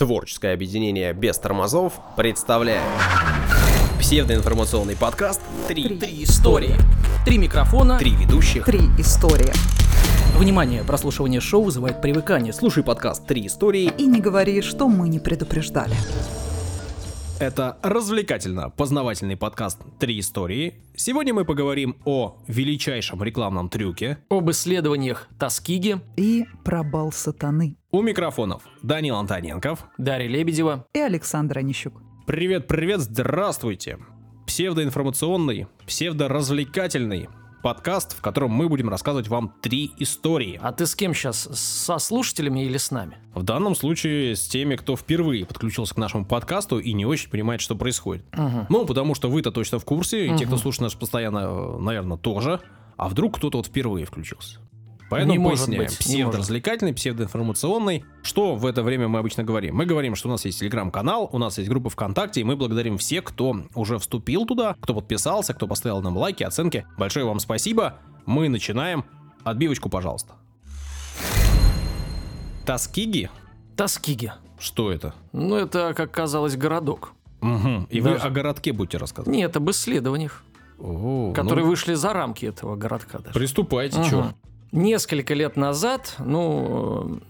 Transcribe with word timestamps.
Творческое 0.00 0.54
объединение 0.54 1.12
без 1.12 1.36
тормозов 1.36 1.92
представляет 2.16 2.80
псевдоинформационный 3.98 4.96
подкаст 4.96 5.42
«Три, 5.68 5.98
Три 5.98 6.24
истории. 6.24 6.74
Три 7.26 7.36
микрофона. 7.36 7.98
Три 7.98 8.12
ведущих». 8.12 8.64
Три 8.64 8.80
истории. 8.96 9.52
Внимание, 10.38 10.84
прослушивание 10.84 11.42
шоу 11.42 11.64
вызывает 11.64 12.00
привыкание. 12.00 12.54
Слушай 12.54 12.82
подкаст 12.82 13.26
Три 13.26 13.46
истории. 13.46 13.92
И 13.98 14.06
не 14.06 14.22
говори, 14.22 14.62
что 14.62 14.88
мы 14.88 15.06
не 15.10 15.18
предупреждали. 15.18 15.94
Это 17.40 17.78
развлекательно-познавательный 17.82 19.34
подкаст 19.34 19.78
«Три 19.98 20.20
истории». 20.20 20.74
Сегодня 20.94 21.32
мы 21.32 21.46
поговорим 21.46 21.96
о 22.04 22.36
величайшем 22.46 23.22
рекламном 23.22 23.70
трюке. 23.70 24.18
об 24.28 24.50
исследованиях 24.50 25.26
Тоскиги, 25.38 26.02
И 26.18 26.44
про 26.66 26.82
бал 26.82 27.12
сатаны. 27.12 27.78
У 27.92 28.02
микрофонов 28.02 28.64
Данил 28.82 29.16
Антоненков. 29.16 29.86
Дарья 29.96 30.28
Лебедева. 30.28 30.86
И 30.92 30.98
Александр 30.98 31.60
Онищук. 31.60 32.02
Привет-привет, 32.26 33.00
здравствуйте! 33.00 33.98
Псевдоинформационный, 34.46 35.66
псевдоразвлекательный 35.86 37.30
подкаст, 37.62 38.16
в 38.16 38.20
котором 38.20 38.50
мы 38.50 38.68
будем 38.68 38.88
рассказывать 38.88 39.28
вам 39.28 39.54
три 39.60 39.92
истории. 39.98 40.58
А 40.62 40.72
ты 40.72 40.86
с 40.86 40.94
кем 40.94 41.14
сейчас? 41.14 41.48
Со 41.52 41.98
слушателями 41.98 42.64
или 42.64 42.76
с 42.76 42.90
нами? 42.90 43.18
В 43.34 43.42
данном 43.42 43.74
случае 43.74 44.36
с 44.36 44.46
теми, 44.48 44.76
кто 44.76 44.96
впервые 44.96 45.46
подключился 45.46 45.94
к 45.94 45.98
нашему 45.98 46.24
подкасту 46.24 46.78
и 46.78 46.92
не 46.92 47.06
очень 47.06 47.30
понимает, 47.30 47.60
что 47.60 47.76
происходит. 47.76 48.24
Ну, 48.68 48.86
потому 48.86 49.14
что 49.14 49.28
вы-то 49.30 49.52
точно 49.52 49.78
в 49.78 49.84
курсе, 49.84 50.26
и 50.26 50.36
те, 50.36 50.46
кто 50.46 50.56
слушает 50.56 50.82
нас 50.82 50.94
постоянно, 50.94 51.78
наверное, 51.78 52.16
тоже. 52.16 52.60
А 52.96 53.08
вдруг 53.08 53.36
кто-то 53.36 53.58
вот 53.58 53.66
впервые 53.66 54.04
включился? 54.04 54.58
Поэтому 55.10 55.32
Не 55.32 55.38
может 55.38 55.66
поясняем. 55.66 55.82
быть, 55.82 55.90
может. 55.90 55.98
Псевдоразвлекательный, 55.98 56.94
псевдоинформационный. 56.94 58.04
Что 58.22 58.54
в 58.54 58.64
это 58.64 58.82
время 58.84 59.08
мы 59.08 59.18
обычно 59.18 59.42
говорим? 59.42 59.74
Мы 59.76 59.84
говорим, 59.84 60.14
что 60.14 60.28
у 60.28 60.30
нас 60.30 60.44
есть 60.44 60.60
телеграм-канал, 60.60 61.28
у 61.32 61.38
нас 61.38 61.58
есть 61.58 61.68
группа 61.68 61.90
ВКонтакте, 61.90 62.40
и 62.40 62.44
мы 62.44 62.56
благодарим 62.56 62.96
всех, 62.96 63.24
кто 63.24 63.56
уже 63.74 63.98
вступил 63.98 64.46
туда, 64.46 64.76
кто 64.80 64.94
подписался, 64.94 65.52
кто 65.52 65.66
поставил 65.66 66.00
нам 66.00 66.16
лайки, 66.16 66.44
оценки. 66.44 66.86
Большое 66.96 67.26
вам 67.26 67.40
спасибо. 67.40 67.98
Мы 68.24 68.48
начинаем. 68.48 69.04
Отбивочку, 69.42 69.88
пожалуйста. 69.88 70.34
Тоскиги? 72.66 73.30
Тоскиги. 73.76 74.32
Что 74.58 74.92
это? 74.92 75.14
Ну, 75.32 75.56
это, 75.56 75.94
как 75.94 76.10
казалось, 76.12 76.56
городок. 76.56 77.12
Мгм. 77.40 77.84
И 77.90 78.00
вы 78.00 78.10
Даже- 78.10 78.26
о 78.26 78.30
городке 78.30 78.72
будете 78.72 78.98
рассказывать. 78.98 79.34
Нет, 79.36 79.56
об 79.56 79.70
исследованиях, 79.70 80.44
О, 80.78 81.32
которые 81.34 81.64
ну, 81.64 81.70
вышли 81.70 81.94
за 81.94 82.12
рамки 82.12 82.44
этого 82.44 82.76
городка 82.76 83.18
даже. 83.18 83.32
Приступайте, 83.32 83.98
Мгм. 83.98 84.08
чё? 84.10 84.32
Несколько 84.72 85.34
лет 85.34 85.56
назад, 85.56 86.14
ну, 86.20 87.20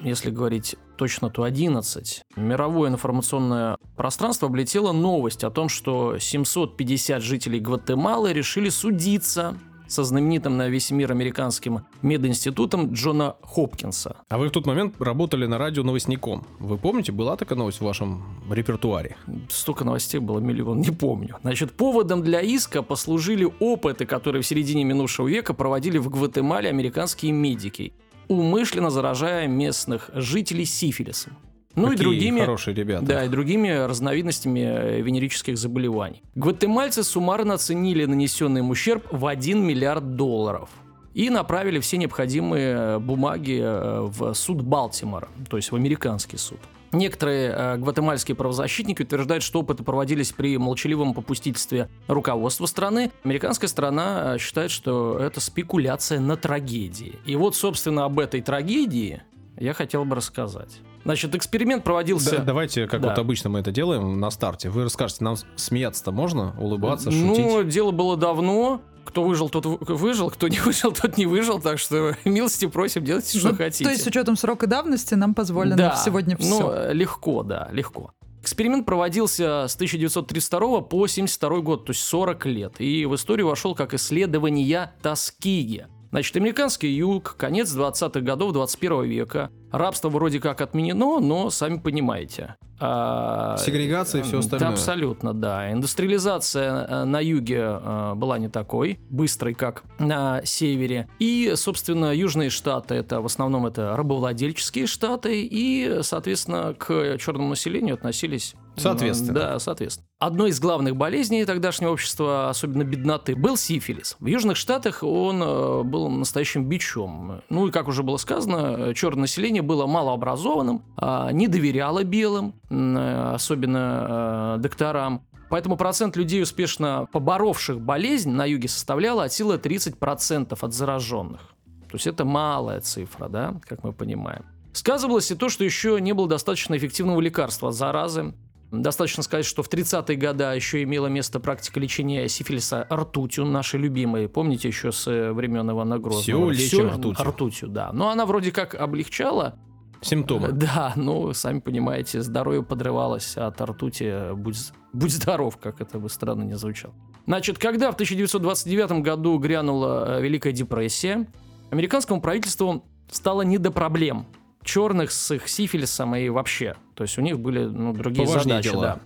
если 0.00 0.30
говорить 0.30 0.76
точно, 0.96 1.28
то 1.28 1.42
11, 1.42 2.22
мировое 2.36 2.88
информационное 2.88 3.76
пространство 3.94 4.48
облетело 4.48 4.92
новость 4.92 5.44
о 5.44 5.50
том, 5.50 5.68
что 5.68 6.18
750 6.18 7.22
жителей 7.22 7.60
Гватемалы 7.60 8.32
решили 8.32 8.70
судиться 8.70 9.58
со 9.88 10.04
знаменитым 10.04 10.56
на 10.56 10.68
весь 10.68 10.90
мир 10.90 11.10
американским 11.10 11.80
мединститутом 12.02 12.92
Джона 12.92 13.36
Хопкинса. 13.42 14.16
А 14.28 14.38
вы 14.38 14.48
в 14.48 14.50
тот 14.50 14.66
момент 14.66 15.00
работали 15.00 15.46
на 15.46 15.58
радио 15.58 15.82
новостником. 15.82 16.46
Вы 16.60 16.78
помните, 16.78 17.10
была 17.10 17.36
такая 17.36 17.58
новость 17.58 17.80
в 17.80 17.84
вашем 17.84 18.22
репертуаре? 18.50 19.16
Столько 19.48 19.84
новостей 19.84 20.20
было 20.20 20.38
миллион, 20.38 20.80
не 20.80 20.90
помню. 20.90 21.36
Значит, 21.42 21.72
поводом 21.72 22.22
для 22.22 22.40
иска 22.40 22.82
послужили 22.82 23.48
опыты, 23.58 24.06
которые 24.06 24.42
в 24.42 24.46
середине 24.46 24.84
минувшего 24.84 25.26
века 25.26 25.54
проводили 25.54 25.98
в 25.98 26.08
Гватемале 26.08 26.68
американские 26.68 27.32
медики, 27.32 27.92
умышленно 28.28 28.90
заражая 28.90 29.48
местных 29.48 30.10
жителей 30.14 30.66
сифилисом. 30.66 31.32
Ну 31.74 31.88
и 31.88 31.90
Какие 31.90 32.04
другими... 32.04 32.40
хорошие 32.40 32.74
ребята. 32.74 33.04
Да, 33.04 33.24
и 33.24 33.28
другими 33.28 33.68
разновидностями 33.68 34.60
э, 34.60 35.00
венерических 35.00 35.56
заболеваний. 35.56 36.22
Гватемальцы 36.34 37.02
суммарно 37.02 37.54
оценили 37.54 38.04
нанесенный 38.04 38.60
им 38.60 38.70
ущерб 38.70 39.06
в 39.12 39.26
1 39.26 39.64
миллиард 39.64 40.16
долларов. 40.16 40.70
И 41.14 41.30
направили 41.30 41.78
все 41.80 41.96
необходимые 41.96 42.74
э, 42.74 42.98
бумаги 42.98 43.60
э, 43.62 44.00
в 44.02 44.34
суд 44.34 44.62
Балтимора, 44.62 45.28
то 45.48 45.56
есть 45.56 45.72
в 45.72 45.76
американский 45.76 46.36
суд. 46.36 46.58
Некоторые 46.92 47.50
э, 47.50 47.76
гватемальские 47.76 48.34
правозащитники 48.34 49.02
утверждают, 49.02 49.44
что 49.44 49.60
опыты 49.60 49.82
проводились 49.82 50.32
при 50.32 50.56
молчаливом 50.56 51.12
попустительстве 51.12 51.88
руководства 52.06 52.66
страны. 52.66 53.10
Американская 53.24 53.68
сторона 53.68 54.34
э, 54.34 54.38
считает, 54.38 54.70
что 54.70 55.18
это 55.18 55.40
спекуляция 55.40 56.18
на 56.20 56.36
трагедии. 56.36 57.16
И 57.26 57.36
вот, 57.36 57.54
собственно, 57.56 58.04
об 58.04 58.18
этой 58.18 58.40
трагедии 58.40 59.22
я 59.58 59.74
хотел 59.74 60.04
бы 60.04 60.16
рассказать. 60.16 60.80
Значит, 61.08 61.34
эксперимент 61.34 61.84
проводился... 61.84 62.36
Да, 62.36 62.44
давайте, 62.44 62.86
как 62.86 63.00
Да. 63.00 63.08
вот 63.08 63.18
обычно 63.18 63.48
мы 63.48 63.60
это 63.60 63.70
делаем 63.70 64.20
на 64.20 64.30
старте. 64.30 64.68
Вы 64.68 64.84
расскажете, 64.84 65.24
нам 65.24 65.36
смеяться-то 65.56 66.12
можно? 66.12 66.54
Улыбаться, 66.60 67.10
Ну, 67.10 67.34
шутить? 67.34 67.68
дело 67.72 67.92
было 67.92 68.14
давно. 68.18 68.82
Кто 69.06 69.22
выжил, 69.24 69.48
тот 69.48 69.64
вы- 69.64 69.78
выжил, 69.80 70.28
кто 70.28 70.48
не 70.48 70.58
выжил, 70.64 70.92
тот 70.92 71.16
не 71.16 71.24
выжил. 71.24 71.60
Так 71.62 71.78
что 71.78 72.14
милости 72.26 72.66
просим, 72.66 73.04
делайте, 73.04 73.38
что 73.38 73.48
Ну, 73.52 73.56
хотите. 73.56 73.84
То 73.84 73.90
есть 73.90 74.02
с 74.04 74.06
учетом 74.06 74.36
срока 74.36 74.66
давности 74.66 75.14
нам 75.14 75.32
позволено 75.34 75.76
Да, 75.78 75.96
сегодня 75.96 76.36
Ну, 76.38 76.44
все. 76.44 76.72
э, 76.74 76.92
легко, 76.92 77.42
да, 77.42 77.70
легко. 77.72 78.12
Эксперимент 78.42 78.84
проводился 78.84 79.64
с 79.66 79.76
1932 79.76 80.82
по 80.82 80.96
1972 81.04 81.60
год, 81.62 81.86
то 81.86 81.92
есть 81.92 82.02
40 82.02 82.44
лет. 82.44 82.74
И 82.80 83.06
в 83.06 83.14
историю 83.14 83.46
вошел 83.48 83.74
как 83.74 83.94
исследование 83.94 84.92
Тоскиги. 85.00 85.86
Значит, 86.10 86.36
американский 86.36 86.88
юг, 86.88 87.34
конец 87.38 87.74
20-х 87.74 88.20
годов 88.20 88.52
21 88.54 89.04
века. 89.04 89.50
Рабство 89.72 90.08
вроде 90.08 90.40
как 90.40 90.60
отменено, 90.60 91.20
но 91.20 91.50
сами 91.50 91.78
понимаете. 91.78 92.56
а, 92.80 93.56
Сегрегация 93.58 94.20
и 94.20 94.24
все 94.24 94.38
остальное. 94.38 94.70
абсолютно, 94.70 95.34
да. 95.34 95.72
Индустриализация 95.72 96.86
э, 96.86 97.04
на 97.04 97.20
юге 97.20 97.60
э, 97.60 98.12
была 98.14 98.38
не 98.38 98.48
такой 98.48 98.98
быстрой, 99.10 99.54
как 99.54 99.82
на 99.98 100.40
севере. 100.44 101.08
И, 101.18 101.52
собственно, 101.56 102.14
южные 102.14 102.50
штаты 102.50 102.94
это 102.94 103.20
в 103.20 103.26
основном 103.26 103.66
это 103.66 103.94
рабовладельческие 103.96 104.86
штаты, 104.86 105.42
и, 105.42 105.98
соответственно, 106.02 106.74
к 106.78 107.18
черному 107.18 107.50
населению 107.50 107.94
относились. 107.94 108.54
Соответственно. 108.76 109.32
Да, 109.34 109.58
соответственно. 109.58 110.06
Одной 110.20 110.50
из 110.50 110.60
главных 110.60 110.96
болезней 110.96 111.44
тогдашнего 111.44 111.90
общества, 111.90 112.48
особенно 112.48 112.84
бедноты, 112.84 113.34
был 113.34 113.56
сифилис. 113.56 114.16
В 114.20 114.26
Южных 114.26 114.56
Штатах 114.56 115.02
он 115.02 115.42
э, 115.42 115.82
был 115.82 116.08
настоящим 116.08 116.68
бичом. 116.68 117.42
Ну 117.50 117.66
и, 117.66 117.72
как 117.72 117.88
уже 117.88 118.02
было 118.04 118.16
сказано, 118.18 118.94
черное 118.94 119.22
население 119.22 119.57
было 119.62 119.86
малообразованным, 119.86 120.82
а, 120.96 121.30
не 121.32 121.48
доверяло 121.48 122.04
белым, 122.04 122.54
э, 122.70 123.32
особенно 123.34 124.56
э, 124.56 124.60
докторам. 124.60 125.22
Поэтому 125.50 125.76
процент 125.76 126.16
людей, 126.16 126.42
успешно 126.42 127.08
поборовших 127.12 127.80
болезнь 127.80 128.30
на 128.30 128.44
юге, 128.44 128.68
составлял 128.68 129.20
от 129.20 129.32
силы 129.32 129.56
30% 129.56 130.58
от 130.60 130.74
зараженных. 130.74 131.40
То 131.88 131.94
есть 131.94 132.06
это 132.06 132.24
малая 132.24 132.80
цифра, 132.80 133.28
да, 133.28 133.54
как 133.66 133.82
мы 133.82 133.92
понимаем. 133.92 134.44
Сказывалось 134.72 135.30
и 135.30 135.34
то, 135.34 135.48
что 135.48 135.64
еще 135.64 135.98
не 136.00 136.12
было 136.12 136.28
достаточно 136.28 136.76
эффективного 136.76 137.20
лекарства 137.20 137.70
от 137.70 137.74
заразы. 137.74 138.34
Достаточно 138.70 139.22
сказать, 139.22 139.46
что 139.46 139.62
в 139.62 139.70
30-е 139.70 140.16
годы 140.16 140.44
еще 140.44 140.82
имела 140.82 141.06
место 141.06 141.40
практика 141.40 141.80
лечения 141.80 142.28
сифилиса 142.28 142.86
ртутью, 142.92 143.46
нашей 143.46 143.80
любимой. 143.80 144.28
Помните 144.28 144.68
еще 144.68 144.92
с 144.92 145.06
э, 145.06 145.32
времен 145.32 145.70
Ивана 145.70 145.98
Грозного? 145.98 146.22
Всё 146.22 146.50
лечим 146.50 146.90
ртутью. 146.90 147.24
Ртутью, 147.24 147.68
да. 147.68 147.90
Но 147.92 148.10
она 148.10 148.26
вроде 148.26 148.52
как 148.52 148.74
облегчала 148.74 149.58
Симптомы. 150.00 150.48
да, 150.52 150.92
ну, 150.96 151.32
сами 151.32 151.60
понимаете, 151.60 152.22
здоровье 152.22 152.62
подрывалось 152.62 153.36
от 153.36 153.60
ртути. 153.60 154.34
Будь, 154.34 154.58
будь 154.92 155.12
здоров, 155.12 155.56
как 155.56 155.80
это 155.80 155.98
бы 155.98 156.08
странно 156.08 156.44
не 156.44 156.56
звучало. 156.56 156.94
Значит, 157.26 157.58
когда 157.58 157.90
в 157.90 157.94
1929 157.94 159.02
году 159.02 159.38
грянула 159.38 160.18
э, 160.18 160.22
Великая 160.22 160.52
депрессия, 160.52 161.26
американскому 161.70 162.20
правительству 162.20 162.84
стало 163.10 163.42
не 163.42 163.58
до 163.58 163.70
проблем 163.70 164.26
черных 164.62 165.10
с 165.10 165.34
их 165.34 165.48
сифилисом 165.48 166.14
и 166.14 166.28
вообще. 166.28 166.76
То 166.94 167.02
есть 167.02 167.18
у 167.18 167.22
них 167.22 167.38
были 167.38 167.64
ну, 167.64 167.92
другие 167.92 168.26
Поважнее 168.26 168.62
задачи. 168.62 168.70
дела. 168.70 168.82
Да. 168.82 169.00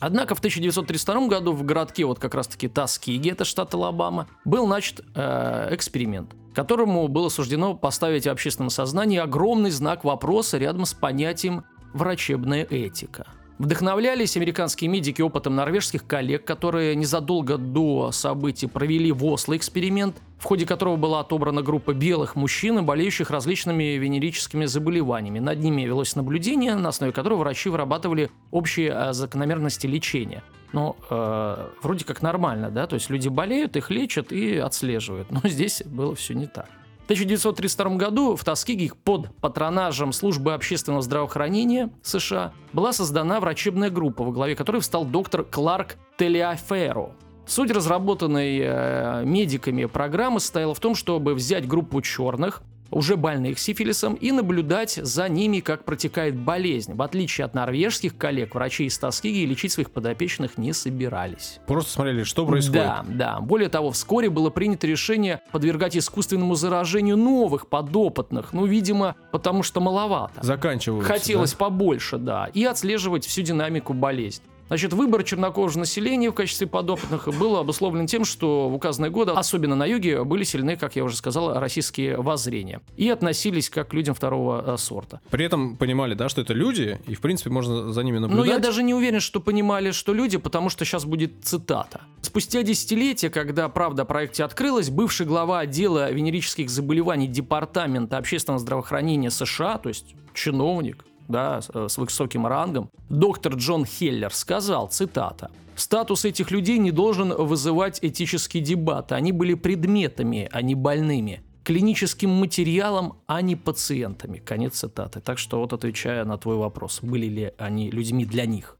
Однако 0.00 0.34
в 0.34 0.38
1932 0.38 1.28
году 1.28 1.52
в 1.52 1.62
городке, 1.62 2.04
вот 2.04 2.18
как 2.18 2.34
раз-таки 2.34 2.66
Таскиги, 2.66 3.30
это 3.30 3.44
штат 3.44 3.72
Алабама, 3.72 4.26
был 4.44 4.66
начат 4.66 5.04
э, 5.14 5.68
эксперимент, 5.70 6.34
которому 6.54 7.06
было 7.06 7.28
суждено 7.28 7.74
поставить 7.74 8.26
в 8.26 8.30
общественном 8.30 8.70
сознании 8.70 9.18
огромный 9.18 9.70
знак 9.70 10.02
вопроса 10.02 10.58
рядом 10.58 10.86
с 10.86 10.92
понятием 10.92 11.64
«врачебная 11.92 12.64
этика». 12.64 13.28
Вдохновлялись 13.62 14.36
американские 14.36 14.90
медики 14.90 15.22
опытом 15.22 15.54
норвежских 15.54 16.04
коллег, 16.04 16.44
которые 16.44 16.96
незадолго 16.96 17.58
до 17.58 18.10
событий 18.10 18.66
провели 18.66 19.12
в 19.12 19.24
Осло 19.24 19.56
эксперимент, 19.56 20.20
в 20.40 20.44
ходе 20.46 20.66
которого 20.66 20.96
была 20.96 21.20
отобрана 21.20 21.62
группа 21.62 21.94
белых 21.94 22.34
мужчин, 22.34 22.84
болеющих 22.84 23.30
различными 23.30 23.98
венерическими 23.98 24.64
заболеваниями. 24.64 25.38
Над 25.38 25.60
ними 25.60 25.82
велось 25.82 26.16
наблюдение, 26.16 26.74
на 26.74 26.88
основе 26.88 27.12
которого 27.12 27.38
врачи 27.38 27.68
вырабатывали 27.68 28.32
общие 28.50 28.90
э, 28.92 29.12
закономерности 29.12 29.86
лечения. 29.86 30.42
Ну, 30.72 30.96
э, 31.08 31.68
вроде 31.82 32.04
как 32.04 32.20
нормально, 32.20 32.68
да, 32.68 32.88
то 32.88 32.94
есть 32.94 33.10
люди 33.10 33.28
болеют, 33.28 33.76
их 33.76 33.90
лечат 33.90 34.32
и 34.32 34.56
отслеживают. 34.56 35.30
Но 35.30 35.40
здесь 35.44 35.84
было 35.86 36.16
все 36.16 36.34
не 36.34 36.48
так. 36.48 36.68
В 37.12 37.14
1932 37.14 37.96
году 37.96 38.36
в 38.36 38.42
Тоскиге 38.42 38.92
под 39.04 39.36
патронажем 39.36 40.14
Службы 40.14 40.54
общественного 40.54 41.02
здравоохранения 41.02 41.90
США 42.02 42.54
была 42.72 42.94
создана 42.94 43.38
врачебная 43.38 43.90
группа, 43.90 44.24
во 44.24 44.32
главе 44.32 44.56
которой 44.56 44.80
встал 44.80 45.04
доктор 45.04 45.44
Кларк 45.44 45.96
Телеаферо. 46.16 47.10
Суть 47.46 47.70
разработанной 47.70 48.60
э, 48.62 49.24
медиками 49.26 49.84
программы 49.84 50.40
состояла 50.40 50.74
в 50.74 50.80
том, 50.80 50.94
чтобы 50.94 51.34
взять 51.34 51.68
группу 51.68 52.00
черных, 52.00 52.62
уже 52.92 53.16
больных 53.16 53.58
сифилисом, 53.58 54.14
и 54.14 54.30
наблюдать 54.30 54.92
за 54.92 55.28
ними, 55.28 55.60
как 55.60 55.84
протекает 55.84 56.36
болезнь. 56.36 56.94
В 56.94 57.02
отличие 57.02 57.44
от 57.44 57.54
норвежских 57.54 58.16
коллег, 58.16 58.54
врачи 58.54 58.84
из 58.84 58.98
Тоскиги 58.98 59.44
лечить 59.44 59.72
своих 59.72 59.90
подопечных 59.90 60.58
не 60.58 60.72
собирались. 60.72 61.58
Просто 61.66 61.92
смотрели, 61.92 62.22
что 62.22 62.46
происходит. 62.46 62.82
Да, 62.82 63.04
да. 63.08 63.40
Более 63.40 63.68
того, 63.68 63.90
вскоре 63.90 64.30
было 64.30 64.50
принято 64.50 64.86
решение 64.86 65.40
подвергать 65.50 65.96
искусственному 65.96 66.54
заражению 66.54 67.16
новых 67.16 67.68
подопытных. 67.68 68.52
Ну, 68.52 68.66
видимо, 68.66 69.16
потому 69.30 69.62
что 69.62 69.80
маловато. 69.80 70.42
Заканчиваются. 70.42 71.12
Хотелось 71.12 71.52
да? 71.52 71.56
побольше, 71.56 72.18
да. 72.18 72.48
И 72.52 72.64
отслеживать 72.64 73.26
всю 73.26 73.42
динамику 73.42 73.94
болезни. 73.94 74.44
Значит, 74.68 74.92
выбор 74.92 75.22
чернокожего 75.22 75.80
населения 75.80 76.30
в 76.30 76.34
качестве 76.34 76.66
подопытных 76.66 77.28
был 77.38 77.56
обусловлен 77.56 78.06
тем, 78.06 78.24
что 78.24 78.68
в 78.68 78.74
указанные 78.74 79.10
годы, 79.10 79.32
особенно 79.32 79.76
на 79.76 79.84
юге, 79.84 80.24
были 80.24 80.44
сильны, 80.44 80.76
как 80.76 80.96
я 80.96 81.04
уже 81.04 81.16
сказал, 81.16 81.58
российские 81.58 82.16
воззрения. 82.16 82.80
И 82.96 83.08
относились 83.08 83.68
как 83.68 83.88
к 83.88 83.94
людям 83.94 84.14
второго 84.14 84.74
э, 84.74 84.76
сорта. 84.78 85.20
При 85.30 85.44
этом 85.44 85.76
понимали, 85.76 86.14
да, 86.14 86.28
что 86.28 86.40
это 86.40 86.54
люди, 86.54 86.98
и, 87.06 87.14
в 87.14 87.20
принципе, 87.20 87.50
можно 87.50 87.92
за 87.92 88.02
ними 88.02 88.18
наблюдать. 88.18 88.46
Но 88.46 88.50
я 88.50 88.58
даже 88.58 88.82
не 88.82 88.94
уверен, 88.94 89.20
что 89.20 89.40
понимали, 89.40 89.90
что 89.90 90.14
люди, 90.14 90.38
потому 90.38 90.70
что 90.70 90.84
сейчас 90.84 91.04
будет 91.04 91.44
цитата. 91.44 92.02
Спустя 92.22 92.62
десятилетия, 92.62 93.28
когда 93.28 93.68
правда 93.68 94.02
о 94.02 94.04
проекте 94.04 94.44
открылась, 94.44 94.88
бывший 94.88 95.26
глава 95.26 95.60
отдела 95.60 96.10
венерических 96.10 96.70
заболеваний 96.70 97.26
Департамента 97.26 98.16
общественного 98.16 98.58
здравоохранения 98.58 99.30
США, 99.30 99.78
то 99.78 99.88
есть 99.88 100.14
чиновник, 100.34 101.04
да, 101.28 101.60
с, 101.60 101.70
с 101.88 101.98
высоким 101.98 102.46
рангом, 102.46 102.90
доктор 103.08 103.54
Джон 103.54 103.84
Хеллер 103.84 104.32
сказал, 104.32 104.88
цитата, 104.88 105.50
«Статус 105.74 106.24
этих 106.24 106.50
людей 106.50 106.78
не 106.78 106.90
должен 106.90 107.32
вызывать 107.34 107.98
этические 108.02 108.62
дебаты. 108.62 109.14
Они 109.14 109.32
были 109.32 109.54
предметами, 109.54 110.48
а 110.52 110.62
не 110.62 110.74
больными. 110.74 111.42
Клиническим 111.64 112.30
материалом, 112.30 113.14
а 113.26 113.40
не 113.40 113.56
пациентами». 113.56 114.38
Конец 114.38 114.74
цитаты. 114.74 115.20
Так 115.20 115.38
что 115.38 115.60
вот 115.60 115.72
отвечая 115.72 116.24
на 116.24 116.36
твой 116.36 116.56
вопрос, 116.56 117.00
были 117.02 117.26
ли 117.26 117.52
они 117.58 117.90
людьми 117.90 118.24
для 118.24 118.44
них. 118.46 118.76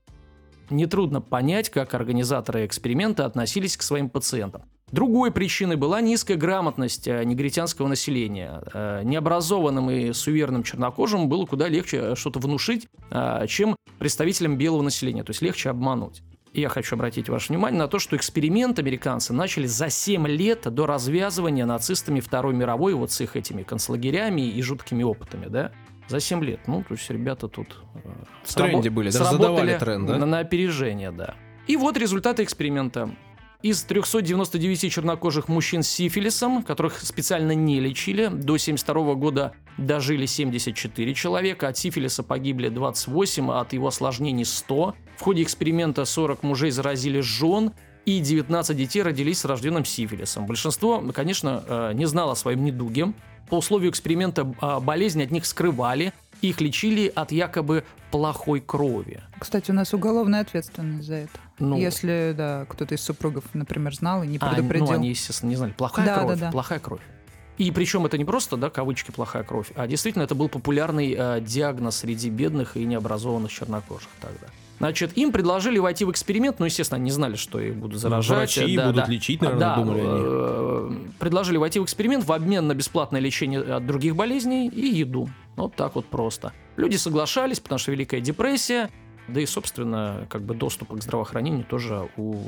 Нетрудно 0.69 1.21
понять, 1.21 1.71
как 1.71 1.95
организаторы 1.95 2.67
эксперимента 2.67 3.27
относились 3.27 3.77
к 3.77 3.83
своим 3.83 4.09
пациентам. 4.09 4.63
Другой 4.93 5.33
причиной 5.33 5.77
была 5.77 6.03
низкая 6.03 6.37
грамотность 6.37 7.09
э, 7.09 7.25
негритянского 7.25 7.89
населения. 7.89 8.63
Э, 8.75 9.01
необразованным 9.03 9.91
и 9.91 10.13
суверенным 10.13 10.63
чернокожим 10.63 11.31
было 11.31 11.47
куда 11.47 11.67
легче 11.67 11.99
э, 11.99 12.15
что-то 12.15 12.39
внушить, 12.39 12.89
чем 13.49 13.77
представителям 13.99 14.57
белого 14.59 14.83
населения, 14.83 15.25
то 15.25 15.31
есть 15.31 15.41
легче 15.43 15.71
обмануть. 15.71 16.23
И 16.53 16.61
я 16.61 16.69
хочу 16.69 16.97
обратить 16.97 17.31
ваше 17.31 17.49
внимание 17.49 17.79
на 17.79 17.89
то, 17.89 17.99
что 17.99 18.17
эксперимент 18.17 18.79
американцы 18.79 19.33
начали 19.33 19.67
за 19.67 19.89
7 19.89 20.27
лет 20.27 20.63
до 20.63 20.87
развязывания 20.87 21.65
нацистами 21.65 22.21
Второй 22.21 22.55
мировой 22.55 22.93
вот 22.93 23.11
с 23.11 23.21
их 23.23 23.37
этими 23.37 23.63
концлагерями 23.63 24.43
и 24.43 24.61
жуткими 24.61 25.03
опытами, 25.03 25.47
да? 25.47 25.73
За 26.09 26.21
7 26.21 26.45
лет. 26.45 26.61
Ну, 26.67 26.85
то 26.87 26.95
есть 26.95 27.09
ребята 27.09 27.49
тут... 27.49 27.79
В 28.45 28.55
тренде 28.55 28.91
были, 28.91 29.11
даже 29.11 29.25
задавали 29.25 29.79
тренд, 29.79 30.07
да? 30.07 30.19
На, 30.19 30.27
на 30.27 30.39
опережение, 30.41 31.11
да. 31.11 31.37
И 31.67 31.77
вот 31.77 31.97
результаты 31.97 32.43
эксперимента. 32.43 33.11
Из 33.63 33.85
399 33.85 34.93
чернокожих 34.93 35.47
мужчин 35.47 35.85
с 35.85 35.89
сифилисом, 35.89 36.65
которых 36.65 36.99
специально 36.99 37.53
не 37.53 37.79
лечили, 37.79 38.25
до 38.25 38.55
1972 38.55 39.15
года 39.15 39.53
дожили 39.79 40.27
74 40.27 41.15
человека, 41.15 41.69
от 41.69 41.79
сифилиса 41.79 42.25
погибли 42.25 42.71
28, 42.71 43.51
а 43.53 43.61
от 43.61 43.73
его 43.73 43.87
осложнений 43.87 44.47
100. 44.47 44.97
В 45.17 45.23
ходе 45.23 45.45
эксперимента 45.45 46.05
40 46.05 46.43
мужей 46.43 46.73
заразили 46.73 47.21
жен, 47.21 47.71
и 48.05 48.19
19 48.19 48.77
детей 48.77 49.03
родились 49.03 49.39
с 49.39 49.45
рожденным 49.45 49.85
сифилисом. 49.85 50.45
Большинство, 50.47 51.01
конечно, 51.15 51.63
э, 51.65 51.93
не 51.95 52.07
знало 52.07 52.33
о 52.33 52.35
своем 52.35 52.65
недуге. 52.65 53.13
По 53.49 53.59
условию 53.59 53.91
эксперимента 53.91 54.53
а, 54.61 54.81
болезнь 54.81 55.23
от 55.23 55.31
них 55.31 55.45
скрывали, 55.47 56.13
их 56.43 56.61
лечили 56.61 57.11
от 57.15 57.33
якобы 57.33 57.85
плохой 58.11 58.61
крови. 58.61 59.23
Кстати, 59.39 59.71
у 59.71 59.75
нас 59.75 59.95
уголовная 59.95 60.43
ответственность 60.43 61.07
за 61.07 61.15
это. 61.15 61.39
Ну, 61.59 61.79
Если 61.79 62.35
да, 62.37 62.67
кто-то 62.69 62.95
из 62.95 63.01
супругов, 63.01 63.45
например, 63.55 63.95
знал 63.95 64.23
и 64.23 64.27
не 64.27 64.39
предупредил. 64.39 64.87
А, 64.87 64.93
ну, 64.93 64.95
они, 64.97 65.09
естественно, 65.11 65.51
не 65.51 65.57
знали. 65.57 65.73
Плохая 65.73 66.05
да, 66.05 66.19
кровь. 66.19 66.39
Да, 66.39 66.47
да. 66.47 66.53
Плохая 66.53 66.79
кровь. 66.81 67.01
И 67.59 67.71
причем 67.71 68.05
это 68.07 68.19
не 68.19 68.25
просто, 68.25 68.57
да, 68.57 68.71
кавычки 68.71 69.11
плохая 69.11 69.45
кровь, 69.45 69.71
а 69.77 69.87
действительно 69.87 70.23
это 70.23 70.35
был 70.35 70.49
популярный 70.49 71.15
э, 71.17 71.41
диагноз 71.41 71.97
среди 71.97 72.31
бедных 72.31 72.77
и 72.77 72.85
необразованных 72.85 73.53
чернокожих 73.53 74.09
тогда. 74.21 74.47
Значит, 74.83 75.17
им 75.17 75.31
предложили 75.31 75.79
войти 75.79 76.05
в 76.05 76.11
эксперимент, 76.11 76.59
но, 76.59 76.67
естественно, 76.67 76.97
они 76.97 77.05
не 77.05 77.13
знали, 77.13 77.37
что 77.37 77.61
их 77.61 77.77
будут 77.77 78.01
заражать. 78.01 78.57
Врачи 78.57 78.77
да, 78.77 78.89
будут 78.89 79.05
да. 79.07 79.13
лечить, 79.13 79.41
наверное, 79.41 79.61
да, 79.61 79.77
думали 79.77 80.01
они. 80.01 80.09
э, 80.11 80.91
Предложили 81.21 81.57
войти 81.57 81.79
в 81.79 81.85
эксперимент 81.85 82.25
в 82.25 82.33
обмен 82.33 82.67
на 82.67 82.75
бесплатное 82.75 83.21
лечение 83.21 83.61
от 83.61 83.87
других 83.87 84.17
болезней 84.17 84.67
и 84.67 84.87
еду. 84.89 85.29
Вот 85.55 85.77
так 85.77 85.95
вот 85.95 86.07
просто. 86.07 86.53
Люди 86.77 86.97
соглашались, 86.97 87.61
потому 87.61 87.79
что 87.79 87.93
Великая 87.93 88.21
депрессия, 88.21 88.91
да 89.29 89.41
и, 89.41 89.47
собственно, 89.47 90.27
как 90.29 90.43
бы 90.43 90.57
доступа 90.57 90.97
к 90.97 91.03
здравоохранению 91.05 91.63
тоже 91.63 92.09
у, 92.17 92.39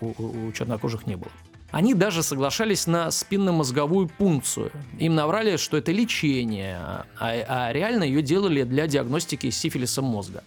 э, 0.00 0.04
у, 0.18 0.46
у 0.46 0.52
чернокожих 0.52 1.08
не 1.08 1.16
было. 1.16 1.32
Они 1.72 1.94
даже 1.94 2.22
соглашались 2.22 2.86
на 2.86 3.10
спинномозговую 3.10 4.06
пункцию. 4.06 4.70
Им 5.00 5.16
наврали, 5.16 5.56
что 5.56 5.76
это 5.78 5.90
лечение, 5.90 6.78
а, 6.78 7.04
а 7.18 7.72
реально 7.72 8.04
ее 8.04 8.22
делали 8.22 8.62
для 8.62 8.86
диагностики 8.86 9.50
сифилиса 9.50 10.00
мозга. 10.00 10.44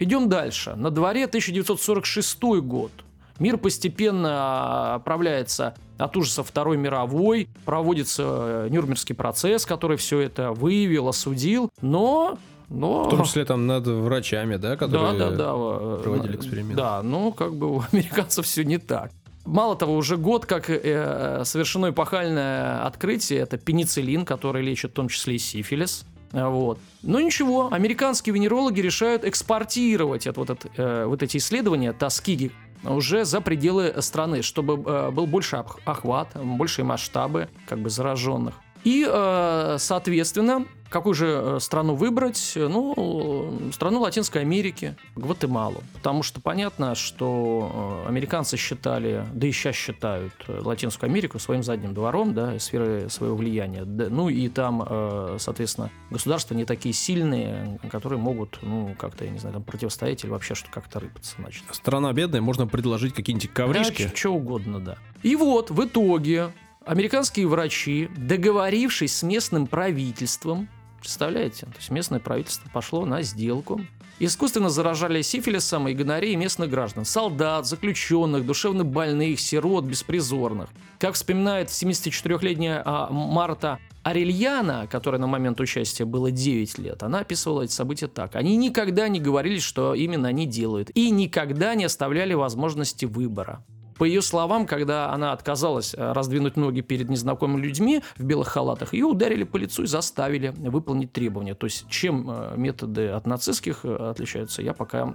Идем 0.00 0.30
дальше. 0.30 0.74
На 0.76 0.90
дворе 0.90 1.26
1946 1.26 2.42
год. 2.62 2.90
Мир 3.38 3.58
постепенно 3.58 4.94
отправляется 4.96 5.74
от 5.98 6.16
ужасов 6.16 6.48
Второй 6.48 6.78
мировой, 6.78 7.48
проводится 7.64 8.22
э, 8.26 8.68
Нюрнбергский 8.70 9.14
процесс, 9.14 9.64
который 9.66 9.98
все 9.98 10.20
это 10.20 10.52
выявил, 10.52 11.08
осудил, 11.08 11.70
но 11.80 12.38
но... 12.70 13.04
В 13.04 13.10
том 13.10 13.24
числе 13.24 13.44
там 13.44 13.66
над 13.66 13.86
врачами, 13.86 14.56
да, 14.56 14.76
которые 14.76 15.18
да, 15.18 15.30
да, 15.30 15.36
да. 15.36 16.02
проводили 16.02 16.36
эксперимент. 16.36 16.76
Да, 16.76 17.02
ну 17.02 17.32
как 17.32 17.54
бы 17.54 17.76
у 17.76 17.82
американцев 17.92 18.46
все 18.46 18.64
не 18.64 18.78
так. 18.78 19.10
Мало 19.44 19.74
того, 19.74 19.96
уже 19.96 20.16
год 20.16 20.46
как 20.46 20.70
э, 20.70 21.42
совершено 21.44 21.90
эпохальное 21.90 22.86
открытие, 22.86 23.40
это 23.40 23.58
пенициллин, 23.58 24.24
который 24.24 24.62
лечит 24.62 24.92
в 24.92 24.94
том 24.94 25.08
числе 25.08 25.34
и 25.34 25.38
сифилис. 25.38 26.04
Вот. 26.32 26.78
Но 27.02 27.20
ничего, 27.20 27.72
американские 27.72 28.34
венерологи 28.34 28.80
решают 28.80 29.24
экспортировать 29.24 30.26
это, 30.26 30.40
вот, 30.40 30.50
это, 30.50 30.68
э, 30.76 31.04
вот 31.06 31.22
эти 31.22 31.38
исследования 31.38 31.92
Тоскиги 31.92 32.52
уже 32.84 33.24
за 33.24 33.40
пределы 33.40 33.94
страны, 34.00 34.42
чтобы 34.42 34.74
э, 34.74 35.10
был 35.10 35.26
больше 35.26 35.64
охват, 35.84 36.28
большие 36.34 36.84
масштабы 36.84 37.48
как 37.66 37.80
бы 37.80 37.90
зараженных. 37.90 38.54
И, 38.84 39.06
э, 39.08 39.76
соответственно, 39.78 40.66
Какую 40.90 41.14
же 41.14 41.26
э, 41.28 41.58
страну 41.60 41.94
выбрать? 41.94 42.54
Ну, 42.56 43.70
страну 43.72 44.00
Латинской 44.00 44.40
Америки, 44.40 44.96
Гватемалу. 45.14 45.84
Потому 45.94 46.24
что 46.24 46.40
понятно, 46.40 46.96
что 46.96 48.02
э, 48.04 48.08
американцы 48.08 48.56
считали, 48.56 49.24
да 49.32 49.46
и 49.46 49.52
сейчас 49.52 49.76
считают 49.76 50.32
Латинскую 50.48 51.08
Америку 51.08 51.38
своим 51.38 51.62
задним 51.62 51.94
двором, 51.94 52.34
да, 52.34 52.58
сферой 52.58 53.08
своего 53.08 53.36
влияния. 53.36 53.84
Ну 53.84 54.28
и 54.28 54.48
там, 54.48 55.38
соответственно, 55.38 55.92
государства 56.10 56.54
не 56.54 56.64
такие 56.64 56.92
сильные, 56.92 57.78
которые 57.88 58.18
могут, 58.18 58.58
ну, 58.62 58.96
как-то, 58.98 59.24
я 59.24 59.30
не 59.30 59.38
знаю, 59.38 59.54
там 59.54 59.62
противостоять 59.62 60.24
или 60.24 60.30
вообще 60.32 60.56
что-то 60.56 60.72
как-то 60.72 60.98
рыпаться, 60.98 61.36
значит. 61.38 61.62
Страна 61.70 62.12
бедная, 62.12 62.40
можно 62.40 62.66
предложить 62.66 63.14
какие-нибудь 63.14 63.52
ковришки. 63.52 64.08
Да, 64.08 64.16
что 64.16 64.30
угодно, 64.30 64.80
да. 64.80 64.96
И 65.22 65.36
вот, 65.36 65.70
в 65.70 65.84
итоге, 65.84 66.50
американские 66.90 67.46
врачи, 67.46 68.08
договорившись 68.16 69.16
с 69.16 69.22
местным 69.22 69.66
правительством, 69.66 70.68
Представляете? 71.00 71.64
То 71.64 71.76
есть 71.78 71.90
местное 71.90 72.20
правительство 72.20 72.68
пошло 72.68 73.06
на 73.06 73.22
сделку. 73.22 73.80
Искусственно 74.18 74.68
заражали 74.68 75.22
сифилисом 75.22 75.88
и 75.88 75.94
гонореей 75.94 76.36
местных 76.36 76.68
граждан. 76.68 77.06
Солдат, 77.06 77.66
заключенных, 77.66 78.44
душевно 78.44 78.84
больных, 78.84 79.40
сирот, 79.40 79.86
беспризорных. 79.86 80.68
Как 80.98 81.14
вспоминает 81.14 81.68
74-летняя 81.68 82.82
а, 82.84 83.08
Марта 83.10 83.78
Арельяна, 84.02 84.86
которая 84.90 85.18
на 85.18 85.26
момент 85.26 85.58
участия 85.58 86.04
было 86.04 86.30
9 86.30 86.76
лет, 86.76 87.02
она 87.02 87.20
описывала 87.20 87.62
эти 87.62 87.72
события 87.72 88.08
так. 88.08 88.36
Они 88.36 88.58
никогда 88.58 89.08
не 89.08 89.20
говорили, 89.20 89.58
что 89.58 89.94
именно 89.94 90.28
они 90.28 90.44
делают, 90.44 90.90
и 90.94 91.10
никогда 91.10 91.74
не 91.74 91.84
оставляли 91.84 92.34
возможности 92.34 93.06
выбора. 93.06 93.64
По 94.00 94.04
ее 94.04 94.22
словам, 94.22 94.66
когда 94.66 95.12
она 95.12 95.34
отказалась 95.34 95.92
э, 95.92 96.12
раздвинуть 96.12 96.56
ноги 96.56 96.80
перед 96.80 97.10
незнакомыми 97.10 97.60
людьми 97.60 98.00
в 98.16 98.24
белых 98.24 98.48
халатах, 98.48 98.94
ее 98.94 99.04
ударили 99.04 99.44
по 99.44 99.58
лицу 99.58 99.82
и 99.82 99.86
заставили 99.86 100.54
выполнить 100.56 101.12
требования. 101.12 101.54
То 101.54 101.66
есть 101.66 101.86
чем 101.90 102.26
э, 102.30 102.54
методы 102.56 103.08
от 103.08 103.26
нацистских 103.26 103.80
э, 103.84 103.94
отличаются, 103.94 104.62
я 104.62 104.72
пока 104.72 105.12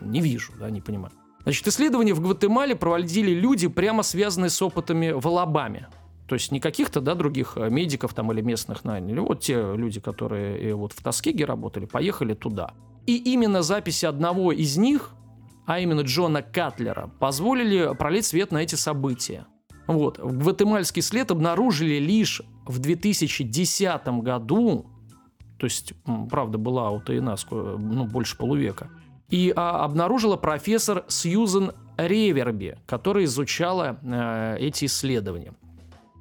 не 0.00 0.20
вижу, 0.20 0.52
да, 0.58 0.70
не 0.70 0.80
понимаю. 0.80 1.12
Значит, 1.44 1.68
исследования 1.68 2.14
в 2.14 2.20
Гватемале 2.20 2.74
проводили 2.74 3.30
люди, 3.30 3.68
прямо 3.68 4.02
связанные 4.02 4.50
с 4.50 4.60
опытами 4.60 5.12
в 5.12 5.24
Алабаме. 5.28 5.86
То 6.26 6.34
есть 6.34 6.50
не 6.50 6.58
каких-то, 6.58 7.00
да, 7.00 7.14
других 7.14 7.56
медиков 7.56 8.12
там 8.12 8.32
или 8.32 8.40
местных 8.40 8.82
наняли. 8.82 9.20
Вот 9.20 9.38
те 9.38 9.54
люди, 9.76 10.00
которые 10.00 10.74
вот 10.74 10.92
в 10.92 11.00
Тоскеге 11.00 11.44
работали, 11.44 11.84
поехали 11.86 12.34
туда. 12.34 12.74
И 13.06 13.16
именно 13.18 13.62
записи 13.62 14.04
одного 14.04 14.50
из 14.50 14.76
них, 14.76 15.12
а 15.66 15.80
именно 15.80 16.00
Джона 16.00 16.42
Катлера, 16.42 17.10
позволили 17.18 17.94
пролить 17.94 18.26
свет 18.26 18.52
на 18.52 18.58
эти 18.58 18.74
события. 18.74 19.46
Вот. 19.86 20.18
Гватемальский 20.18 21.02
след 21.02 21.30
обнаружили 21.30 21.98
лишь 21.98 22.42
в 22.66 22.78
2010 22.78 24.06
году, 24.22 24.86
то 25.58 25.64
есть, 25.64 25.92
правда, 26.30 26.58
была 26.58 26.90
утаена 26.90 27.36
ну, 27.50 28.06
больше 28.06 28.36
полувека, 28.36 28.90
и 29.30 29.52
а, 29.54 29.84
обнаружила 29.84 30.36
профессор 30.36 31.04
Сьюзен 31.08 31.72
Реверби, 31.96 32.76
которая 32.86 33.24
изучала 33.24 33.98
э, 34.02 34.56
эти 34.58 34.86
исследования. 34.86 35.54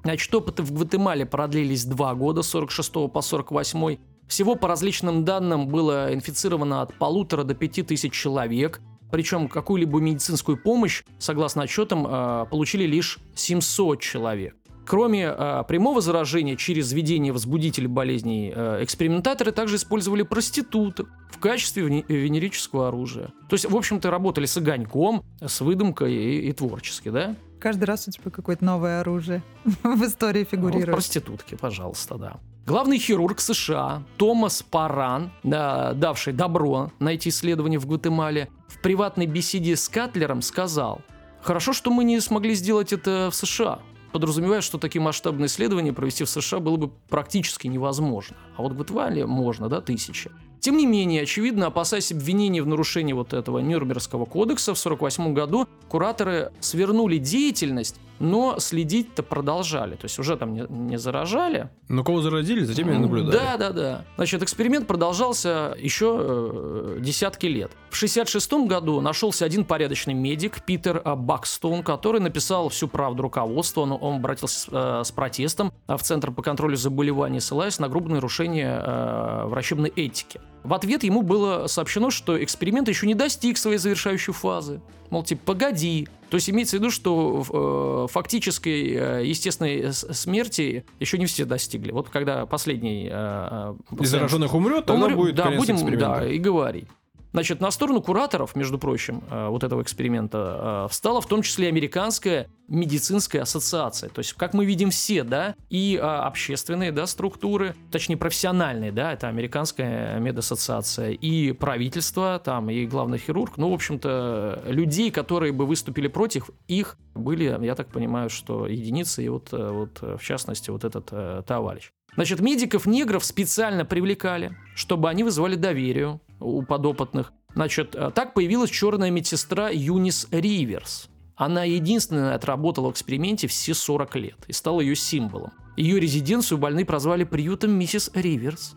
Значит, 0.03 0.33
опыты 0.35 0.63
в 0.63 0.71
Гватемале 0.73 1.25
продлились 1.25 1.85
два 1.85 2.13
года, 2.13 2.41
с 2.41 2.50
46 2.50 3.12
по 3.12 3.21
48. 3.21 3.97
Всего 4.27 4.55
по 4.55 4.67
различным 4.67 5.25
данным 5.25 5.67
было 5.67 6.13
инфицировано 6.13 6.81
от 6.81 6.93
полутора 6.97 7.43
до 7.43 7.55
пяти 7.55 7.83
тысяч 7.83 8.13
человек. 8.13 8.81
Причем 9.13 9.48
какую-либо 9.48 10.00
медицинскую 10.00 10.58
помощь, 10.58 11.03
согласно 11.20 11.62
отчетам, 11.62 12.08
э, 12.08 12.48
получили 12.50 12.86
лишь 12.86 13.20
700 13.36 14.01
человек. 14.01 14.55
Кроме 14.88 15.25
э, 15.25 15.63
прямого 15.67 16.01
заражения 16.01 16.55
через 16.55 16.91
введение 16.91 17.32
возбудителей 17.32 17.86
болезней, 17.86 18.51
э, 18.53 18.79
экспериментаторы 18.84 19.51
также 19.51 19.75
использовали 19.75 20.24
проституток 20.24 21.10
в 21.29 21.38
качестве 21.38 22.03
венерического 22.08 22.88
оружия. 22.88 23.27
То 23.50 23.53
есть, 23.53 23.70
в 23.70 23.77
общем-то, 23.77 24.10
работали 24.10 24.48
с 24.48 24.58
огоньком, 24.58 25.24
с 25.39 25.62
выдумкой 25.62 26.12
и, 26.12 26.50
и 26.50 26.51
творчески, 26.51 27.10
да? 27.10 27.36
Каждый 27.60 27.84
раз 27.84 28.08
у 28.08 28.12
тебя 28.12 28.32
какое-то 28.32 28.65
новое 28.65 29.00
оружие 29.01 29.43
в 29.84 30.03
истории 30.05 30.43
фигурирует. 30.43 30.88
Вот 30.88 30.93
проститутки, 30.96 31.53
пожалуйста, 31.53 32.15
да. 32.15 32.39
Главный 32.65 32.98
хирург 32.98 33.41
США 33.41 34.03
Томас 34.15 34.63
Паран, 34.63 35.34
да, 35.43 35.91
давший 35.91 36.32
добро 36.32 36.93
на 37.00 37.10
эти 37.10 37.27
исследования 37.27 37.77
в 37.77 37.86
Гватемале, 37.86 38.50
в 38.70 38.82
приватной 38.82 39.25
беседе 39.25 39.75
с 39.75 39.89
Катлером 39.89 40.41
сказал, 40.41 41.01
«Хорошо, 41.41 41.74
что 41.74 41.91
мы 41.91 42.05
не 42.05 42.22
смогли 42.22 42.55
сделать 42.55 42.93
это 42.93 43.27
в 43.29 43.36
США 43.36 43.79
подразумевая, 44.13 44.62
что 44.62 44.77
такие 44.77 45.01
масштабные 45.01 45.48
исследования 45.48 45.91
провести 45.91 46.24
в 46.24 46.29
США 46.29 46.60
было 46.60 46.77
бы 46.77 46.91
практически 47.10 47.67
невозможно. 47.67 48.38
А 48.55 48.62
вот 48.62 48.72
в 48.72 48.75
Гватемале 48.75 49.25
можно, 49.25 49.67
да, 49.67 49.82
тысячи. 49.82 50.32
Тем 50.60 50.77
не 50.77 50.86
менее, 50.86 51.24
очевидно, 51.24 51.65
опасаясь 51.65 52.13
обвинений 52.13 52.62
в 52.62 52.67
нарушении 52.67 53.12
вот 53.12 53.34
этого 53.34 53.60
Нюрнбергского 53.60 54.25
кодекса 54.25 54.74
в 54.74 54.79
1948 54.79 55.34
году, 55.34 55.67
кураторы 55.89 56.53
свернули 56.62 57.17
деятельность, 57.17 57.98
но 58.23 58.57
следить-то 58.57 59.21
продолжали. 59.21 59.95
То 59.95 60.05
есть 60.05 60.17
уже 60.17 60.37
там 60.37 60.53
не, 60.53 60.65
не 60.69 60.97
заражали. 60.97 61.69
Но 61.89 62.03
кого 62.03 62.21
заразили, 62.21 62.63
затем 62.63 62.89
и 62.89 62.97
наблюдали. 62.97 63.33
Да, 63.33 63.57
да, 63.57 63.69
да. 63.71 64.05
Значит, 64.15 64.41
эксперимент 64.41 64.87
продолжался 64.87 65.75
еще 65.77 66.17
э, 66.19 66.97
десятки 67.01 67.47
лет. 67.47 67.71
В 67.89 67.97
1966 67.97 68.53
году 68.67 69.01
нашелся 69.01 69.43
один 69.45 69.65
порядочный 69.65 70.13
медик, 70.13 70.63
Питер 70.63 71.01
Бакстоун, 71.03 71.83
который 71.83 72.21
написал 72.21 72.69
всю 72.69 72.87
правду 72.87 73.23
руководству. 73.23 73.83
Он, 73.83 73.97
он 73.99 74.15
обратился 74.15 74.59
с, 74.59 74.67
э, 74.71 75.01
с 75.03 75.11
протестом 75.11 75.73
в 75.87 75.99
Центр 75.99 76.31
по 76.31 76.41
контролю 76.41 76.77
заболеваний, 76.77 77.41
ссылаясь 77.41 77.77
на 77.79 77.89
грубое 77.89 78.15
нарушение 78.15 78.81
э, 78.81 79.45
врачебной 79.47 79.89
этики. 79.89 80.39
В 80.63 80.74
ответ 80.74 81.03
ему 81.03 81.22
было 81.22 81.67
сообщено, 81.67 82.10
что 82.10 82.41
эксперимент 82.41 82.88
еще 82.88 83.05
не 83.05 83.15
достиг 83.15 83.58
своей 83.58 83.77
завершающей 83.77 84.34
фазы. 84.34 84.82
Мол, 85.10 85.24
типа, 85.24 85.41
погоди. 85.46 86.08
То 86.29 86.36
есть 86.36 86.50
имеется 86.50 86.77
в 86.77 86.79
виду, 86.79 86.89
что 86.89 88.08
э, 88.08 88.12
фактической 88.12 88.93
э, 88.93 89.25
естественной 89.25 89.93
смерти 89.93 90.86
еще 91.00 91.17
не 91.17 91.25
все 91.25 91.46
достигли. 91.46 91.91
Вот 91.91 92.10
когда 92.10 92.46
последний... 92.46 93.10
Э, 93.12 93.75
Из 94.00 94.10
зараженных 94.10 94.53
умрет, 94.55 94.86
тогда 94.86 95.05
умрет, 95.05 95.17
будет 95.17 95.36
да, 95.36 95.51
будем, 95.51 96.00
Да, 96.00 96.25
и 96.25 96.39
говорить. 96.39 96.88
Значит, 97.33 97.61
на 97.61 97.71
сторону 97.71 97.99
кураторов, 97.99 98.55
между 98.55 98.77
прочим, 98.77 99.23
э, 99.31 99.47
вот 99.47 99.63
этого 99.63 99.81
эксперимента 99.81 100.85
э, 100.85 100.91
встала 100.91 101.19
в 101.19 101.25
том 101.25 101.41
числе 101.41 101.67
американская 101.67 102.47
медицинская 102.67 103.41
ассоциация. 103.41 104.09
То 104.09 104.19
есть, 104.19 104.33
как 104.33 104.53
мы 104.53 104.65
видим 104.65 104.91
все, 104.91 105.23
да, 105.23 105.55
и 105.69 105.99
а, 106.01 106.25
общественные, 106.27 106.91
да, 106.91 107.07
структуры, 107.07 107.75
точнее, 107.91 108.17
профессиональные, 108.17 108.91
да, 108.91 109.13
это 109.13 109.27
американская 109.27 110.19
медассоциация, 110.19 111.11
и 111.11 111.51
правительство, 111.51 112.39
там, 112.43 112.69
и 112.69 112.85
главный 112.85 113.17
хирург, 113.17 113.57
ну, 113.57 113.69
в 113.69 113.73
общем-то, 113.73 114.63
людей, 114.67 115.11
которые 115.11 115.51
бы 115.51 115.65
выступили 115.65 116.07
против, 116.07 116.51
их 116.67 116.97
были, 117.15 117.57
я 117.65 117.75
так 117.75 117.87
понимаю, 117.87 118.29
что 118.29 118.67
единицы, 118.67 119.23
и 119.25 119.29
вот, 119.29 119.49
э, 119.51 119.69
вот 119.69 120.19
в 120.19 120.23
частности, 120.23 120.69
вот 120.69 120.83
этот 120.83 121.09
э, 121.11 121.43
товарищ. 121.45 121.91
Значит, 122.15 122.41
медиков-негров 122.41 123.25
специально 123.25 123.85
привлекали, 123.85 124.55
чтобы 124.75 125.09
они 125.09 125.23
вызывали 125.23 125.55
доверие 125.55 126.19
у 126.43 126.62
подопытных. 126.63 127.33
Значит, 127.55 127.95
э, 127.95 128.12
так 128.13 128.33
появилась 128.33 128.69
черная 128.69 129.09
медсестра 129.09 129.69
Юнис 129.69 130.27
Риверс. 130.31 131.09
Она 131.35 131.63
единственная 131.63 132.35
отработала 132.35 132.89
в 132.89 132.91
эксперименте 132.91 133.47
все 133.47 133.73
40 133.73 134.15
лет 134.15 134.38
и 134.47 134.53
стала 134.53 134.81
ее 134.81 134.95
символом. 134.95 135.51
Ее 135.75 136.00
резиденцию 136.00 136.57
больные 136.59 136.85
прозвали 136.85 137.23
приютом 137.23 137.71
миссис 137.71 138.12
Риверс. 138.13 138.75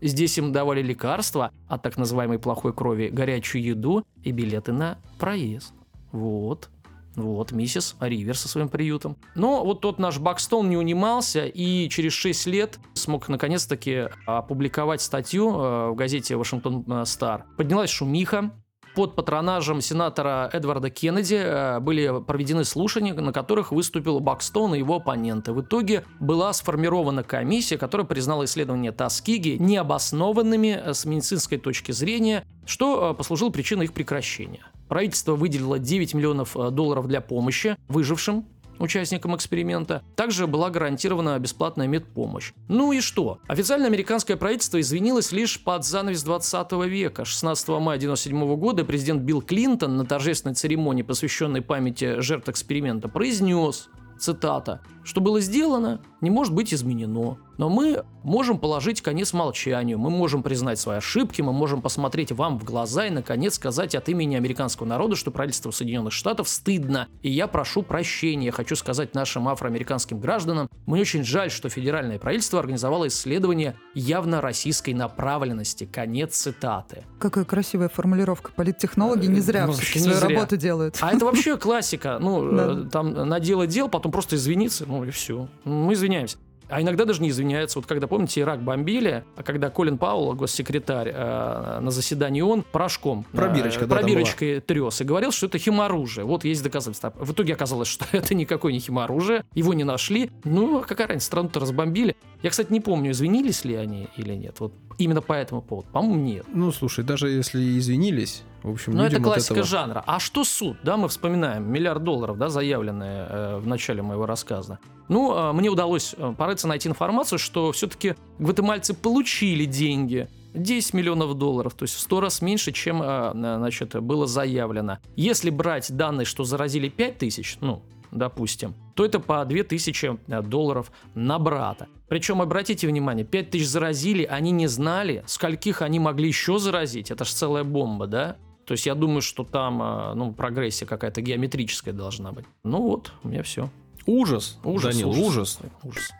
Здесь 0.00 0.38
им 0.38 0.52
давали 0.52 0.80
лекарства 0.80 1.50
от 1.66 1.82
так 1.82 1.98
называемой 1.98 2.38
плохой 2.38 2.72
крови, 2.72 3.08
горячую 3.08 3.62
еду 3.62 4.04
и 4.22 4.30
билеты 4.30 4.72
на 4.72 4.98
проезд. 5.18 5.74
Вот. 6.12 6.70
Вот, 7.18 7.52
миссис 7.52 7.96
Ривер 8.00 8.36
со 8.36 8.48
своим 8.48 8.68
приютом. 8.68 9.16
Но 9.34 9.64
вот 9.64 9.80
тот 9.80 9.98
наш 9.98 10.18
Бакстон 10.18 10.70
не 10.70 10.76
унимался 10.76 11.46
и 11.46 11.88
через 11.88 12.12
6 12.12 12.46
лет 12.46 12.78
смог 12.94 13.28
наконец-таки 13.28 14.08
опубликовать 14.26 15.02
статью 15.02 15.50
э, 15.50 15.90
в 15.90 15.94
газете 15.94 16.36
«Вашингтон 16.36 17.04
Стар». 17.04 17.44
Поднялась 17.56 17.90
шумиха, 17.90 18.52
под 18.98 19.14
патронажем 19.14 19.80
сенатора 19.80 20.50
Эдварда 20.52 20.90
Кеннеди 20.90 21.36
э, 21.36 21.78
были 21.78 22.20
проведены 22.20 22.64
слушания, 22.64 23.14
на 23.14 23.32
которых 23.32 23.70
выступил 23.70 24.18
Бакстон 24.18 24.74
и 24.74 24.78
его 24.78 24.96
оппоненты. 24.96 25.52
В 25.52 25.60
итоге 25.60 26.04
была 26.18 26.52
сформирована 26.52 27.22
комиссия, 27.22 27.78
которая 27.78 28.06
признала 28.06 28.44
исследования 28.44 28.90
Таскиги 28.90 29.56
необоснованными 29.60 30.80
э, 30.84 30.94
с 30.94 31.04
медицинской 31.04 31.58
точки 31.58 31.92
зрения, 31.92 32.44
что 32.66 33.14
послужило 33.14 33.50
причиной 33.50 33.84
их 33.84 33.92
прекращения. 33.92 34.66
Правительство 34.88 35.34
выделило 35.34 35.78
9 35.78 36.14
миллионов 36.14 36.56
э, 36.56 36.70
долларов 36.70 37.06
для 37.06 37.20
помощи 37.20 37.76
выжившим 37.88 38.46
участникам 38.78 39.34
эксперимента. 39.36 40.02
Также 40.16 40.46
была 40.46 40.70
гарантирована 40.70 41.38
бесплатная 41.38 41.86
медпомощь. 41.86 42.52
Ну 42.68 42.92
и 42.92 43.00
что? 43.00 43.40
Официально 43.48 43.86
американское 43.86 44.36
правительство 44.36 44.80
извинилось 44.80 45.32
лишь 45.32 45.62
под 45.62 45.84
занавес 45.84 46.22
20 46.22 46.72
века. 46.86 47.24
16 47.24 47.68
мая 47.68 47.98
1997 47.98 48.56
года 48.56 48.84
президент 48.84 49.22
Билл 49.22 49.42
Клинтон 49.42 49.96
на 49.96 50.04
торжественной 50.04 50.54
церемонии, 50.54 51.02
посвященной 51.02 51.62
памяти 51.62 52.20
жертв 52.20 52.48
эксперимента, 52.48 53.08
произнес, 53.08 53.88
цитата, 54.18 54.80
«Что 55.04 55.20
было 55.20 55.40
сделано, 55.40 56.00
не 56.20 56.30
может 56.30 56.54
быть 56.54 56.74
изменено. 56.74 57.38
Но 57.58 57.68
мы 57.68 58.04
можем 58.22 58.58
положить 58.58 59.02
конец 59.02 59.32
молчанию, 59.32 59.98
мы 59.98 60.10
можем 60.10 60.42
признать 60.44 60.78
свои 60.78 60.98
ошибки, 60.98 61.42
мы 61.42 61.52
можем 61.52 61.82
посмотреть 61.82 62.30
вам 62.30 62.58
в 62.58 62.64
глаза 62.64 63.06
и, 63.06 63.10
наконец, 63.10 63.54
сказать 63.54 63.96
от 63.96 64.08
имени 64.08 64.36
американского 64.36 64.86
народа, 64.86 65.16
что 65.16 65.32
правительство 65.32 65.72
Соединенных 65.72 66.12
Штатов 66.12 66.48
стыдно, 66.48 67.08
и 67.20 67.30
я 67.30 67.48
прошу 67.48 67.82
прощения. 67.82 68.52
Хочу 68.52 68.76
сказать 68.76 69.14
нашим 69.14 69.48
афроамериканским 69.48 70.20
гражданам, 70.20 70.68
мне 70.86 71.00
очень 71.00 71.24
жаль, 71.24 71.50
что 71.50 71.68
федеральное 71.68 72.18
правительство 72.18 72.60
организовало 72.60 73.08
исследование 73.08 73.74
явно 73.94 74.40
российской 74.40 74.94
направленности. 74.94 75.88
Конец 75.92 76.36
цитаты. 76.36 77.04
Какая 77.18 77.44
красивая 77.44 77.88
формулировка. 77.88 78.52
Политтехнологи 78.52 79.26
не 79.26 79.40
зря 79.40 79.66
ну, 79.66 79.72
свою 79.72 80.14
зря. 80.14 80.28
работу 80.28 80.56
делают. 80.56 80.98
А 81.00 81.12
это 81.12 81.24
вообще 81.24 81.56
классика. 81.56 82.18
Ну, 82.20 82.84
э, 82.84 82.88
там 82.88 83.12
наделать 83.28 83.70
дел, 83.70 83.88
потом 83.88 84.12
просто 84.12 84.36
извиниться, 84.36 84.86
ну 84.86 85.04
и 85.04 85.10
все. 85.10 85.48
Мы 85.64 85.94
извиняемся. 85.94 86.38
А 86.68 86.82
иногда 86.82 87.04
даже 87.04 87.22
не 87.22 87.30
извиняется. 87.30 87.78
Вот 87.78 87.86
когда, 87.86 88.06
помните, 88.06 88.40
Ирак 88.40 88.62
бомбили, 88.62 89.24
а 89.36 89.42
когда 89.42 89.70
Колин 89.70 89.98
Пауэлл, 89.98 90.34
госсекретарь, 90.34 91.10
э, 91.14 91.80
на 91.80 91.90
заседании 91.90 92.40
он 92.40 92.62
порошком, 92.62 93.24
пробирочка, 93.32 93.84
э, 93.84 93.88
пробирочкой 93.88 94.60
трес 94.60 95.00
и 95.00 95.04
говорил, 95.04 95.32
что 95.32 95.46
это 95.46 95.58
химоружие. 95.58 96.24
Вот 96.24 96.44
есть 96.44 96.62
доказательства. 96.62 97.12
В 97.16 97.32
итоге 97.32 97.54
оказалось, 97.54 97.88
что 97.98 98.04
это 98.12 98.34
никакой 98.34 98.72
не 98.72 98.80
химоружие, 98.80 99.44
его 99.54 99.74
не 99.74 99.84
нашли. 99.84 100.30
Ну, 100.44 100.80
а 100.80 100.84
какая 100.84 101.08
разница, 101.08 101.26
страну-то 101.26 101.60
разбомбили. 101.60 102.16
Я, 102.42 102.50
кстати, 102.50 102.72
не 102.72 102.80
помню, 102.80 103.12
извинились 103.12 103.64
ли 103.64 103.74
они 103.74 104.08
или 104.16 104.34
нет. 104.34 104.60
Вот 104.60 104.72
именно 104.98 105.22
по 105.22 105.32
этому 105.32 105.62
поводу. 105.62 105.88
По-моему, 105.92 106.16
нет. 106.22 106.46
Ну, 106.52 106.70
слушай, 106.72 107.04
даже 107.04 107.28
если 107.30 107.78
извинились, 107.78 108.42
в 108.62 108.70
общем, 108.70 108.92
Ну, 108.92 109.04
это 109.04 109.20
классика 109.20 109.54
этого... 109.54 109.66
жанра. 109.66 110.04
А 110.06 110.18
что 110.18 110.44
суд? 110.44 110.76
Да, 110.82 110.96
мы 110.96 111.08
вспоминаем. 111.08 111.70
Миллиард 111.70 112.02
долларов, 112.02 112.36
да, 112.38 112.48
заявленные 112.48 113.26
э, 113.28 113.58
в 113.58 113.66
начале 113.66 114.02
моего 114.02 114.26
рассказа. 114.26 114.78
Ну, 115.08 115.34
э, 115.34 115.52
мне 115.52 115.68
удалось 115.70 116.14
э, 116.18 116.34
порыться 116.36 116.66
найти 116.68 116.88
информацию, 116.88 117.38
что 117.38 117.72
все-таки 117.72 118.14
гватемальцы 118.38 118.94
получили 118.94 119.64
деньги. 119.64 120.28
10 120.54 120.94
миллионов 120.94 121.34
долларов, 121.34 121.74
то 121.74 121.84
есть 121.84 121.94
в 121.94 122.00
100 122.00 122.20
раз 122.20 122.42
меньше, 122.42 122.72
чем 122.72 123.02
э, 123.02 123.30
значит, 123.32 123.94
было 124.02 124.26
заявлено. 124.26 124.98
Если 125.14 125.50
брать 125.50 125.94
данные, 125.94 126.24
что 126.24 126.42
заразили 126.42 126.88
5 126.88 127.18
тысяч, 127.18 127.58
ну, 127.60 127.82
допустим, 128.10 128.74
то 128.98 129.04
это 129.04 129.20
по 129.20 129.44
2000 129.44 130.18
э, 130.26 130.42
долларов 130.42 130.90
на 131.14 131.38
брата. 131.38 131.86
Причем, 132.08 132.42
обратите 132.42 132.88
внимание, 132.88 133.24
5000 133.24 133.64
заразили, 133.64 134.24
они 134.24 134.50
не 134.50 134.66
знали, 134.66 135.22
скольких 135.24 135.82
они 135.82 136.00
могли 136.00 136.26
еще 136.26 136.58
заразить. 136.58 137.12
Это 137.12 137.24
же 137.24 137.30
целая 137.30 137.62
бомба, 137.62 138.08
да? 138.08 138.36
То 138.64 138.72
есть 138.72 138.86
я 138.86 138.96
думаю, 138.96 139.22
что 139.22 139.44
там 139.44 139.80
э, 139.80 140.14
ну, 140.14 140.32
прогрессия 140.32 140.84
какая-то 140.84 141.20
геометрическая 141.20 141.94
должна 141.94 142.32
быть. 142.32 142.44
Ну 142.64 142.82
вот, 142.82 143.12
у 143.22 143.28
меня 143.28 143.44
все. 143.44 143.70
Ужас, 144.04 144.58
ужас, 144.64 144.96
Данил, 144.96 145.10
ужас. 145.10 145.60
Ужас. 145.60 145.60
ужас. 145.84 146.10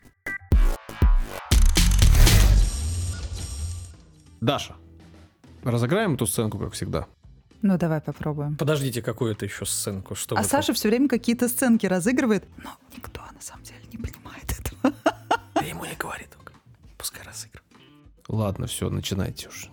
Даша, 4.40 4.76
разыграем 5.64 6.14
эту 6.14 6.28
сценку, 6.28 6.60
как 6.60 6.74
всегда. 6.74 7.08
Ну, 7.62 7.76
давай 7.76 8.00
попробуем. 8.00 8.56
Подождите, 8.56 9.02
какую 9.02 9.32
это 9.32 9.44
еще 9.44 9.66
сценку? 9.66 10.14
Что 10.14 10.36
а 10.36 10.44
Саша 10.44 10.72
все 10.72 10.88
время 10.88 11.08
какие-то 11.08 11.48
сценки 11.48 11.86
разыгрывает, 11.86 12.44
но 12.62 12.70
никто 12.96 13.20
на 13.20 13.40
самом 13.40 13.64
деле 13.64 13.80
не 13.92 13.98
понимает 13.98 14.44
этого. 14.58 14.94
Ты 15.54 15.64
ему 15.64 15.84
не 15.84 15.94
говори 15.96 16.26
только. 16.34 16.52
Пускай 16.96 17.24
разыгрывает. 17.24 17.64
Ладно, 18.28 18.66
все, 18.66 18.88
начинайте 18.90 19.48
уж. 19.48 19.70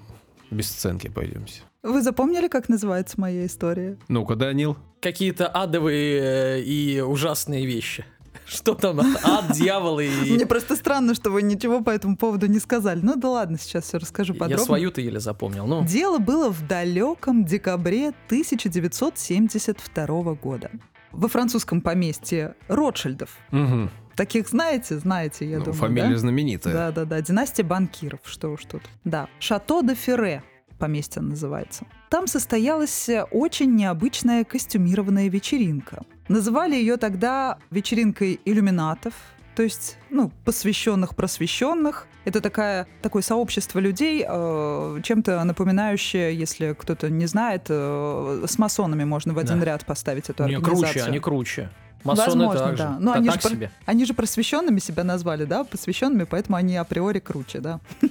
Без 0.50 0.70
сценки 0.70 1.10
пойдемте. 1.10 1.62
Вы 1.84 2.01
запомнили, 2.01 2.48
как 2.48 2.70
называется 2.70 3.20
моя 3.20 3.46
история? 3.46 3.98
Ну-ка, 4.08 4.36
Данил. 4.36 4.77
Какие-то 5.01 5.48
адовые 5.48 6.60
э, 6.60 6.62
и 6.62 7.01
ужасные 7.01 7.65
вещи. 7.68 8.06
Что 8.46 8.75
там? 8.75 9.00
Ад, 9.00 9.52
дьявол 9.54 10.00
и... 10.00 10.08
Мне 10.32 10.46
просто 10.46 10.75
странно, 10.75 11.16
что 11.16 11.32
вы 11.32 11.42
ничего 11.42 11.82
по 11.82 11.90
этому 11.90 12.16
поводу 12.16 12.46
не 12.48 12.60
сказали. 12.60 13.00
Ну 13.02 13.16
да 13.16 13.30
ладно, 13.30 13.58
сейчас 13.58 13.86
все 13.86 13.98
расскажу 13.98 14.34
подробно. 14.34 14.62
Я 14.62 14.66
свою-то 14.66 15.02
еле 15.02 15.20
запомнил. 15.20 15.66
Ну. 15.66 15.84
Дело 15.86 16.20
было 16.20 16.50
в 16.50 16.68
далеком 16.68 17.46
декабре 17.46 18.10
1972 18.28 20.34
года. 20.36 20.70
Во 21.12 21.28
французском 21.28 21.82
поместье 21.82 22.56
Ротшильдов. 22.68 23.36
Угу. 23.52 23.90
Таких 24.16 24.48
знаете, 24.48 25.00
знаете, 25.00 25.50
я 25.50 25.58
ну, 25.60 25.66
думаю. 25.66 25.80
Фамилия 25.80 26.10
да? 26.10 26.18
знаменитая. 26.18 26.74
Да, 26.74 26.92
да, 26.92 27.06
да. 27.06 27.22
Династия 27.22 27.64
банкиров, 27.64 28.20
что 28.25 28.50
уж 28.50 28.66
тут. 28.66 28.82
Да. 29.04 29.28
Шато 29.40 29.82
де 29.82 29.96
Ферре 29.96 30.44
поместье 30.78 31.22
называется. 31.22 31.86
Там 32.10 32.28
состоялась 32.28 33.10
очень 33.32 33.75
необычная 33.75 34.44
костюмированная 34.44 35.30
вечеринка. 35.30 36.04
Называли 36.27 36.75
ее 36.75 36.98
тогда 36.98 37.58
вечеринкой 37.70 38.39
иллюминатов, 38.46 39.13
то 39.55 39.63
есть, 39.63 39.98
ну, 40.10 40.32
посвященных 40.44 41.15
просвещенных. 41.15 42.08
Это 42.25 42.41
такая, 42.41 42.88
такое 43.01 43.22
сообщество 43.22 43.79
людей, 43.79 44.25
э, 44.27 45.00
чем-то 45.03 45.44
напоминающее, 45.44 46.36
если 46.36 46.74
кто-то 46.74 47.10
не 47.10 47.27
знает, 47.27 47.67
э, 47.70 48.46
с 48.48 48.58
масонами 48.58 49.03
можно 49.03 49.34
в 49.34 49.38
один 49.38 49.60
да. 49.60 49.65
ряд 49.65 49.86
поставить 49.86 50.29
эту 50.29 50.46
не, 50.46 50.55
организацию. 50.55 50.94
круче, 50.94 51.08
они 51.08 51.20
круче. 51.20 51.70
Масоны 52.03 52.46
Возможно, 52.46 52.60
также. 52.60 52.84
да. 52.84 52.98
Но 53.00 53.13
да 53.13 53.17
они, 53.20 53.29
так 53.29 53.41
же, 53.41 53.50
себе. 53.50 53.72
они 53.86 54.05
же 54.05 54.13
просвещенными 54.13 54.79
себя 54.79 55.03
назвали, 55.03 55.46
да, 55.46 55.63
посвященными, 55.63 56.24
поэтому 56.24 56.58
они 56.58 56.75
априори 56.75 57.20
круче, 57.20 57.60
да. 57.60 57.79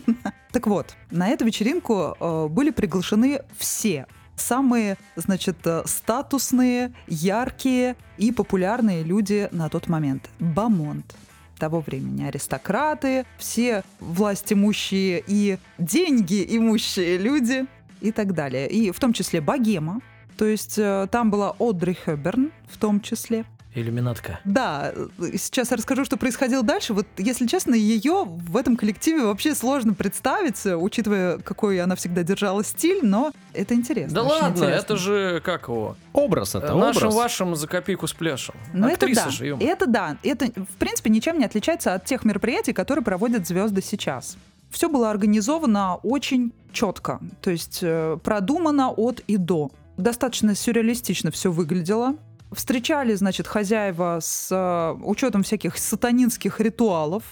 Так 0.52 0.68
вот, 0.68 0.94
на 1.10 1.28
эту 1.28 1.44
вечеринку 1.44 2.16
э, 2.18 2.46
были 2.48 2.70
приглашены 2.70 3.42
все 3.58 4.06
самые, 4.36 4.96
значит, 5.16 5.56
э, 5.64 5.82
статусные, 5.86 6.92
яркие 7.06 7.96
и 8.18 8.32
популярные 8.32 9.02
люди 9.02 9.48
на 9.52 9.68
тот 9.68 9.88
момент. 9.88 10.28
Бамонт 10.38 11.14
того 11.58 11.80
времени. 11.80 12.24
Аристократы, 12.24 13.26
все 13.38 13.84
власть 14.00 14.52
имущие 14.52 15.22
и 15.26 15.58
деньги 15.78 16.44
имущие 16.56 17.18
люди 17.18 17.66
и 18.00 18.12
так 18.12 18.34
далее. 18.34 18.68
И 18.68 18.90
в 18.90 18.98
том 18.98 19.12
числе 19.12 19.40
богема. 19.40 20.00
То 20.36 20.44
есть 20.44 20.78
э, 20.78 21.06
там 21.10 21.30
была 21.30 21.54
Одри 21.58 21.94
Хэберн 21.94 22.50
в 22.68 22.76
том 22.78 23.00
числе. 23.00 23.44
Иллюминатка. 23.74 24.40
Да, 24.44 24.92
сейчас 25.36 25.70
я 25.70 25.76
расскажу, 25.76 26.04
что 26.04 26.16
происходило 26.16 26.62
дальше. 26.62 26.94
Вот, 26.94 27.06
если 27.18 27.46
честно, 27.46 27.74
ее 27.74 28.24
в 28.24 28.56
этом 28.56 28.76
коллективе 28.76 29.24
вообще 29.24 29.54
сложно 29.54 29.94
представить, 29.94 30.64
учитывая, 30.64 31.38
какой 31.38 31.80
она 31.80 31.96
всегда 31.96 32.22
держала 32.22 32.62
стиль, 32.64 33.00
но 33.02 33.32
это 33.52 33.74
интересно. 33.74 34.14
Да 34.14 34.22
ладно, 34.22 34.48
интересно. 34.48 34.74
это 34.74 34.96
же 34.96 35.42
как 35.44 35.68
его? 35.68 35.96
Образ 36.12 36.54
это, 36.54 36.74
Нашим 36.74 37.08
образ. 37.08 37.14
вашем 37.14 37.56
за 37.56 37.66
копейку 37.66 38.06
с 38.06 38.12
пляшем. 38.12 38.54
Ну 38.72 38.88
это 38.88 39.12
да, 39.12 39.30
же, 39.30 39.56
это 39.60 39.86
да. 39.86 40.16
Это, 40.22 40.46
в 40.46 40.76
принципе, 40.78 41.10
ничем 41.10 41.38
не 41.38 41.44
отличается 41.44 41.94
от 41.94 42.04
тех 42.04 42.24
мероприятий, 42.24 42.72
которые 42.72 43.04
проводят 43.04 43.46
звезды 43.46 43.82
сейчас. 43.82 44.36
Все 44.70 44.88
было 44.88 45.10
организовано 45.10 45.96
очень 45.96 46.52
четко, 46.72 47.20
то 47.40 47.50
есть 47.50 47.78
э, 47.82 48.18
продумано 48.22 48.90
от 48.90 49.20
и 49.26 49.36
до. 49.36 49.70
Достаточно 49.96 50.56
сюрреалистично 50.56 51.30
все 51.30 51.52
выглядело. 51.52 52.16
Встречали, 52.54 53.14
значит, 53.14 53.46
хозяева 53.46 54.18
с 54.20 54.48
э, 54.50 55.04
учетом 55.04 55.42
всяких 55.42 55.78
сатанинских 55.78 56.60
ритуалов. 56.60 57.22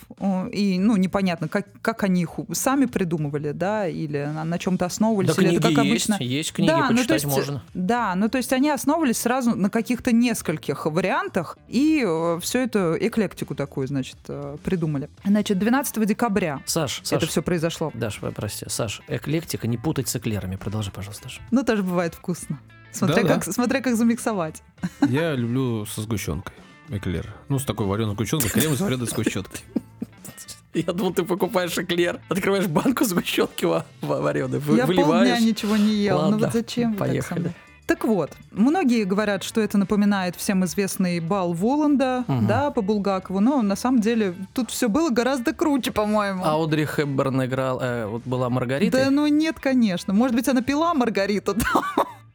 И, 0.53 0.79
ну, 0.79 0.97
непонятно, 0.97 1.49
как, 1.49 1.67
как 1.81 2.03
они 2.05 2.23
их 2.23 2.31
сами 2.53 2.87
придумывали, 2.87 3.53
да, 3.53 3.87
или 3.87 4.25
на, 4.25 4.45
на 4.45 4.59
чем-то 4.59 4.87
основывались. 4.87 5.35
Да 5.35 5.43
или 5.43 5.51
книги 5.51 5.59
это 5.59 5.75
как 5.75 5.85
есть, 5.85 6.11
обычно. 6.11 6.25
есть 6.25 6.53
книги, 6.53 6.69
да, 6.69 6.89
почитать 6.89 6.99
ну, 6.99 7.07
то 7.07 7.15
есть, 7.15 7.25
можно. 7.27 7.63
Да, 7.75 8.15
ну 8.15 8.29
то 8.29 8.39
есть 8.39 8.53
они 8.53 8.71
основывались 8.71 9.19
сразу 9.19 9.55
на 9.55 9.71
каких-то 9.71 10.13
нескольких 10.13 10.87
вариантах 10.87 11.59
и 11.69 12.05
э, 12.07 12.39
все 12.43 12.63
это 12.63 12.97
эклектику 13.01 13.55
такую, 13.55 13.87
значит, 13.87 14.17
э, 14.29 14.57
придумали. 14.65 15.09
Значит, 15.25 15.59
12 15.59 16.07
декабря 16.07 16.61
Саш, 16.67 17.01
Саш, 17.05 17.19
это 17.19 17.27
все 17.27 17.43
произошло. 17.43 17.91
Даш, 17.95 18.21
прости, 18.35 18.67
Саш, 18.69 19.03
эклектика, 19.09 19.67
не 19.67 19.79
путать 19.79 20.09
с 20.09 20.17
эклерами. 20.17 20.57
Продолжи, 20.57 20.91
пожалуйста, 20.91 21.25
Даша. 21.25 21.43
Ну, 21.51 21.63
тоже 21.63 21.83
бывает 21.83 22.15
вкусно. 22.15 22.59
Смотря, 22.93 23.23
Да-да. 23.23 23.35
как, 23.35 23.45
смотря 23.45 23.81
как 23.81 23.97
замиксовать. 23.97 24.63
Я 25.09 25.35
люблю 25.35 25.87
со 25.87 26.03
сгущенкой. 26.03 26.55
Эклер. 26.89 27.33
Ну, 27.49 27.59
с 27.59 27.65
такой 27.65 27.87
вареной 27.87 28.15
сгущенкой, 28.15 28.51
крем 28.51 28.77
с 28.77 28.81
вареной 28.81 29.07
сгущенкой. 29.07 29.61
Я 30.75 30.93
думал, 30.93 31.13
ты 31.13 31.23
покупаешь 31.23 31.77
эклер, 31.77 32.21
открываешь 32.29 32.67
банку 32.67 33.05
сгущенки 33.05 33.67
вареной, 34.01 34.59
Я 34.59 34.61
полдня 34.61 34.87
выливаешь. 34.87 35.41
ничего 35.41 35.77
не 35.77 35.95
ел. 35.95 36.17
ну 36.17 36.23
Ладно, 36.31 36.39
вот 36.39 36.53
зачем 36.53 36.93
вы 36.93 36.99
так 36.99 37.09
поехали. 37.09 37.41
мной? 37.41 37.53
Так 37.87 38.05
вот, 38.05 38.31
многие 38.53 39.05
говорят, 39.05 39.43
что 39.43 39.61
это 39.61 39.77
напоминает 39.77 40.37
всем 40.37 40.65
известный 40.65 41.19
бал 41.21 41.53
Воланда, 41.53 42.25
Мгм. 42.29 42.47
да, 42.47 42.71
по 42.71 42.81
Булгакову, 42.81 43.41
но 43.41 43.61
на 43.61 43.77
самом 43.77 44.01
деле 44.01 44.35
тут 44.55 44.71
все 44.71 44.89
было 44.89 45.11
гораздо 45.11 45.53
круче, 45.53 45.91
по-моему. 45.91 46.43
А 46.45 46.63
Одри 46.63 46.87
Хепберн 46.87 47.45
играл, 47.45 47.81
э, 47.83 48.07
вот 48.07 48.23
была 48.25 48.49
Маргарита. 48.49 48.97
Да 48.99 49.11
ну 49.11 49.27
нет, 49.27 49.59
конечно. 49.61 50.15
Может 50.15 50.35
быть, 50.37 50.49
она 50.49 50.63
пила 50.63 50.95
Маргариту 50.95 51.55
там. 51.73 51.83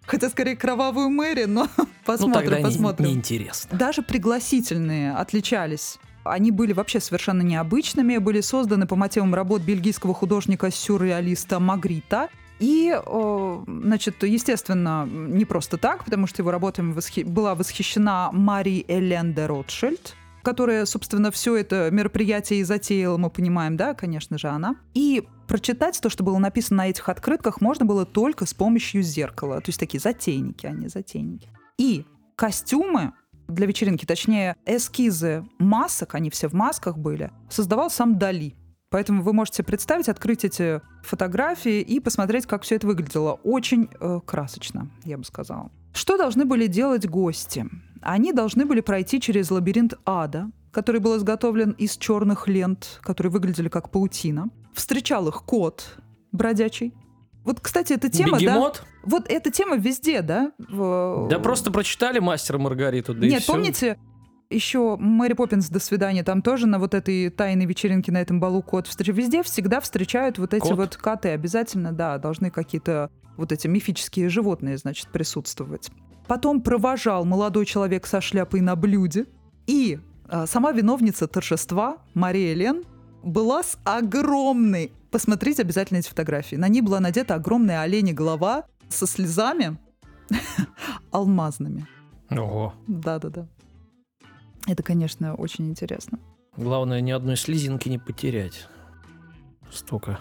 Хотя 0.08 0.30
скорее 0.30 0.56
кровавую 0.56 1.10
Мэри, 1.10 1.44
но 1.46 1.68
ну 1.78 1.86
посмотрим, 2.06 2.34
тогда 2.34 2.58
не- 2.58 2.64
посмотрим. 2.64 3.08
неинтересно. 3.10 3.78
Даже 3.78 4.02
пригласительные 4.02 5.14
отличались. 5.14 6.00
Они 6.24 6.52
были 6.52 6.74
вообще 6.74 7.00
совершенно 7.00 7.42
необычными, 7.42 8.18
были 8.18 8.42
созданы 8.42 8.88
по 8.88 8.96
мотивам 8.96 9.36
работ 9.36 9.62
бельгийского 9.62 10.14
художника-сюрреалиста 10.14 11.60
Магрита. 11.60 12.30
И, 12.60 13.00
значит, 13.68 14.24
естественно, 14.24 15.06
не 15.06 15.46
просто 15.46 15.78
так, 15.78 16.04
потому 16.06 16.26
что 16.28 16.42
его 16.42 16.52
работами 16.52 16.92
восхи- 16.92 17.24
была 17.24 17.54
восхищена 17.56 18.30
Мари 18.32 18.84
Элен 18.88 19.34
де 19.34 19.46
Ротшильд, 19.46 20.16
которая, 20.42 20.86
собственно, 20.86 21.30
все 21.32 21.56
это 21.56 21.90
мероприятие 21.92 22.62
и 22.62 22.64
затеяла, 22.64 23.18
мы 23.18 23.30
понимаем, 23.30 23.78
да, 23.78 23.94
конечно 23.94 24.38
же, 24.38 24.48
она. 24.48 24.76
И 24.96 25.28
прочитать 25.48 26.00
то, 26.02 26.10
что 26.10 26.24
было 26.24 26.38
написано 26.38 26.78
на 26.78 26.90
этих 26.90 27.10
открытках, 27.10 27.62
можно 27.62 27.86
было 27.86 28.06
только 28.06 28.46
с 28.46 28.54
помощью 28.54 29.02
зеркала. 29.02 29.62
То 29.62 29.70
есть 29.70 29.80
такие 29.80 30.00
затейники, 30.00 30.66
а 30.66 30.72
не 30.72 30.88
затейники. 30.88 31.50
И 31.78 32.06
костюмы 32.36 33.14
для 33.48 33.66
вечеринки, 33.66 34.06
точнее, 34.06 34.56
эскизы 34.66 35.46
масок, 35.58 36.16
они 36.16 36.30
все 36.30 36.50
в 36.50 36.54
масках 36.54 36.98
были, 36.98 37.32
создавал 37.50 37.90
сам 37.90 38.18
Дали. 38.18 38.56
Поэтому 38.90 39.22
вы 39.22 39.34
можете 39.34 39.64
представить, 39.64 40.08
открыть 40.08 40.46
эти 40.46 40.82
фотографии 41.04 41.82
и 41.82 42.00
посмотреть, 42.00 42.46
как 42.46 42.64
все 42.64 42.76
это 42.76 42.88
выглядело. 42.88 43.34
Очень 43.44 43.90
э, 44.00 44.20
красочно, 44.26 44.90
я 45.04 45.18
бы 45.18 45.26
сказала. 45.26 45.72
Что 45.94 46.18
должны 46.18 46.46
были 46.46 46.68
делать 46.68 47.08
гости? 47.08 47.66
Они 48.02 48.32
должны 48.32 48.66
были 48.66 48.82
пройти 48.82 49.20
через 49.20 49.52
лабиринт 49.52 49.96
ада, 50.06 50.50
который 50.72 51.02
был 51.02 51.18
изготовлен 51.18 51.72
из 51.72 51.98
черных 51.98 52.48
лент, 52.48 53.00
которые 53.02 53.32
выглядели 53.32 53.68
как 53.68 53.90
паутина. 53.92 54.50
Встречал 54.78 55.28
их 55.28 55.44
кот 55.44 55.98
бродячий. 56.32 56.94
Вот, 57.44 57.60
кстати, 57.62 57.94
эта 57.94 58.10
тема, 58.10 58.34
да? 58.34 58.38
Бегемот? 58.40 58.84
Вот 59.04 59.26
эта 59.30 59.50
тема 59.50 59.76
везде, 59.78 60.22
да? 60.22 60.52
В- 60.70 61.28
Да 61.30 61.40
просто 61.40 61.72
прочитали 61.72 62.20
мастера 62.20 62.58
Маргариту, 62.60 63.14
да 63.16 63.26
и 63.26 63.30
Нет, 63.30 63.42
всё. 63.42 63.54
помните, 63.54 63.98
еще 64.50 64.98
Мэри 64.98 65.34
Поппинс 65.34 65.70
«До 65.70 65.80
свидания», 65.80 66.24
там 66.24 66.42
тоже 66.42 66.68
на 66.68 66.78
вот 66.78 66.94
этой 66.94 67.30
тайной 67.30 67.66
вечеринке 67.66 68.12
на 68.12 68.20
этом 68.22 68.40
балу 68.40 68.62
кот 68.62 68.86
встреча. 68.88 69.14
Везде 69.14 69.42
всегда 69.44 69.80
встречают 69.82 70.38
вот 70.38 70.54
эти 70.54 70.62
Кот? 70.68 70.78
вот 70.78 70.96
коты. 70.98 71.30
Обязательно, 71.30 71.92
да, 71.92 72.18
должны 72.20 72.52
какие-то 72.52 73.10
вот 73.36 73.52
эти 73.52 73.68
мифические 73.68 74.30
животные, 74.30 74.78
значит, 74.78 75.08
присутствовать. 75.08 75.90
Потом 76.28 76.62
провожал 76.62 77.26
молодой 77.26 77.66
человек 77.66 78.06
со 78.06 78.22
шляпой 78.22 78.60
на 78.62 78.76
блюде. 78.76 79.26
И 79.68 80.00
а, 80.30 80.46
сама 80.46 80.72
виновница 80.72 81.28
торжества, 81.28 81.98
Мария 82.14 82.54
Лен, 82.54 82.84
была 83.24 83.64
с 83.64 83.78
огромной... 83.84 84.92
Посмотрите 85.12 85.62
обязательно 85.62 85.98
эти 85.98 86.10
фотографии. 86.10 86.56
На 86.56 86.68
ней 86.68 86.82
была 86.82 87.00
надета 87.00 87.36
огромная 87.36 87.82
оленя 87.82 88.14
голова 88.14 88.66
со 88.90 89.08
слезами 89.08 89.78
алмазными. 91.12 91.88
Ого. 92.30 92.74
Да-да-да. 92.88 93.48
Это, 94.68 94.84
конечно, 94.84 95.34
очень 95.36 95.70
интересно. 95.70 96.20
Главное, 96.58 97.02
ни 97.02 97.12
одной 97.12 97.38
слезинки 97.38 97.88
не 97.88 97.98
потерять. 97.98 98.68
Столько 99.72 100.20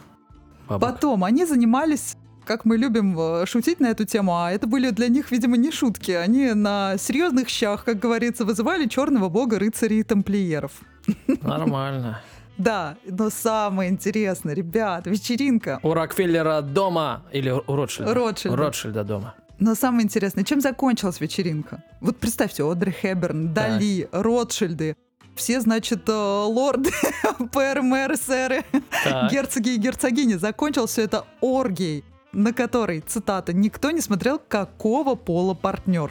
бабок. 0.68 0.92
Потом 0.92 1.24
они 1.24 1.44
занимались 1.44 2.16
как 2.46 2.64
мы 2.64 2.76
любим 2.76 3.18
э, 3.18 3.44
шутить 3.46 3.80
на 3.80 3.88
эту 3.88 4.04
тему, 4.04 4.36
а 4.36 4.52
это 4.52 4.66
были 4.66 4.90
для 4.90 5.08
них, 5.08 5.32
видимо, 5.32 5.56
не 5.56 5.72
шутки. 5.72 6.12
Они 6.12 6.52
на 6.54 6.96
серьезных 6.96 7.48
щах, 7.48 7.84
как 7.84 7.98
говорится, 7.98 8.44
вызывали 8.44 8.86
черного 8.86 9.28
бога 9.28 9.58
рыцарей 9.58 10.00
и 10.00 10.02
тамплиеров. 10.04 10.72
Нормально. 11.42 12.22
Да, 12.58 12.96
но 13.04 13.30
самое 13.30 13.90
интересное, 13.90 14.54
ребят, 14.54 15.06
вечеринка. 15.06 15.78
У 15.82 15.92
Рокфеллера 15.92 16.62
дома 16.62 17.22
или 17.32 17.50
у 17.50 17.62
Ротшильда? 17.76 18.14
Ротшильда. 18.14 18.56
Ротшильда 18.56 19.04
дома. 19.04 19.34
Но 19.58 19.74
самое 19.74 20.04
интересное, 20.04 20.44
чем 20.44 20.60
закончилась 20.60 21.20
вечеринка? 21.20 21.82
Вот 22.00 22.16
представьте, 22.18 22.62
Одри 22.70 22.92
Хэбберн, 22.92 23.54
Дали, 23.54 24.08
Ротшильды, 24.12 24.96
все, 25.34 25.60
значит, 25.60 26.08
э, 26.08 26.12
лорды, 26.12 26.90
пэр, 27.52 27.82
мэры, 27.82 28.16
сэры, 28.16 28.64
Так. 29.04 29.30
герцоги 29.30 29.74
и 29.74 29.76
герцогини. 29.76 30.34
Закончилось 30.34 30.92
все 30.92 31.02
это 31.02 31.26
оргией, 31.40 32.04
на 32.32 32.52
которой, 32.52 33.00
цитата, 33.00 33.52
«никто 33.52 33.90
не 33.90 34.00
смотрел, 34.00 34.38
какого 34.48 35.14
пола 35.14 35.54
партнер». 35.54 36.10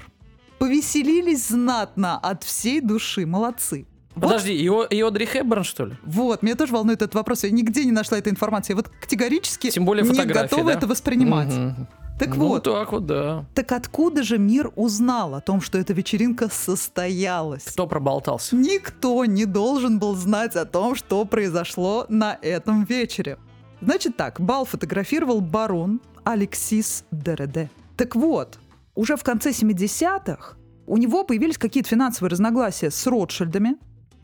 Повеселились 0.59 1.47
знатно 1.47 2.17
от 2.17 2.43
всей 2.43 2.81
души. 2.81 3.25
Молодцы. 3.25 3.85
Вот 4.15 4.29
Подожди, 4.29 4.53
и, 4.53 4.69
О- 4.69 4.85
и 4.85 5.01
Одри 5.01 5.25
Хэбберн, 5.25 5.63
что 5.63 5.85
ли? 5.85 5.97
Вот, 6.03 6.41
меня 6.41 6.55
тоже 6.55 6.73
волнует 6.73 7.01
этот 7.01 7.15
вопрос. 7.15 7.43
Я 7.43 7.51
нигде 7.51 7.83
не 7.83 7.91
нашла 7.91 8.17
этой 8.17 8.31
информации. 8.31 8.71
Я 8.71 8.77
вот 8.77 8.89
категорически 8.89 9.69
Тем 9.69 9.85
более 9.85 10.05
не 10.05 10.25
готова 10.25 10.65
да? 10.65 10.71
это 10.71 10.87
воспринимать. 10.87 11.53
Мгм. 11.53 11.87
Так 12.17 12.37
ну, 12.37 12.47
вот, 12.47 12.63
так 12.63 12.93
вот, 12.93 13.05
да. 13.05 13.45
так 13.53 13.73
откуда 13.73 14.23
же 14.23 14.37
мир 14.37 14.71
узнал 14.77 15.35
о 15.35 15.41
том, 15.41 15.59
что 15.59 15.77
эта 15.77 15.91
вечеринка 15.91 16.47
состоялась? 16.49 17.65
Кто 17.65 17.87
проболтался? 17.87 18.55
Никто 18.55 19.25
не 19.25 19.43
должен 19.43 19.99
был 19.99 20.15
знать 20.15 20.55
о 20.55 20.63
том, 20.63 20.95
что 20.95 21.25
произошло 21.25 22.05
на 22.07 22.37
этом 22.41 22.85
вечере. 22.85 23.37
Значит 23.81 24.15
так, 24.15 24.39
бал 24.39 24.63
фотографировал 24.63 25.41
барон 25.41 25.99
Алексис 26.23 27.03
Дереде. 27.11 27.69
Так 27.97 28.15
вот, 28.15 28.59
уже 28.95 29.17
в 29.17 29.23
конце 29.23 29.49
70-х 29.49 30.55
у 30.87 30.97
него 30.97 31.25
появились 31.25 31.57
какие-то 31.57 31.89
финансовые 31.89 32.29
разногласия 32.29 32.91
с 32.91 33.05
Ротшильдами. 33.07 33.75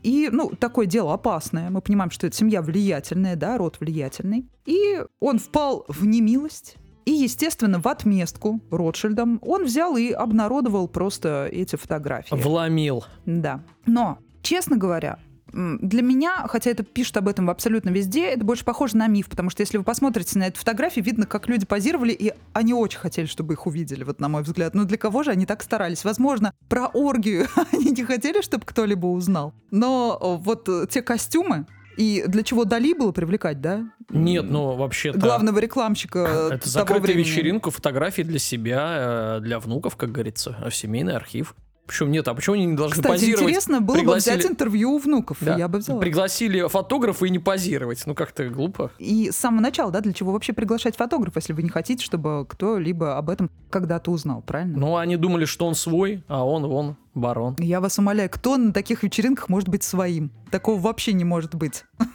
И, 0.02 0.28
ну, 0.32 0.50
такое 0.50 0.86
дело 0.86 1.14
опасное. 1.14 1.70
Мы 1.70 1.80
понимаем, 1.80 2.10
что 2.10 2.26
это 2.26 2.36
семья 2.36 2.62
влиятельная, 2.62 3.36
да, 3.36 3.56
род 3.56 3.78
влиятельный. 3.80 4.48
И 4.66 5.00
он 5.20 5.38
впал 5.38 5.84
в 5.88 6.04
немилость. 6.06 6.76
И, 7.04 7.10
естественно, 7.10 7.80
в 7.80 7.86
отместку 7.88 8.60
Ротшильдам 8.70 9.40
он 9.42 9.64
взял 9.64 9.96
и 9.96 10.10
обнародовал 10.10 10.86
просто 10.88 11.48
эти 11.50 11.76
фотографии. 11.76 12.34
Вломил. 12.34 13.04
Да. 13.26 13.64
Но, 13.86 14.18
честно 14.42 14.76
говоря, 14.76 15.18
для 15.52 16.02
меня, 16.02 16.46
хотя 16.48 16.70
это 16.70 16.82
пишут 16.82 17.16
об 17.18 17.28
этом 17.28 17.50
абсолютно 17.50 17.90
везде, 17.90 18.26
это 18.26 18.44
больше 18.44 18.64
похоже 18.64 18.96
на 18.96 19.06
миф, 19.06 19.28
потому 19.28 19.50
что 19.50 19.60
если 19.60 19.78
вы 19.78 19.84
посмотрите 19.84 20.38
на 20.38 20.46
эту 20.46 20.58
фотографию, 20.58 21.04
видно, 21.04 21.26
как 21.26 21.48
люди 21.48 21.66
позировали, 21.66 22.12
и 22.12 22.32
они 22.52 22.74
очень 22.74 22.98
хотели, 22.98 23.26
чтобы 23.26 23.54
их 23.54 23.66
увидели, 23.66 24.04
вот 24.04 24.20
на 24.20 24.28
мой 24.28 24.42
взгляд. 24.42 24.74
Но 24.74 24.84
для 24.84 24.96
кого 24.96 25.22
же 25.22 25.30
они 25.30 25.46
так 25.46 25.62
старались? 25.62 26.04
Возможно, 26.04 26.54
про 26.68 26.86
оргию 26.86 27.48
они 27.72 27.90
не 27.90 28.04
хотели, 28.04 28.40
чтобы 28.40 28.64
кто-либо 28.64 29.06
узнал. 29.06 29.54
Но 29.70 30.18
э, 30.20 30.42
вот 30.42 30.68
э, 30.68 30.86
те 30.88 31.02
костюмы, 31.02 31.66
и 31.96 32.24
для 32.26 32.42
чего 32.42 32.64
Дали 32.64 32.94
было 32.94 33.12
привлекать, 33.12 33.60
да? 33.60 33.84
Нет, 34.08 34.46
ну 34.48 34.76
вообще-то... 34.76 35.18
Главного 35.18 35.58
рекламщика 35.58 36.18
Это 36.52 36.68
закрытая 36.68 37.02
времени. 37.02 37.24
вечеринка, 37.24 37.70
фотографии 37.70 38.22
для 38.22 38.38
себя, 38.38 39.38
э, 39.38 39.40
для 39.40 39.58
внуков, 39.60 39.96
как 39.96 40.12
говорится, 40.12 40.56
а 40.60 40.70
семейный 40.70 41.14
архив. 41.14 41.54
Почему 41.86 42.08
нет? 42.10 42.26
А 42.28 42.34
почему 42.34 42.54
они 42.54 42.66
не 42.66 42.76
должны 42.76 42.94
Кстати, 42.96 43.08
позировать? 43.12 43.42
интересно 43.42 43.80
было 43.80 43.96
бы 43.96 44.00
Пригласили- 44.02 44.38
взять 44.38 44.50
интервью 44.50 44.92
у 44.92 44.98
внуков, 44.98 45.38
Да. 45.40 45.56
я 45.56 45.68
бы 45.68 45.78
взяла. 45.78 46.00
Пригласили 46.00 46.66
фотографа 46.68 47.26
и 47.26 47.30
не 47.30 47.38
позировать. 47.38 48.02
Ну 48.06 48.14
как-то 48.14 48.48
глупо. 48.48 48.92
И 48.98 49.30
с 49.30 49.36
самого 49.36 49.60
начала, 49.60 49.90
да, 49.90 50.00
для 50.00 50.12
чего 50.12 50.32
вообще 50.32 50.52
приглашать 50.52 50.96
фотографа, 50.96 51.38
если 51.38 51.52
вы 51.52 51.62
не 51.62 51.68
хотите, 51.68 52.04
чтобы 52.04 52.46
кто-либо 52.48 53.18
об 53.18 53.28
этом 53.30 53.50
когда-то 53.68 54.10
узнал, 54.12 54.42
правильно? 54.42 54.78
Ну, 54.78 54.96
они 54.96 55.16
думали, 55.16 55.44
что 55.44 55.66
он 55.66 55.74
свой, 55.74 56.22
а 56.28 56.46
он 56.46 56.66
вон 56.66 56.96
барон. 57.14 57.56
Я 57.58 57.80
вас 57.80 57.98
умоляю, 57.98 58.30
кто 58.30 58.56
на 58.56 58.72
таких 58.72 59.02
вечеринках 59.02 59.48
может 59.48 59.68
быть 59.68 59.82
своим? 59.82 60.30
Такого 60.50 60.80
вообще 60.80 61.12
не 61.12 61.24
может 61.24 61.54
быть. 61.54 61.84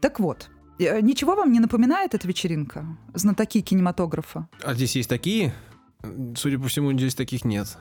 Так 0.00 0.20
вот, 0.20 0.50
э, 0.78 1.00
ничего 1.00 1.34
вам 1.34 1.50
не 1.52 1.58
напоминает 1.58 2.14
эта 2.14 2.28
вечеринка? 2.28 2.84
Знатоки 3.14 3.60
кинематографа. 3.62 4.48
А 4.62 4.74
здесь 4.74 4.94
есть 4.94 5.08
такие? 5.08 5.54
Судя 6.36 6.58
по 6.58 6.68
всему, 6.68 6.92
здесь 6.92 7.14
таких 7.14 7.44
нет. 7.44 7.76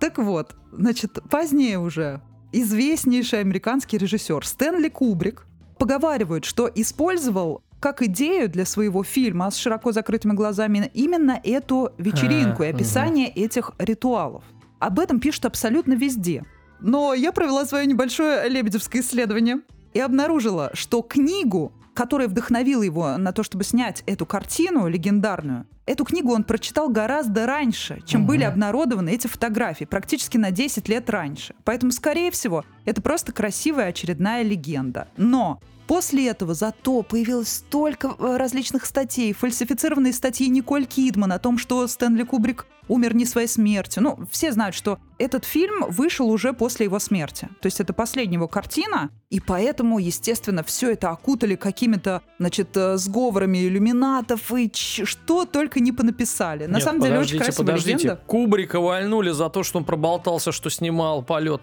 Так 0.00 0.18
вот, 0.18 0.54
значит, 0.72 1.18
позднее 1.30 1.78
уже 1.78 2.20
известнейший 2.52 3.40
американский 3.40 3.98
режиссер 3.98 4.46
Стэнли 4.46 4.88
Кубрик 4.88 5.46
поговаривают, 5.78 6.44
что 6.44 6.70
использовал 6.74 7.62
как 7.80 8.02
идею 8.02 8.48
для 8.48 8.64
своего 8.64 9.04
фильма 9.04 9.50
с 9.50 9.56
широко 9.56 9.92
закрытыми 9.92 10.32
глазами 10.32 10.90
именно 10.94 11.40
эту 11.42 11.92
вечеринку 11.98 12.62
и 12.62 12.68
описание 12.68 13.28
этих 13.28 13.72
ритуалов. 13.78 14.44
Об 14.78 14.98
этом 14.98 15.20
пишут 15.20 15.46
абсолютно 15.46 15.94
везде. 15.94 16.44
Но 16.80 17.14
я 17.14 17.32
провела 17.32 17.64
свое 17.64 17.86
небольшое 17.86 18.48
лебедевское 18.48 19.02
исследование 19.02 19.60
и 19.94 20.00
обнаружила, 20.00 20.70
что 20.74 21.02
книгу, 21.02 21.72
которая 21.96 22.28
вдохновила 22.28 22.82
его 22.82 23.16
на 23.16 23.32
то, 23.32 23.42
чтобы 23.42 23.64
снять 23.64 24.04
эту 24.06 24.26
картину 24.26 24.86
легендарную, 24.86 25.66
эту 25.86 26.04
книгу 26.04 26.32
он 26.32 26.44
прочитал 26.44 26.88
гораздо 26.88 27.46
раньше, 27.46 28.02
чем 28.06 28.20
Мгм. 28.20 28.28
были 28.28 28.44
обнародованы 28.44 29.10
эти 29.10 29.26
фотографии, 29.26 29.84
практически 29.84 30.36
на 30.36 30.50
10 30.50 30.88
лет 30.88 31.08
раньше. 31.10 31.54
Поэтому, 31.64 31.90
скорее 31.92 32.30
всего, 32.30 32.64
это 32.84 33.00
просто 33.00 33.32
красивая 33.32 33.86
очередная 33.86 34.42
легенда. 34.42 35.08
Но 35.16 35.60
После 35.86 36.26
этого 36.26 36.52
зато 36.52 37.02
появилось 37.02 37.48
столько 37.48 38.16
э, 38.18 38.36
различных 38.36 38.86
статей, 38.86 39.32
фальсифицированные 39.32 40.12
статьи 40.12 40.48
Николь 40.48 40.84
Кидман 40.84 41.30
о 41.30 41.38
том, 41.38 41.58
что 41.58 41.86
Стэнли 41.86 42.24
Кубрик 42.24 42.66
умер 42.88 43.14
не 43.14 43.24
своей 43.24 43.48
смертью. 43.48 44.02
Ну, 44.02 44.18
все 44.30 44.52
знают, 44.52 44.74
что 44.74 44.98
этот 45.18 45.44
фильм 45.44 45.86
вышел 45.88 46.28
уже 46.30 46.52
после 46.52 46.84
его 46.84 46.98
смерти. 46.98 47.48
То 47.60 47.66
есть 47.66 47.80
это 47.80 47.92
последняя 47.92 48.34
его 48.34 48.48
картина, 48.48 49.10
и 49.30 49.40
поэтому, 49.40 49.98
естественно, 49.98 50.62
все 50.62 50.92
это 50.92 51.10
окутали 51.10 51.56
какими-то, 51.56 52.22
значит, 52.38 52.76
э, 52.76 52.96
сговорами 52.96 53.66
иллюминатов 53.66 54.52
и 54.52 54.70
что 54.74 55.44
только 55.46 55.80
не 55.80 55.92
понаписали. 55.92 56.66
На 56.66 56.76
Нет, 56.76 56.84
самом 56.84 57.00
деле 57.00 57.18
очень 57.18 57.38
красивая 57.38 57.66
подождите. 57.66 57.96
легенда. 57.98 58.20
Кубрика 58.26 58.80
вальнули 58.80 59.30
за 59.30 59.48
то, 59.48 59.62
что 59.62 59.78
он 59.78 59.84
проболтался, 59.84 60.52
что 60.52 60.70
снимал 60.70 61.22
полет 61.22 61.62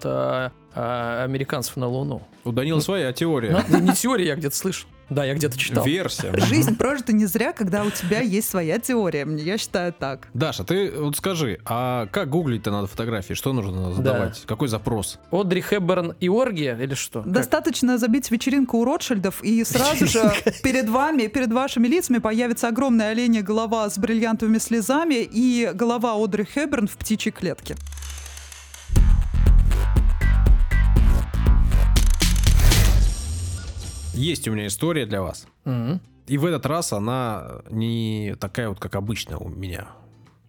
а, 0.76 1.24
американцев 1.24 1.76
на 1.78 1.88
Луну. 1.88 2.22
У 2.46 2.52
Данила 2.52 2.80
своя 2.80 3.14
теория. 3.14 3.64
Ну, 3.70 3.80
не 3.80 3.94
теория, 3.94 4.28
я 4.28 4.36
где-то 4.36 4.56
слышал. 4.56 4.88
Да, 5.10 5.26
я 5.26 5.36
где-то 5.36 5.58
читал. 5.58 5.86
Версия. 5.86 6.32
Жизнь 6.48 6.76
прожита 6.78 7.14
не 7.14 7.26
зря, 7.26 7.52
когда 7.54 7.84
у 7.84 7.92
тебя 7.92 8.22
есть 8.22 8.50
своя 8.50 8.80
теория. 8.80 9.26
Мне- 9.26 9.44
Я 9.44 9.58
считаю 9.58 9.94
так. 9.94 10.28
Даша, 10.34 10.64
ты 10.64 10.92
вот 10.92 11.18
скажи, 11.18 11.60
а 11.66 12.08
как 12.08 12.30
гуглить-то 12.30 12.72
надо 12.72 12.88
фотографии? 12.88 13.34
Что 13.34 13.54
нужно 13.54 13.92
задавать? 13.94 14.44
Какой 14.48 14.70
запрос? 14.70 15.20
Одри 15.30 15.62
Хэбберн 15.62 16.16
и 16.20 16.30
Оргия 16.30 16.78
или 16.78 16.96
что? 16.96 17.22
Как? 17.22 17.32
Достаточно 17.32 17.98
забить 17.98 18.32
вечеринку 18.32 18.78
у 18.78 18.86
Ротшильдов, 18.86 19.44
и 19.44 19.64
сразу 19.66 20.08
же 20.08 20.32
перед 20.64 20.90
вами, 20.90 21.28
перед 21.28 21.52
вашими 21.52 21.88
лицами 21.88 22.18
появится 22.20 22.70
огромная 22.70 23.12
оленья 23.12 23.42
голова 23.44 23.90
с 23.90 23.98
бриллиантовыми 24.00 24.58
слезами 24.58 25.16
и 25.30 25.70
голова 25.74 26.14
Одри 26.16 26.46
Хэбберн 26.46 26.88
в 26.88 26.98
птичьей 26.98 27.34
клетке. 27.34 27.76
Есть 34.14 34.48
у 34.48 34.52
меня 34.52 34.68
история 34.68 35.06
для 35.06 35.22
вас. 35.22 35.48
Мгм. 35.66 36.02
И 36.28 36.38
в 36.38 36.46
этот 36.46 36.66
раз 36.66 36.94
она 36.94 37.62
не 37.70 38.36
такая 38.40 38.70
вот, 38.70 38.80
как 38.80 38.96
обычно 38.96 39.38
у 39.38 39.50
меня. 39.50 39.88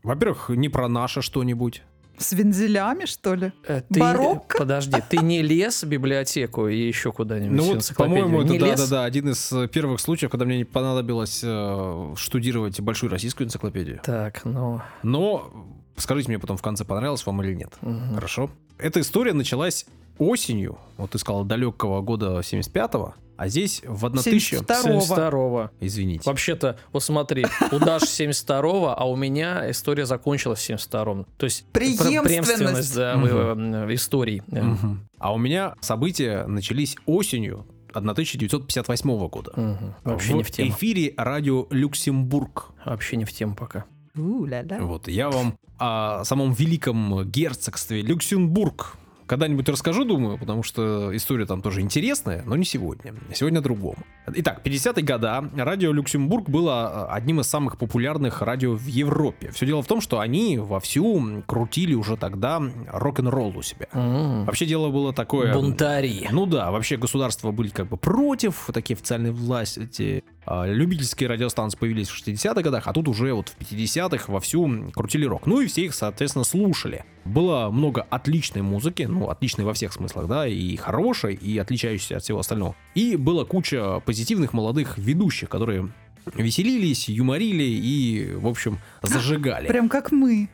Во-первых, 0.02 0.50
не 0.50 0.68
про 0.68 0.88
наше 0.88 1.22
что-нибудь. 1.22 1.82
С 2.16 2.32
вензелями, 2.32 3.06
что 3.06 3.34
ли? 3.34 3.52
Э, 3.66 3.82
Ты, 3.92 3.98
Барокко? 3.98 4.58
Подожди, 4.58 5.02
ты 5.08 5.16
не 5.16 5.42
лез 5.42 5.82
в 5.82 5.88
библиотеку 5.88 6.68
и 6.68 6.76
еще 6.76 7.10
куда-нибудь? 7.10 7.56
Ну 7.56 7.62
в 7.64 7.66
вот, 7.66 7.76
энциклопедию? 7.78 8.24
по-моему, 8.24 8.54
это 8.54 8.66
да-да-да, 8.66 9.04
один 9.04 9.30
из 9.30 9.52
первых 9.70 10.00
случаев, 10.00 10.30
когда 10.30 10.44
мне 10.44 10.58
не 10.58 10.64
понадобилось 10.64 11.40
э, 11.42 12.14
штудировать 12.16 12.80
большую 12.80 13.10
российскую 13.10 13.48
энциклопедию. 13.48 14.00
Так, 14.04 14.44
ну... 14.44 14.80
Но 15.02 15.50
скажите 15.96 16.28
мне 16.28 16.38
потом 16.38 16.56
в 16.56 16.62
конце, 16.62 16.84
понравилось 16.84 17.26
вам 17.26 17.42
или 17.42 17.54
нет. 17.54 17.72
мгм. 17.80 18.14
Хорошо. 18.14 18.48
Эта 18.78 19.00
история 19.00 19.32
началась 19.32 19.86
осенью, 20.18 20.78
вот 20.96 21.10
ты 21.10 21.18
сказал, 21.18 21.44
далекого 21.44 22.00
года 22.00 22.38
75-го, 22.40 23.14
а 23.36 23.48
здесь 23.48 23.82
в 23.84 24.04
1000... 24.06 24.56
72-го. 24.56 24.98
72-го. 25.00 25.70
Извините. 25.80 26.22
Вообще-то, 26.24 26.78
вот 26.92 27.02
смотри, 27.02 27.44
у 27.72 27.78
Даши 27.78 28.06
72-го, 28.06 28.94
а 28.96 29.04
у 29.08 29.16
меня 29.16 29.70
история 29.70 30.06
закончилась 30.06 30.60
в 30.60 30.70
72-м. 30.70 31.26
То 31.36 31.44
есть 31.44 31.64
пр- 31.72 31.82
Преемственность. 31.82 32.94
да, 32.94 33.16
Мгм. 33.16 33.86
в- 33.86 33.94
историй. 33.94 34.42
Э, 34.52 34.62
Мгм. 34.62 35.08
А 35.18 35.32
у 35.32 35.38
меня 35.38 35.74
события 35.80 36.46
начались 36.46 36.96
осенью 37.06 37.66
1958 37.92 39.28
года. 39.28 39.52
мгм. 39.56 39.94
Вообще 40.04 40.34
не 40.34 40.42
в 40.42 40.50
тему. 40.50 40.70
эфире 40.70 41.14
радио 41.16 41.66
Люксембург. 41.70 42.72
Вообще 42.84 43.16
не 43.16 43.24
в 43.24 43.32
тему 43.32 43.54
пока. 43.54 43.84
У-ля-ля. 44.16 44.78
Вот, 44.82 45.08
я 45.08 45.28
вам 45.30 45.56
о 45.78 46.22
самом 46.24 46.52
великом 46.52 47.24
герцогстве 47.28 48.00
Люксембург 48.02 48.96
когда-нибудь 49.26 49.68
расскажу, 49.68 50.04
думаю, 50.04 50.38
потому 50.38 50.62
что 50.62 51.14
история 51.16 51.46
там 51.46 51.62
тоже 51.62 51.80
интересная, 51.80 52.42
но 52.44 52.56
не 52.56 52.64
сегодня. 52.64 53.14
Сегодня 53.34 53.58
о 53.58 53.62
другом. 53.62 53.96
Итак, 54.26 54.60
50-е 54.64 55.02
года 55.04 55.50
радио 55.56 55.92
Люксембург 55.92 56.48
было 56.48 57.06
а, 57.08 57.14
одним 57.14 57.40
из 57.40 57.46
самых 57.46 57.78
популярных 57.78 58.42
радио 58.42 58.74
в 58.74 58.86
Европе. 58.86 59.50
Все 59.50 59.66
дело 59.66 59.82
в 59.82 59.86
том, 59.86 60.00
что 60.00 60.20
они 60.20 60.58
вовсю 60.58 61.42
крутили 61.46 61.94
уже 61.94 62.16
тогда 62.16 62.62
рок-н-ролл 62.92 63.56
у 63.56 63.62
себя. 63.62 63.86
М, 63.92 64.44
Вообще 64.44 64.66
дело 64.66 64.90
было 64.90 65.12
такое... 65.12 65.52
Бунтари. 65.54 66.28
Ну 66.30 66.46
да, 66.46 66.70
вообще 66.70 66.96
государства 66.96 67.50
были 67.50 67.68
как 67.68 67.88
бы 67.88 67.96
против, 67.96 68.70
такие 68.72 68.94
официальные 68.94 69.32
власти. 69.32 70.22
А, 70.46 70.66
Любительские 70.66 71.28
радиостанции 71.28 71.78
появились 71.78 72.08
в 72.08 72.26
60-х 72.26 72.62
годах, 72.62 72.86
а 72.86 72.92
тут 72.92 73.08
уже 73.08 73.32
вот 73.32 73.48
в 73.48 73.58
50-х 73.60 74.32
вовсю 74.32 74.90
крутили 74.94 75.24
рок. 75.24 75.46
Ну 75.46 75.60
и 75.60 75.66
все 75.66 75.84
их, 75.86 75.94
соответственно, 75.94 76.44
слушали. 76.44 77.04
Было 77.24 77.70
много 77.70 78.06
отличной 78.10 78.62
музыки, 78.62 79.04
ну, 79.04 79.28
отличной 79.30 79.64
во 79.64 79.72
всех 79.72 79.92
смыслах, 79.92 80.28
да, 80.28 80.46
и 80.46 80.76
хорошей, 80.76 81.34
и 81.34 81.56
отличающейся 81.58 82.18
от 82.18 82.22
всего 82.22 82.40
остального. 82.40 82.76
И 82.94 83.16
была 83.16 83.44
куча 83.44 84.00
позитивных 84.00 84.52
молодых 84.52 84.98
ведущих, 84.98 85.48
которые 85.48 85.90
веселились, 86.34 87.08
юморили 87.08 87.64
и, 87.64 88.34
в 88.34 88.46
общем, 88.46 88.78
зажигали. 89.02 89.68
Прям 89.68 89.88
как 89.88 90.12
мы. 90.12 90.48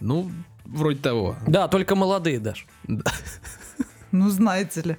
Ну, 0.00 0.30
вроде 0.64 0.98
того. 0.98 1.36
Да, 1.46 1.68
только 1.68 1.94
молодые 1.94 2.40
даже. 2.40 2.64
Ну, 4.12 4.30
знаете 4.30 4.82
ли. 4.82 4.96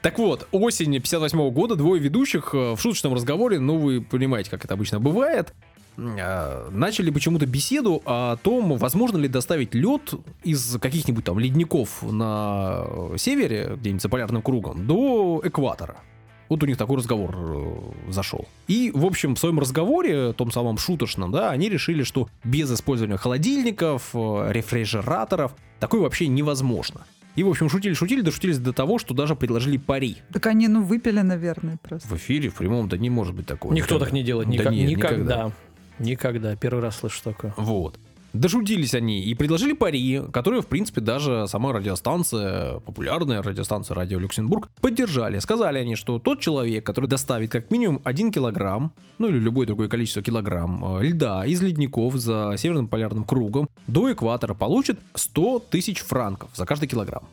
Так 0.00 0.18
вот, 0.18 0.48
осень 0.52 0.92
58 0.92 1.50
года 1.50 1.76
двое 1.76 2.00
ведущих 2.00 2.54
э, 2.54 2.74
в 2.74 2.78
шуточном 2.78 3.14
разговоре, 3.14 3.58
ну 3.58 3.78
вы 3.78 4.02
понимаете, 4.02 4.50
как 4.50 4.62
это 4.62 4.74
обычно 4.74 5.00
бывает, 5.00 5.54
начали 5.96 7.10
почему-то 7.10 7.46
беседу 7.46 8.02
о 8.04 8.36
том, 8.36 8.76
возможно 8.76 9.16
ли 9.18 9.28
доставить 9.28 9.74
лед 9.74 10.14
из 10.42 10.78
каких-нибудь 10.78 11.24
там 11.24 11.38
ледников 11.38 12.02
на 12.02 12.84
севере, 13.16 13.76
где-нибудь 13.76 14.02
за 14.02 14.08
полярным 14.08 14.42
кругом, 14.42 14.86
до 14.86 15.40
экватора. 15.44 15.96
Вот 16.48 16.62
у 16.62 16.66
них 16.66 16.76
такой 16.76 16.98
разговор 16.98 17.34
э, 17.36 18.10
зашел. 18.10 18.46
И, 18.68 18.90
в 18.94 19.06
общем, 19.06 19.34
в 19.34 19.38
своем 19.38 19.58
разговоре, 19.58 20.34
том 20.34 20.52
самом 20.52 20.76
шуточном, 20.76 21.32
да, 21.32 21.50
они 21.50 21.70
решили, 21.70 22.02
что 22.02 22.28
без 22.44 22.70
использования 22.72 23.16
холодильников, 23.16 24.10
э, 24.12 24.52
рефрижераторов, 24.52 25.52
такое 25.80 26.02
вообще 26.02 26.28
невозможно. 26.28 27.06
И, 27.34 27.42
в 27.42 27.48
общем, 27.48 27.68
шутили-шутили, 27.68 28.20
дошутились 28.20 28.58
до 28.58 28.72
того, 28.72 28.98
что 28.98 29.14
даже 29.14 29.34
предложили 29.34 29.78
пари. 29.78 30.18
Так 30.32 30.46
они, 30.46 30.68
ну, 30.68 30.84
выпили, 30.84 31.20
наверное, 31.20 31.78
просто. 31.82 32.06
В 32.08 32.16
эфире, 32.16 32.50
в 32.50 32.54
прямом, 32.54 32.88
да 32.88 32.98
не 32.98 33.10
может 33.10 33.34
быть 33.34 33.46
такого. 33.46 33.72
Никто 33.72 33.94
Никогда. 33.94 34.04
так 34.04 34.12
не 34.12 34.22
делает. 34.22 34.48
Да 34.48 34.52
Никак- 34.54 34.72
нет, 34.72 34.90
никогда. 34.90 35.16
Никогда. 35.16 35.52
Первый 36.56 36.80
раз 36.82 36.96
слышу 36.96 37.22
такое. 37.22 37.54
Вот. 37.56 37.98
Дошутились 38.34 38.94
они 38.94 39.22
и 39.22 39.32
предложили 39.34 39.74
пари, 39.74 40.20
которые, 40.32 40.60
в 40.60 40.66
принципе, 40.66 41.00
даже 41.00 41.46
сама 41.46 41.72
радиостанция, 41.72 42.80
популярная 42.80 43.40
радиостанция 43.40 43.94
Радио 43.94 44.18
Люксембург, 44.18 44.68
поддержали. 44.80 45.38
Сказали 45.38 45.78
они, 45.78 45.94
что 45.94 46.18
тот 46.18 46.40
человек, 46.40 46.84
который 46.84 47.06
доставит 47.06 47.52
как 47.52 47.70
минимум 47.70 48.00
1 48.02 48.32
килограмм, 48.32 48.92
ну 49.18 49.28
или 49.28 49.38
любое 49.38 49.68
другое 49.68 49.86
количество 49.86 50.20
килограмм 50.20 50.98
э, 50.98 51.04
льда 51.04 51.46
из 51.46 51.62
ледников 51.62 52.16
за 52.16 52.56
Северным 52.58 52.88
полярным 52.88 53.22
кругом 53.22 53.68
до 53.86 54.12
экватора, 54.12 54.54
получит 54.54 54.98
100 55.14 55.66
тысяч 55.70 56.00
франков 56.00 56.50
за 56.54 56.66
каждый 56.66 56.88
килограмм. 56.88 57.28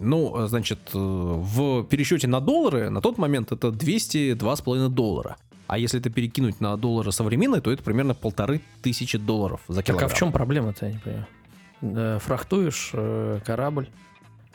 Ну, 0.00 0.36
э, 0.36 0.48
значит, 0.48 0.80
э, 0.94 0.98
в 0.98 1.84
пересчете 1.84 2.26
на 2.26 2.40
доллары 2.40 2.90
на 2.90 3.00
тот 3.00 3.18
момент 3.18 3.52
это 3.52 3.68
202,5 3.68 4.88
доллара. 4.88 5.36
А 5.72 5.78
если 5.78 6.00
это 6.00 6.10
перекинуть 6.10 6.60
на 6.60 6.76
доллары 6.76 7.12
современные, 7.12 7.60
то 7.60 7.70
это 7.70 7.80
примерно 7.84 8.12
полторы 8.12 8.60
тысячи 8.82 9.16
долларов 9.18 9.60
за 9.68 9.76
Так 9.76 9.86
килограмм. 9.86 10.10
а 10.10 10.12
в 10.12 10.18
чем 10.18 10.32
проблема-то, 10.32 10.86
я 10.86 10.92
не 10.92 10.98
понимаю? 10.98 12.18
Фрахтуешь 12.20 12.90
э, 12.92 13.38
корабль, 13.46 13.88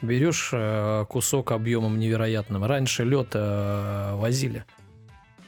берешь 0.02 0.50
э, 0.52 1.06
кусок 1.08 1.52
объемом 1.54 1.98
невероятным. 2.00 2.66
Раньше 2.66 3.06
лед 3.06 3.30
э, 3.34 4.14
возили. 4.16 4.66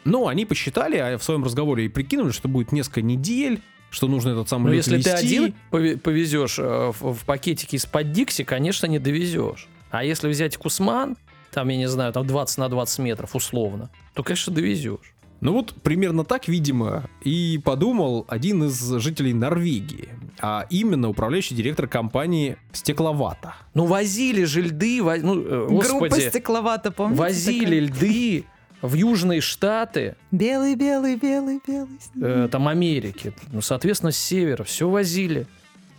Ну, 0.05 0.27
они 0.29 0.45
посчитали, 0.45 0.95
а 0.97 1.17
в 1.17 1.23
своем 1.23 1.43
разговоре 1.43 1.83
и 1.85 1.89
прикинули, 1.89 2.31
что 2.31 2.47
будет 2.47 2.71
несколько 2.71 3.01
недель, 3.01 3.61
что 3.89 4.07
нужно 4.07 4.29
этот 4.29 4.47
самый 4.47 4.67
Но 4.67 4.73
лед 4.73 4.87
Ну, 4.87 4.93
если 4.95 5.09
ты 5.09 5.15
везти. 5.21 5.37
один 5.37 5.55
пове- 5.69 5.97
повезешь 5.97 6.57
в, 6.59 6.93
в 7.13 7.25
пакетике 7.25 7.75
из-под 7.75 8.13
Дикси, 8.13 8.45
конечно, 8.45 8.85
не 8.85 8.99
довезешь. 8.99 9.67
А 9.91 10.05
если 10.05 10.29
взять 10.29 10.55
Кусман, 10.55 11.17
там, 11.51 11.67
я 11.67 11.75
не 11.75 11.87
знаю, 11.89 12.13
там 12.13 12.25
20 12.25 12.57
на 12.57 12.69
20 12.69 12.99
метров 12.99 13.35
условно, 13.35 13.89
то, 14.13 14.23
конечно, 14.23 14.53
довезешь. 14.53 15.13
Ну 15.39 15.53
вот 15.53 15.73
примерно 15.83 16.23
так, 16.23 16.47
видимо, 16.47 17.03
и 17.21 17.59
подумал 17.63 18.25
один 18.27 18.63
из 18.63 18.79
жителей 18.99 19.33
Норвегии, 19.33 20.09
а 20.39 20.65
именно 20.69 21.09
управляющий 21.09 21.53
директор 21.55 21.87
компании 21.87 22.57
Стекловата. 22.71 23.55
Ну, 23.75 23.85
возили 23.85 24.45
же 24.45 24.61
льды, 24.61 25.03
во- 25.03 25.17
ну, 25.17 25.39
э, 25.41 25.67
Группа 25.67 26.07
господи, 26.07 26.29
стекловата, 26.29 26.91
помните? 26.91 27.19
возили 27.21 27.79
льды 27.81 28.45
в 28.81 28.93
Южные 28.95 29.41
Штаты, 29.41 30.15
Белый, 30.31 30.75
белый, 30.75 31.15
белый, 31.17 31.59
белый. 31.67 31.99
э, 32.21 32.47
там 32.51 32.67
Америки, 32.67 33.31
ну, 33.51 33.61
соответственно, 33.61 34.11
с 34.11 34.17
севера, 34.17 34.63
все 34.63 34.89
возили. 34.89 35.45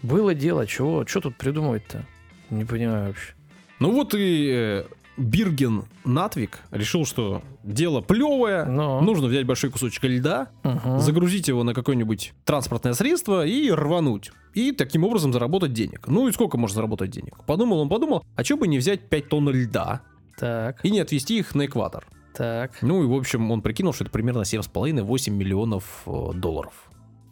Было 0.03 0.35
дело, 0.35 0.67
чего, 0.67 1.05
что 1.07 1.21
тут 1.21 1.37
придумывать-то? 1.37 2.05
Не 2.51 2.65
понимаю 2.65 3.09
вообще. 3.09 3.35
Ну 3.81 3.93
вот 3.93 4.15
и 4.15 4.49
э, 4.53 4.85
Бирген 5.19 5.85
Натвик 6.05 6.61
решил, 6.71 7.05
что 7.05 7.43
дело 7.65 8.01
плевое, 8.01 8.65
Но. 8.65 9.01
нужно 9.01 9.27
взять 9.27 9.47
большой 9.47 9.71
кусочек 9.71 10.05
льда, 10.05 10.49
Мгм. 10.63 11.01
загрузить 11.01 11.49
его 11.49 11.65
на 11.65 11.75
какое-нибудь 11.75 12.33
транспортное 12.45 12.95
средство 12.95 13.45
и 13.45 13.71
рвануть. 13.71 14.31
И 14.55 14.73
таким 14.73 15.05
образом 15.05 15.33
заработать 15.33 15.73
денег. 15.73 16.07
Ну 16.09 16.27
и 16.29 16.33
сколько 16.33 16.57
можно 16.57 16.75
заработать 16.77 17.11
денег? 17.11 17.45
Подумал 17.47 17.81
он, 17.81 17.89
подумал, 17.89 18.25
а 18.35 18.45
что 18.45 18.57
бы 18.57 18.67
не 18.69 18.79
взять 18.79 19.09
5 19.09 19.29
тонн 19.29 19.51
льда 19.51 20.01
Так, 20.39 20.85
и 20.85 20.91
не 20.91 21.01
отвезти 21.01 21.39
их 21.39 21.55
на 21.55 21.67
экватор? 21.67 22.07
так, 22.35 22.79
Ну 22.83 23.03
и, 23.03 23.07
в 23.07 23.13
общем, 23.15 23.51
он 23.51 23.63
прикинул, 23.63 23.93
что 23.93 24.05
это 24.05 24.13
примерно 24.13 24.43
7,5-8 24.43 25.31
миллионов 25.31 26.03
э, 26.07 26.31
долларов. 26.35 26.73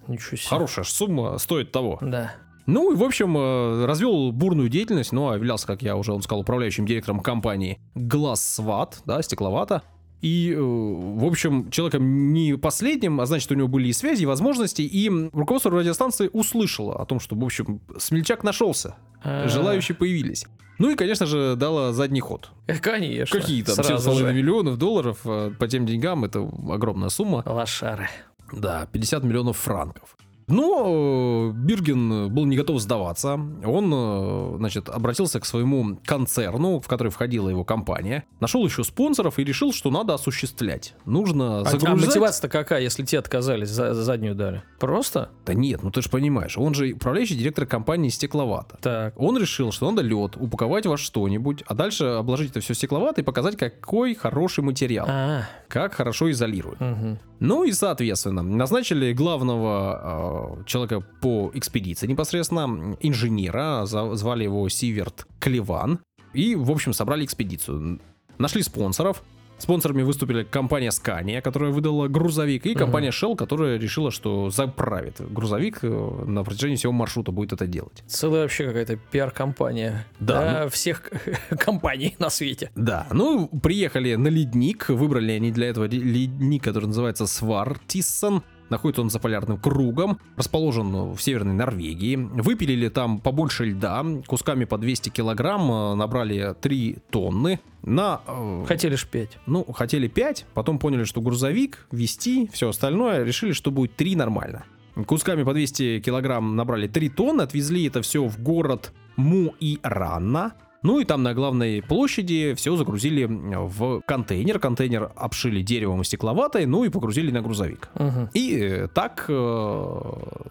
ничего 0.09 0.37
себе. 0.37 0.49
Хорошая 0.49 0.85
сумма, 0.85 1.38
стоит 1.38 1.70
того. 1.72 1.99
Да. 2.01 2.33
Ну 2.67 2.93
и, 2.93 2.97
в 2.97 3.03
общем, 3.05 3.37
э, 3.39 3.85
развел 3.87 4.33
бурную 4.33 4.69
деятельность, 4.69 5.13
ну, 5.13 5.31
а 5.31 5.37
являлся, 5.37 5.67
как 5.67 5.83
я 5.83 5.97
уже 5.97 6.13
вам 6.13 6.23
сказал, 6.23 6.41
управляющим 6.41 6.85
директором 6.87 7.21
компании 7.21 7.79
Глассват, 7.95 9.03
да, 9.07 9.23
стекловата. 9.23 9.83
И, 10.23 10.53
э, 10.53 10.59
в 10.61 11.25
общем, 11.25 11.71
человеком 11.71 12.33
не 12.33 12.57
последним, 12.57 13.21
а 13.21 13.27
значит, 13.27 13.53
у 13.53 13.55
него 13.55 13.69
были 13.69 13.89
и 13.89 13.93
связи, 13.93 14.23
и 14.23 14.27
возможности, 14.27 14.83
и 14.83 15.09
руководство 15.33 15.71
радиостанции 15.71 16.29
услышало 16.33 17.01
о 17.01 17.05
том, 17.07 17.21
что, 17.21 17.37
в 17.37 17.45
общем, 17.45 17.81
смельчак 17.99 18.43
нашелся, 18.43 18.97
А, 19.23 19.47
желающие 19.47 19.95
появились. 19.95 20.47
Ну 20.79 20.91
и, 20.91 20.97
конечно 20.97 21.25
же, 21.27 21.55
дало 21.57 21.93
задний 21.93 22.21
ход. 22.21 22.51
э, 22.67 22.77
Конечно. 22.79 23.39
Какие 23.41 23.63
там 23.63 23.77
сразу 23.77 24.11
7,5 24.11 24.19
же. 24.19 24.33
миллионов 24.35 24.77
долларов 24.79 25.19
по 25.23 25.69
тем 25.69 25.87
деньгам, 25.87 26.25
это 26.25 26.41
огромная 26.71 27.09
сумма. 27.11 27.43
Лошары. 27.47 28.09
Да, 28.53 28.87
50 28.93 29.23
миллионов 29.23 29.57
франков. 29.57 30.17
Но 30.49 31.51
э, 31.51 31.53
Бирген 31.55 32.33
был 32.33 32.45
не 32.47 32.57
готов 32.57 32.81
сдаваться. 32.81 33.35
Он, 33.65 33.93
э, 33.93 34.55
значит, 34.59 34.89
обратился 34.89 35.41
к 35.41 35.45
своему 35.45 35.99
концерну, 36.05 36.81
в 36.81 36.87
который 36.87 37.11
входила 37.11 37.49
его 37.49 37.65
компания, 37.65 38.25
нашел 38.41 38.65
еще 38.65 38.85
спонсоров 38.85 39.39
и 39.39 39.45
решил, 39.45 39.73
что 39.73 39.91
надо 39.91 40.15
осуществлять. 40.15 40.95
Нужно 41.05 41.59
А, 41.59 41.61
а 41.63 41.65
загружать... 41.71 42.07
мотивация-то 42.07 42.49
какая, 42.49 42.83
если 42.83 43.05
те 43.05 43.19
отказались, 43.19 43.69
за, 43.71 43.95
заднюю 43.95 44.35
дали? 44.35 44.63
Просто? 44.79 45.31
Да 45.45 45.55
нет, 45.55 45.83
ну 45.83 45.91
ты 45.91 46.03
же 46.03 46.09
понимаешь, 46.11 46.57
он 46.57 46.75
же 46.75 46.93
управляющий 46.93 47.35
директор 47.37 47.67
компании 47.67 48.09
Стекловата. 48.09 48.79
Так. 48.81 49.15
Он 49.19 49.37
решил, 49.39 49.73
что 49.73 49.91
надо 49.91 50.03
лед 50.03 50.37
упаковать 50.37 50.87
во 50.87 50.97
что-нибудь, 50.97 51.65
а 51.67 51.75
дальше 51.75 52.05
обложить 52.05 52.51
это 52.53 52.61
все 52.61 52.75
стекловатой 52.75 53.23
и 53.23 53.25
показать, 53.25 53.57
какой 53.57 54.15
хороший 54.15 54.63
материал, 54.63 55.07
А, 55.09 55.43
как 55.69 55.95
хорошо 55.95 56.31
изолирует. 56.31 56.81
мгм. 56.81 57.19
Ну 57.39 57.65
и, 57.65 57.73
соответственно, 57.73 58.43
назначили 58.43 59.13
главного 59.13 60.01
э, 60.03 60.36
человека 60.66 61.01
по 61.20 61.51
экспедиции 61.55 62.07
непосредственно, 62.07 62.96
инженера, 63.01 63.85
звали 63.85 64.44
его 64.44 64.68
Сиверт 64.68 65.27
Клеван, 65.40 66.01
и, 66.33 66.55
в 66.55 66.70
общем, 66.70 66.92
собрали 66.92 67.25
экспедицию. 67.25 68.01
Нашли 68.38 68.62
спонсоров. 68.62 69.22
Спонсорами 69.59 70.03
выступили 70.03 70.42
компания 70.44 70.90
Scania, 70.90 71.40
которая 71.40 71.70
выдала 71.70 72.09
грузовик, 72.09 72.66
и 72.66 72.75
компания 72.75 73.09
Shell, 73.09 73.37
которая 73.37 73.79
решила, 73.79 74.11
что 74.11 74.51
заправит 74.51 75.16
грузовик 75.33 75.79
э, 75.81 76.25
на 76.27 76.44
протяжении 76.44 76.77
всего 76.77 76.92
маршрута 76.92 77.33
будет 77.33 77.55
это 77.55 77.66
делать. 77.66 78.05
Целая 78.07 78.42
вообще 78.42 78.66
какая-то 78.66 78.96
пиар-компания. 78.96 80.07
Да, 80.20 80.68
всех 80.68 81.11
компаний 81.59 82.16
на 82.18 82.29
свете. 82.29 82.70
Да, 82.75 83.07
ну, 83.12 83.49
приехали 83.49 84.14
на 84.16 84.29
ледник, 84.29 84.90
выбрали 84.90 85.33
они 85.33 85.51
для 85.51 85.68
этого 85.68 85.87
ледник, 85.87 86.62
который 86.62 86.87
называется 86.87 87.27
Свартиссон. 87.27 88.42
Находится 88.69 89.03
он 89.03 89.11
за 89.11 89.19
полярным 89.21 89.59
кругом, 89.59 90.19
расположен 90.37 91.13
в 91.13 91.21
северной 91.21 91.55
Норвегии. 91.55 92.17
Выпилили 92.17 92.89
там 92.89 93.21
побольше 93.21 93.67
льда, 93.67 94.05
кусками 94.27 94.65
по 94.65 94.79
200 94.79 95.11
килограмм, 95.11 95.71
э, 95.71 95.95
набрали 95.95 96.55
3 96.61 96.99
тонны. 97.11 97.61
На, 97.83 98.21
э, 98.27 98.65
Хотели 98.67 98.97
ж 98.97 99.07
петь. 99.07 99.39
ну, 99.47 99.65
хотели 99.73 100.09
5, 100.09 100.47
потом 100.55 100.79
поняли, 100.79 101.05
что 101.05 101.21
грузовик, 101.21 101.87
вести, 101.93 102.49
все 102.53 102.69
остальное, 102.71 103.23
решили, 103.23 103.53
что 103.53 103.71
будет 103.71 103.95
3 103.97 104.17
нормально. 104.17 104.65
кусками 105.07 105.43
по 105.45 105.53
200 105.53 106.01
килограмм 106.01 106.57
набрали 106.57 106.89
3 106.89 107.09
тонны, 107.11 107.43
отвезли 107.43 107.87
это 107.87 108.03
все 108.03 108.25
в 108.25 108.41
город 108.43 108.93
Муирана. 109.17 110.55
Ну 110.87 111.01
и 111.01 111.05
там 111.05 111.25
на 111.25 111.35
главной 111.35 111.83
площади 111.83 112.55
все 112.55 112.77
загрузили 112.77 113.25
в 113.29 114.03
контейнер. 114.03 114.61
Контейнер 114.61 115.11
обшили 115.16 115.61
деревом 115.61 116.03
и 116.03 116.05
стекловатой, 116.05 116.64
ну 116.66 116.85
и 116.85 116.90
погрузили 116.90 117.33
на 117.33 117.42
грузовик. 117.42 117.88
Мгм. 117.94 118.31
И 118.35 118.57
э, 118.57 118.88
так 118.94 119.25
э, 119.27 120.01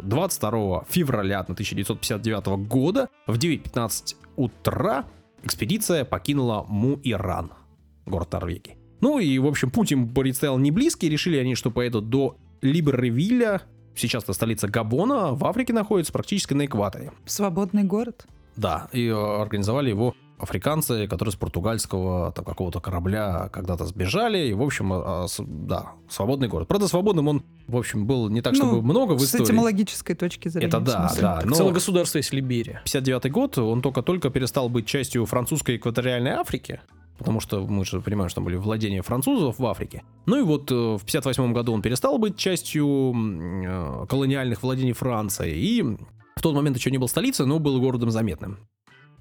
22 0.04 0.84
февраля 0.90 1.40
1959 1.40 2.68
года 2.68 3.08
в 3.28 3.38
9.15 3.38 4.16
утра 4.36 5.06
экспедиция 5.44 6.04
покинула 6.04 6.66
Муиран, 6.68 7.54
город 8.06 8.34
Норвегии. 8.34 8.76
Ну 9.00 9.20
и, 9.20 9.40
в 9.40 9.48
общем, 9.48 9.72
путь 9.72 9.94
им 9.94 10.14
предстоял 10.14 10.58
не 10.58 10.70
близкий. 10.70 11.08
Решили 11.08 11.38
они, 11.38 11.56
что 11.56 11.72
поедут 11.72 12.10
до 12.10 12.36
Либервилля. 12.60 13.62
Сейчас 13.96 14.24
это 14.24 14.34
столица 14.34 14.68
Габона, 14.68 15.32
в 15.32 15.46
Африке 15.46 15.72
находится, 15.72 16.12
практически 16.12 16.54
на 16.54 16.66
экваторе. 16.66 17.14
Свободный 17.26 17.84
город. 17.84 18.28
Да, 18.58 18.90
и 18.92 19.08
э, 19.08 19.14
организовали 19.14 19.92
его 19.92 20.14
африканцы, 20.38 21.08
которые 21.08 21.32
с 21.32 21.36
португальского 21.36 22.32
там, 22.34 22.44
какого-то 22.46 22.80
корабля 22.80 23.50
когда-то 23.52 23.86
сбежали. 23.86 24.48
И, 24.50 24.54
в 24.54 24.62
общем, 24.62 24.92
а, 24.94 25.28
с- 25.28 25.42
да, 25.46 25.94
свободный 26.10 26.48
город. 26.48 26.68
Правда, 26.68 26.88
свободным 26.88 27.28
он, 27.28 27.44
в 27.68 27.78
общем, 27.78 28.06
был 28.06 28.30
не 28.30 28.42
так, 28.42 28.56
чтобы 28.56 28.74
Ну, 28.74 28.82
много 28.82 29.14
в 29.14 29.20
С 29.22 29.26
истории. 29.26 29.46
этимологической 29.46 30.16
точки 30.16 30.50
зрения. 30.50 30.68
Это 30.68 30.80
да, 30.80 31.08
смысле. 31.08 31.22
да. 31.22 31.42
Но 31.46 31.56
Целое 31.56 31.74
государство 31.74 32.18
есть 32.18 32.34
Либерия. 32.34 32.82
59 32.84 33.32
год, 33.32 33.58
он 33.58 33.82
только-только 33.82 34.30
перестал 34.30 34.70
быть 34.70 34.86
частью 34.86 35.26
французской 35.26 35.78
экваториальной 35.78 36.32
Африки, 36.32 36.82
потому 37.18 37.40
что 37.40 37.66
мы 37.66 37.86
же 37.86 38.02
понимаем, 38.02 38.30
что 38.30 38.36
там 38.36 38.46
были 38.46 38.58
владения 38.58 39.02
французов 39.02 39.58
в 39.58 39.66
Африке. 39.66 40.04
Ну 40.26 40.38
и 40.38 40.42
вот 40.44 40.70
э, 40.72 40.76
в 40.98 41.02
58 41.06 41.54
году 41.54 41.72
он 41.74 41.82
перестал 41.82 42.18
быть 42.18 42.36
частью 42.38 43.14
э, 43.16 44.06
колониальных 44.10 44.64
владений 44.64 44.94
Франции, 44.94 45.56
и 45.58 45.82
в 45.82 46.42
тот 46.42 46.54
момент 46.54 46.76
еще 46.78 46.92
не 46.92 46.98
был 46.98 47.08
столицей, 47.08 47.46
но 47.46 47.60
был 47.60 47.80
городом 47.80 48.12
заметным. 48.12 48.58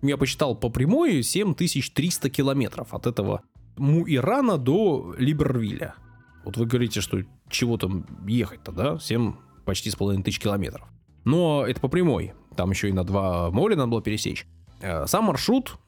Я 0.07 0.19
посчитал 0.19 0.55
по 0.55 0.69
прямой 0.69 1.23
7300 1.23 2.29
километров 2.29 2.93
от 2.93 3.07
этого 3.07 3.41
Муирана 3.79 4.59
до 4.59 5.15
Либервилля. 5.17 5.95
Вот 6.45 6.59
вы 6.59 6.67
говорите, 6.67 7.01
что 7.01 7.23
чего 7.49 7.79
там 7.79 8.07
ехать-то, 8.27 8.71
да? 8.71 8.99
7 8.99 9.33
почти 9.65 9.91
с 9.91 9.97
половиной 9.97 10.23
тысяч 10.23 10.41
километров. 10.41 10.87
Но 11.25 11.65
это 11.67 11.81
по 11.81 11.89
прямой. 11.89 12.35
Там 12.55 12.71
еще 12.71 12.91
и 12.91 12.93
на 12.93 13.03
два 13.03 13.51
моря 13.51 13.77
надо 13.77 13.89
было 13.93 14.03
пересечь. 14.03 14.47
Э, 14.83 15.07
Сам 15.07 15.25
маршрут, 15.25 15.79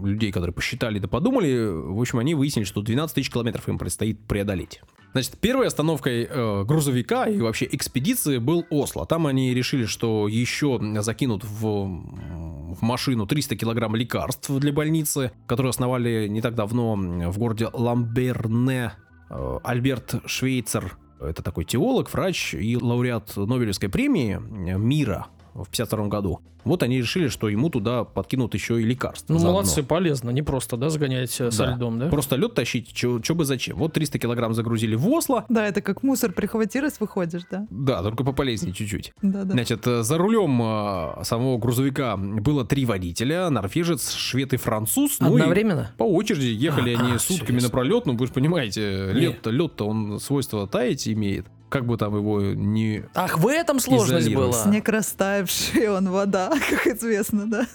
людей, 0.00 0.30
которые 0.30 0.54
посчитали 0.54 1.00
да 1.00 1.08
подумали, 1.08 1.66
в 1.66 2.00
общем, 2.00 2.20
они 2.20 2.36
выяснили, 2.36 2.64
что 2.64 2.80
12 2.80 3.12
тысяч 3.12 3.30
километров 3.30 3.68
им 3.68 3.76
предстоит 3.76 4.24
преодолеть. 4.28 4.82
Значит, 5.14 5.38
первой 5.38 5.68
остановкой 5.68 6.26
э, 6.28 6.64
грузовика 6.64 7.26
и 7.26 7.38
вообще 7.38 7.68
экспедиции 7.70 8.38
был 8.38 8.66
Осло. 8.68 9.06
Там 9.06 9.28
они 9.28 9.54
решили, 9.54 9.86
что 9.86 10.26
еще 10.26 10.80
закинут 11.02 11.44
в, 11.44 11.60
в 11.60 12.82
машину 12.82 13.24
300 13.24 13.54
килограмм 13.54 13.94
лекарств 13.94 14.50
для 14.50 14.72
больницы, 14.72 15.30
которые 15.46 15.70
основали 15.70 16.26
не 16.26 16.42
так 16.42 16.56
давно 16.56 16.96
в 16.96 17.38
городе 17.38 17.68
Ламберне 17.72 18.90
э, 19.30 19.58
Альберт 19.62 20.16
Швейцер. 20.26 20.98
Это 21.20 21.44
такой 21.44 21.64
теолог, 21.64 22.12
врач 22.12 22.54
и 22.54 22.76
лауреат 22.76 23.36
Нобелевской 23.36 23.88
премии 23.88 24.34
э, 24.34 24.76
мира 24.76 25.28
в 25.54 25.68
52 25.68 26.08
году. 26.08 26.40
Вот 26.64 26.82
они 26.82 26.98
решили, 26.98 27.28
что 27.28 27.48
ему 27.48 27.68
туда 27.68 28.04
подкинут 28.04 28.54
еще 28.54 28.80
и 28.80 28.84
лекарства. 28.84 29.32
Ну, 29.34 29.38
заодно. 29.38 29.58
молодцы, 29.60 29.82
полезно. 29.82 30.30
Не 30.30 30.42
просто, 30.42 30.76
да, 30.78 30.88
загонять 30.88 31.38
э, 31.40 31.50
со 31.50 31.66
Да. 31.66 31.74
льдом, 31.74 31.98
да? 31.98 32.08
Просто 32.08 32.36
лед 32.36 32.54
тащить, 32.54 32.96
что 32.96 33.34
бы 33.34 33.44
зачем. 33.44 33.76
Вот 33.76 33.92
300 33.92 34.18
килограмм 34.18 34.54
загрузили 34.54 34.94
в 34.94 35.06
Осло. 35.08 35.44
Да, 35.50 35.66
это 35.66 35.82
как 35.82 36.02
мусор 36.02 36.32
прихвати, 36.32 36.80
раз 36.80 37.00
выходишь, 37.00 37.42
да? 37.50 37.66
Да, 37.70 38.02
только 38.02 38.24
пополезнее 38.24 38.72
чуть-чуть. 38.72 39.12
Да, 39.20 39.44
да. 39.44 39.52
Значит, 39.52 39.86
э, 39.86 40.02
за 40.02 40.16
рулем 40.16 40.60
э, 40.62 41.24
самого 41.24 41.58
грузовика 41.58 42.16
было 42.16 42.64
три 42.64 42.86
водителя, 42.86 43.50
норвежец, 43.50 44.12
швед 44.14 44.54
и 44.54 44.56
француз. 44.56 45.18
Ну 45.20 45.36
и 45.36 45.40
Одновременно? 45.40 45.90
по 45.98 46.04
очереди 46.04 46.46
ехали 46.46 46.94
А, 46.94 47.00
они 47.00 47.12
а, 47.12 47.18
сутками 47.18 47.60
напролет. 47.60 48.06
Ну, 48.06 48.16
вы 48.16 48.26
же 48.26 48.32
понимаете, 48.32 49.12
лед-то, 49.12 49.50
лед-то 49.50 49.86
он 49.86 50.18
свойство 50.18 50.66
таять 50.66 51.06
имеет. 51.08 51.46
Как 51.74 51.86
бы 51.86 51.96
там 51.96 52.14
его 52.14 52.40
не... 52.40 53.02
Ах, 53.16 53.36
в 53.36 53.48
этом 53.48 53.80
сложность 53.80 54.26
Изолировать. 54.26 54.52
была. 54.52 54.62
Снег 54.62 54.88
растаявший, 54.88 55.88
он 55.88 56.08
вода, 56.08 56.52
как 56.70 56.86
известно, 56.86 57.50
да? 57.50 57.66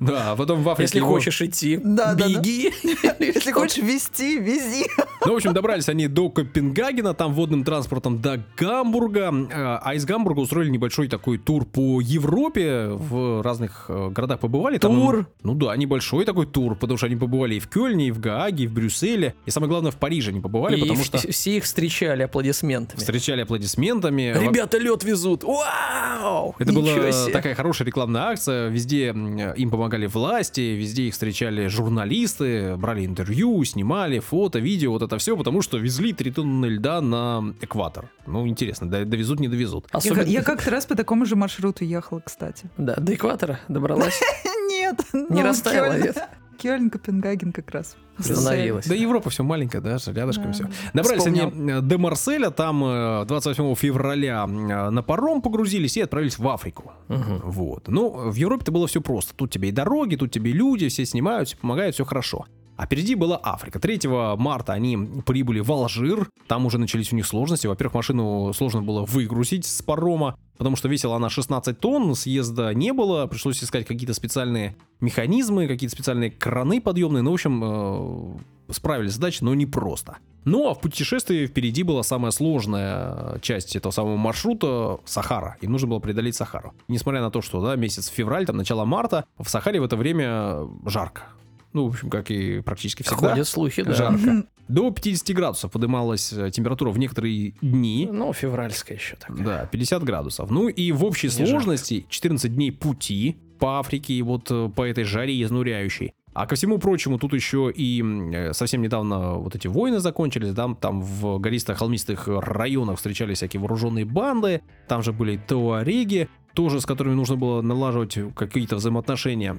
Да, 0.00 0.32
а 0.32 0.36
потом 0.36 0.62
в 0.62 0.68
Африке 0.68 0.84
Если 0.84 0.98
его- 0.98 1.08
хочешь 1.08 1.40
идти, 1.42 1.78
Да, 1.82 2.14
да, 2.14 2.28
да. 2.28 2.28
беги. 2.28 2.72
Если 3.18 3.50
хочешь 3.52 3.82
везти, 3.82 4.38
вези. 4.38 4.86
Ну, 5.24 5.32
в 5.32 5.36
общем, 5.36 5.52
добрались 5.54 5.88
они 5.88 6.06
до 6.08 6.28
Копенгагена, 6.30 7.14
там 7.14 7.32
водным 7.32 7.64
транспортом 7.64 8.20
до 8.20 8.42
Гамбурга, 8.56 9.32
э, 9.50 9.78
а 9.82 9.94
из 9.94 10.04
Гамбурга 10.04 10.40
устроили 10.40 10.68
небольшой 10.70 11.08
такой 11.08 11.38
тур 11.38 11.64
по 11.64 12.00
Европе, 12.00 12.88
в 12.90 13.42
разных 13.42 13.86
э, 13.88 14.10
городах 14.10 14.40
побывали. 14.40 14.78
Там, 14.78 14.94
Тур? 14.94 15.26
ну 15.42 15.54
да, 15.54 15.74
небольшой 15.76 16.24
такой 16.24 16.46
тур, 16.46 16.76
потому 16.76 16.96
что 16.98 17.06
они 17.06 17.16
побывали 17.16 17.54
и 17.56 17.60
в 17.60 17.68
Кёльне, 17.68 18.08
и 18.08 18.10
в 18.10 18.20
Гааге, 18.20 18.64
и 18.64 18.66
в 18.66 18.72
Брюсселе, 18.72 19.34
и 19.46 19.50
самое 19.50 19.68
главное, 19.70 19.90
в 19.90 19.96
Париже 19.96 20.30
они 20.30 20.40
побывали, 20.40 20.76
И 20.76 20.80
потому 20.80 21.02
что 21.02 21.18
все 21.18 21.56
их 21.56 21.64
встречали 21.64 22.22
аплодисментами. 22.22 22.98
встречали 23.00 23.42
аплодисментами. 23.42 24.34
Ребята 24.38 24.78
лед 24.78 25.02
везут. 25.04 25.42
Вау! 25.44 26.54
Это 26.58 26.72
была 26.72 26.86
себе. 27.12 27.32
такая 27.32 27.54
хорошая 27.54 27.86
рекламная 27.86 28.22
акция. 28.22 28.68
Везде 28.68 29.08
м, 29.08 29.52
им 29.66 29.70
помогали 29.70 30.06
власти, 30.06 30.60
везде 30.60 31.02
их 31.04 31.12
встречали 31.12 31.66
журналисты, 31.66 32.76
брали 32.76 33.04
интервью, 33.04 33.62
снимали 33.64 34.20
фото, 34.20 34.58
видео, 34.58 34.92
вот 34.92 35.02
это 35.02 35.18
все, 35.18 35.36
потому 35.36 35.62
что 35.62 35.78
везли 35.78 36.12
3 36.12 36.30
тонны 36.30 36.66
льда 36.66 37.00
на 37.00 37.54
экватор. 37.60 38.10
Ну, 38.26 38.46
интересно, 38.46 38.88
довезут, 38.88 39.40
не 39.40 39.48
довезут. 39.48 39.86
Я, 39.92 39.98
Особенно- 39.98 40.28
я 40.28 40.42
как-то 40.42 40.70
раз 40.70 40.86
по 40.86 40.94
такому 40.94 41.26
же 41.26 41.36
маршруту 41.36 41.84
ехала, 41.84 42.20
кстати. 42.20 42.70
Да, 42.76 42.94
до 42.96 43.14
экватора 43.14 43.60
добралась. 43.68 44.20
Нет. 44.68 45.00
Не 45.12 45.40
ну, 45.40 45.42
растаяла, 45.42 45.98
нет? 45.98 46.16
Кёльн, 46.56 46.90
Копенгаген 46.90 47.52
как 47.52 47.70
раз. 47.70 47.96
Остановилась. 48.18 48.86
Да 48.86 48.94
Европа 48.94 49.30
все 49.30 49.42
маленькая, 49.44 49.80
да, 49.80 49.98
рядышком 50.06 50.46
Да. 50.46 50.52
все. 50.52 50.70
Набрались 50.94 51.20
Вспомнил. 51.20 51.48
они 51.48 51.70
э, 51.72 51.80
до 51.82 51.98
Марселя, 51.98 52.50
там 52.50 52.82
э, 52.84 53.24
28 53.26 53.74
февраля 53.74 54.44
э, 54.48 54.90
на 54.90 55.02
паром 55.02 55.42
погрузились 55.42 55.96
и 55.96 56.00
отправились 56.00 56.38
в 56.38 56.48
Африку. 56.48 56.92
Мгм. 57.08 57.40
Вот. 57.44 57.88
Ну, 57.88 58.30
в 58.30 58.34
Европе-то 58.34 58.72
было 58.72 58.86
все 58.86 59.00
просто. 59.00 59.34
Тут 59.34 59.50
тебе 59.50 59.68
и 59.68 59.72
дороги, 59.72 60.16
тут 60.16 60.30
тебе 60.30 60.50
и 60.50 60.54
люди, 60.54 60.88
все 60.88 61.04
снимают, 61.04 61.48
все 61.48 61.56
помогают, 61.58 61.94
все 61.94 62.04
хорошо. 62.04 62.46
А 62.76 62.84
впереди 62.84 63.14
была 63.14 63.40
Африка. 63.42 63.78
3 63.78 64.00
марта 64.36 64.74
они 64.74 64.98
прибыли 65.24 65.60
в 65.60 65.72
Алжир. 65.72 66.28
Там 66.46 66.66
уже 66.66 66.78
начались 66.78 67.10
у 67.12 67.16
них 67.16 67.26
сложности. 67.26 67.66
Во-первых, 67.66 67.94
машину 67.94 68.52
сложно 68.52 68.82
было 68.82 69.04
выгрузить 69.06 69.64
с 69.64 69.80
парома, 69.80 70.36
потому 70.58 70.76
что 70.76 70.88
весила 70.88 71.16
она 71.16 71.28
16 71.28 71.78
тонн, 71.78 72.14
съезда 72.14 72.74
не 72.74 72.92
было. 72.92 73.26
Пришлось 73.26 73.62
искать 73.62 73.86
какие-то 73.86 74.14
специальные 74.14 74.76
механизмы, 75.00 75.66
какие-то 75.66 75.94
специальные 75.94 76.30
краны 76.30 76.80
подъемные. 76.80 77.22
Ну, 77.22 77.30
в 77.30 77.34
общем, 77.34 78.38
э, 78.68 78.72
справились 78.72 79.12
с 79.12 79.14
задачей, 79.16 79.44
но 79.44 79.54
не 79.54 79.66
просто. 79.66 80.18
Ну, 80.44 80.68
а 80.68 80.74
в 80.74 80.80
путешествии 80.80 81.46
впереди 81.46 81.82
была 81.82 82.02
самая 82.02 82.30
сложная 82.30 83.38
часть 83.40 83.74
этого 83.74 83.90
самого 83.90 84.16
маршрута— 84.16 85.00
Сахара. 85.04 85.56
Им 85.60 85.72
нужно 85.72 85.88
было 85.88 85.98
преодолеть 85.98 86.36
Сахару. 86.36 86.72
Несмотря 86.86 87.20
на 87.20 87.30
то, 87.30 87.42
что, 87.42 87.60
да, 87.60 87.74
месяц 87.74 88.06
февраль, 88.06 88.46
там, 88.46 88.56
начало 88.56 88.84
марта, 88.84 89.24
в 89.38 89.48
Сахаре 89.48 89.80
в 89.80 89.84
это 89.84 89.96
время 89.96 90.68
жарко. 90.84 91.24
Ну, 91.72 91.86
в 91.86 91.88
общем, 91.90 92.10
как 92.10 92.30
и 92.30 92.60
практически 92.60 93.02
всегда. 93.02 93.30
Ходят 93.30 93.48
слухи, 93.48 93.82
да. 93.82 93.92
Жарко. 93.92 94.44
До 94.68 94.90
50 94.90 95.36
градусов 95.36 95.72
поднималась 95.72 96.32
э, 96.32 96.50
температура 96.50 96.90
в 96.90 96.98
некоторые 96.98 97.54
дни. 97.62 98.08
Ну, 98.10 98.32
февральская 98.32 98.96
еще 98.98 99.16
такая. 99.16 99.44
Да, 99.44 99.66
50 99.66 100.02
градусов. 100.02 100.50
Ну 100.50 100.68
и 100.68 100.92
в 100.92 101.04
общей 101.04 101.28
Не 101.28 101.32
жарко. 101.32 101.50
сложности 101.50 102.06
14 102.08 102.54
дней 102.54 102.72
пути 102.72 103.36
по 103.58 103.78
Африке, 103.78 104.14
и 104.14 104.22
вот 104.22 104.50
э, 104.50 104.68
по 104.74 104.82
этой 104.82 105.04
жаре 105.04 105.40
изнуряющей. 105.42 106.12
А 106.34 106.46
ко 106.46 106.54
всему 106.54 106.78
прочему, 106.78 107.18
тут 107.18 107.32
еще 107.32 107.72
и 107.74 108.02
э, 108.02 108.52
совсем 108.52 108.82
недавно 108.82 109.34
вот 109.34 109.54
эти 109.54 109.68
войны 109.68 110.00
закончились, 110.00 110.52
да, 110.52 110.68
там 110.74 111.00
в 111.00 111.38
гористо-холмистых 111.38 112.26
районах 112.26 112.96
встречались 112.96 113.38
всякие 113.38 113.60
вооруженные 113.60 114.04
банды, 114.04 114.60
там 114.88 115.02
же 115.02 115.12
были 115.14 115.38
туареги, 115.38 116.28
тоже 116.52 116.80
с 116.80 116.86
которыми 116.86 117.14
нужно 117.14 117.36
было 117.36 117.62
налаживать 117.62 118.18
какие-то 118.34 118.76
взаимоотношения. 118.76 119.56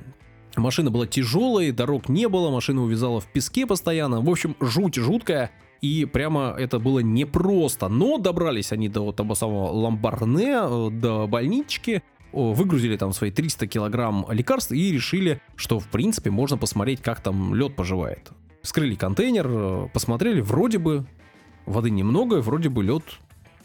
Машина 0.58 0.90
была 0.90 1.06
тяжелой, 1.06 1.72
дорог 1.72 2.10
не 2.10 2.28
было, 2.28 2.50
машина 2.50 2.84
увязала 2.84 3.22
в 3.22 3.28
песке 3.28 3.66
постоянно. 3.68 4.22
В 4.22 4.30
общем, 4.30 4.56
жуть 4.60 4.96
жуткая. 4.96 5.52
И 5.82 6.06
прямо 6.06 6.56
это 6.58 6.80
было 6.80 7.00
непросто. 7.00 7.88
Но 7.88 8.18
добрались 8.18 8.72
они 8.72 8.90
до 8.90 9.12
того 9.12 9.36
самого 9.36 9.72
Ламбарне, 9.72 10.58
э, 10.60 10.90
до 10.92 11.28
больнички, 11.28 12.02
выгрузили 12.32 12.98
там 12.98 13.14
свои 13.14 13.32
300 13.32 13.68
килограмм 13.68 14.26
лекарств 14.30 14.72
и 14.72 14.92
решили, 14.92 15.42
что 15.56 15.80
в 15.80 15.88
принципе 15.88 16.32
можно 16.32 16.58
посмотреть, 16.58 17.02
как 17.02 17.22
там 17.22 17.54
лед 17.54 17.76
поживает. 17.76 18.32
Вскрыли 18.64 18.96
контейнер, 18.96 19.48
э, 19.48 19.88
посмотрели, 19.94 20.42
вроде 20.42 20.80
бы 20.80 21.06
воды 21.66 21.92
немного, 21.92 22.42
вроде 22.42 22.70
бы 22.70 22.84
лед 22.84 23.04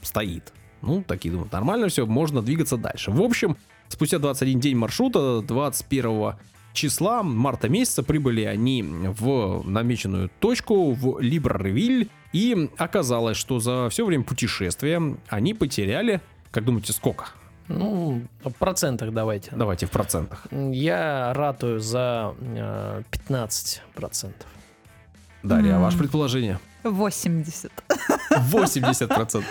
стоит. 0.03 0.53
Ну, 0.83 1.03
такие 1.07 1.33
думают, 1.33 1.53
нормально 1.53 1.89
все, 1.89 2.07
можно 2.07 2.43
двигаться 2.43 2.77
дальше. 2.77 3.11
В 3.11 3.23
общем, 3.23 3.57
спустя 3.89 4.19
21 4.19 4.61
день 4.61 4.77
маршрута, 4.77 5.41
21 5.41 6.35
числа 6.73 7.23
марта 7.23 7.69
месяца 7.69 8.03
прибыли 8.03 8.43
они 8.43 8.83
в 8.83 9.63
намеченную 9.69 10.31
точку, 10.41 10.93
в 10.93 11.21
Либревиль, 11.21 12.09
и 12.33 12.71
оказалось, 12.79 13.37
что 13.37 13.61
за 13.61 13.89
все 13.91 14.05
время 14.05 14.25
путешествия 14.25 15.01
они 15.29 15.55
потеряли 15.55 16.21
Как 16.51 16.65
думаете, 16.65 16.93
сколько? 16.93 17.27
Ну, 17.69 18.23
в 18.45 18.51
процентах 18.51 19.13
давайте. 19.13 19.51
Давайте 19.55 19.87
в 19.87 19.91
процентах. 19.91 20.47
Я 20.51 21.33
ратую 21.35 21.81
за 21.81 22.35
э, 22.41 23.03
15%. 23.11 24.33
Дарья, 25.43 25.77
а 25.77 25.81
ваше 25.81 25.99
предположение? 25.99 26.59
80. 26.83 27.73
80%. 28.31 29.45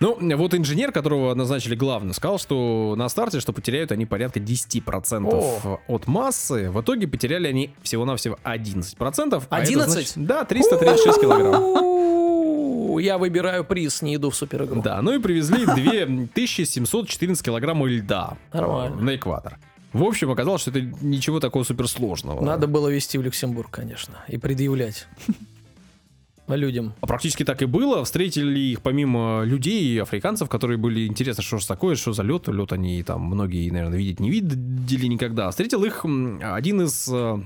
Ну, 0.00 0.18
вот 0.36 0.54
инженер, 0.54 0.92
которого 0.92 1.34
назначили 1.34 1.74
главным, 1.74 2.12
сказал, 2.12 2.38
что 2.38 2.94
на 2.96 3.08
старте, 3.08 3.40
что 3.40 3.52
потеряют 3.52 3.92
они 3.92 4.06
порядка 4.06 4.40
10% 4.40 5.28
О. 5.32 5.80
от 5.86 6.06
массы. 6.06 6.70
В 6.70 6.80
итоге 6.80 7.06
потеряли 7.06 7.46
они 7.48 7.70
всего-навсего 7.82 8.38
11%. 8.44 9.44
а 9.50 9.60
это 9.60 9.68
11? 9.68 9.92
значит- 9.92 10.12
да, 10.16 10.44
336 10.44 11.20
килограмм. 11.20 12.98
Я 13.00 13.18
выбираю 13.18 13.64
приз, 13.64 14.02
не 14.02 14.16
иду 14.16 14.30
в 14.30 14.36
супер 14.36 14.64
игру. 14.64 14.80
Да, 14.82 15.00
ну 15.02 15.14
и 15.14 15.18
привезли 15.18 15.64
2714 15.66 17.44
килограмм 17.44 17.84
льда 17.86 18.36
э, 18.52 18.56
Нормально. 18.58 18.96
на 18.96 19.16
экватор. 19.16 19.58
В 19.92 20.02
общем, 20.02 20.30
оказалось, 20.30 20.62
что 20.62 20.70
это 20.70 20.80
ничего 21.02 21.40
такого 21.40 21.62
суперсложного. 21.64 22.44
Надо 22.44 22.66
было 22.66 22.88
везти 22.88 23.16
в 23.18 23.22
Люксембург, 23.22 23.70
конечно, 23.70 24.14
и 24.28 24.38
предъявлять 24.38 25.06
людям. 26.48 26.94
А 27.00 27.06
Практически 27.06 27.44
так 27.44 27.62
и 27.62 27.66
было. 27.66 28.04
Встретили 28.04 28.58
их 28.60 28.82
помимо 28.82 29.42
людей 29.44 29.94
и 29.94 29.98
африканцев, 29.98 30.48
которые 30.48 30.76
были 30.76 31.06
интересно, 31.06 31.42
что 31.42 31.58
же 31.58 31.66
такое, 31.66 31.96
что 31.96 32.12
за 32.12 32.22
лед. 32.22 32.48
Лед 32.48 32.72
они 32.72 33.02
там 33.02 33.22
многие, 33.22 33.70
наверное, 33.70 33.98
видеть 33.98 34.20
не 34.20 34.30
видели 34.30 35.06
никогда. 35.06 35.50
Встретил 35.50 35.84
их 35.84 36.04
один 36.04 36.82
из 36.82 37.08
э, 37.08 37.38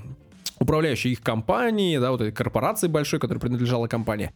управляющих 0.59 1.13
их 1.13 1.21
компании, 1.21 1.97
да, 1.97 2.11
вот 2.11 2.21
этой 2.21 2.31
корпорации 2.31 2.87
большой, 2.87 3.19
которой 3.19 3.39
принадлежала 3.39 3.87
компания. 3.87 4.33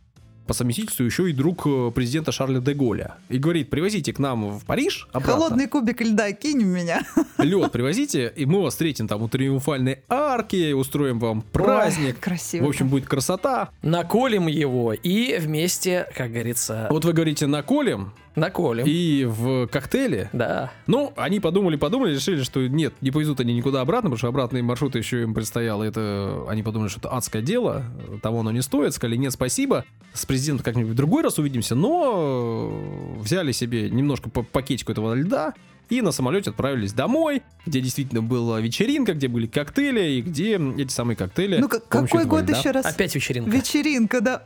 По 0.48 0.54
совместительству 0.54 1.06
еще 1.06 1.30
и 1.30 1.34
друг 1.34 1.66
э, 1.66 1.91
президента 1.94 2.32
Шарля 2.32 2.60
де 2.60 2.74
Голля. 2.74 3.16
И 3.30 3.38
говорит, 3.38 3.70
привозите 3.70 4.12
к 4.14 4.20
нам 4.20 4.60
в 4.60 4.66
Париж 4.66 5.08
обратно. 5.12 5.34
Холодный 5.34 5.68
кубик 5.68 6.02
льда 6.02 6.32
кинь 6.34 6.64
в 6.64 6.68
меня. 6.68 7.04
Лед 7.38 7.72
привозите, 7.72 8.32
и 8.36 8.46
мы 8.46 8.62
вас 8.62 8.74
встретим 8.74 9.08
там 9.08 9.22
у 9.22 9.30
Триумфальной 9.30 10.00
арки, 10.10 10.74
устроим 10.74 11.20
вам 11.20 11.41
праздник. 11.41 12.16
Ой, 12.16 12.22
красиво. 12.22 12.66
В 12.66 12.70
общем, 12.70 12.89
будет 12.89 13.06
красота. 13.06 13.70
Наколем 13.82 14.48
его 14.48 14.94
и 14.94 15.38
вместе, 15.38 16.08
как 16.16 16.32
говорится, 16.32 16.88
Вот 16.89 17.06
вы 17.06 17.14
говорите, 17.14 17.48
наколем, 17.48 18.14
наколем. 18.36 18.86
и 18.88 19.26
в 19.26 19.68
коктейле 19.68 20.30
Да. 20.34 20.72
Ну, 20.88 21.14
они 21.16 21.40
подумали, 21.40 21.76
подумали, 21.76 22.14
решили, 22.16 22.44
что 22.44 22.68
нет, 22.68 22.94
не 23.02 23.12
повезут 23.12 23.40
они 23.40 23.54
никуда 23.54 23.82
обратно, 23.82 24.10
потому 24.10 24.18
что 24.18 24.28
обратный 24.28 24.62
маршрут 24.62 24.96
еще 24.96 25.22
им 25.24 25.34
предстоял. 25.34 25.82
Это 25.84 26.44
они 26.48 26.64
подумали, 26.64 26.90
что 26.90 27.00
это 27.00 27.10
адское 27.10 27.42
дело, 27.42 27.84
того 28.22 28.40
оно 28.42 28.52
не 28.52 28.62
стоит. 28.62 28.94
Сказали, 28.94 29.16
нет, 29.18 29.34
спасибо. 29.34 29.86
С 30.14 30.26
президентом 30.26 30.64
как-нибудь 30.66 30.92
в 30.92 30.96
другой 30.96 31.24
раз 31.24 31.38
увидимся, 31.40 31.76
но 31.76 32.72
взяли 33.20 33.52
себе 33.52 33.90
немножко 33.90 34.30
по 34.30 34.44
пакетику 34.44 34.92
этого 34.92 35.14
льда 35.14 35.54
и 35.90 36.02
на 36.02 36.12
самолете 36.12 36.50
отправились 36.52 36.94
домой, 36.94 37.44
где 37.66 37.82
действительно 37.82 38.22
была 38.22 38.60
вечеринка, 38.62 39.14
где 39.14 39.28
были 39.28 39.48
коктейли, 39.48 40.14
и 40.14 40.22
где 40.22 40.56
эти 40.56 40.92
самые 40.92 41.16
коктейли... 41.16 41.58
Ну, 41.58 41.70
как- 41.70 41.88
какой 41.88 42.26
год 42.26 42.44
льда- 42.44 42.58
еще 42.58 42.72
раз? 42.72 42.86
Опять 42.86 43.14
вечеринка. 43.14 43.50
Вечеринка, 43.50 44.22
да. 44.22 44.44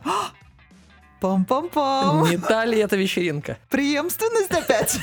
Пам-пам-пам. 1.20 2.28
Не 2.30 2.38
та 2.38 2.64
ли 2.64 2.78
это 2.78 2.96
вечеринка? 2.96 3.56
Преемственность 3.70 4.50
опять. 4.52 4.98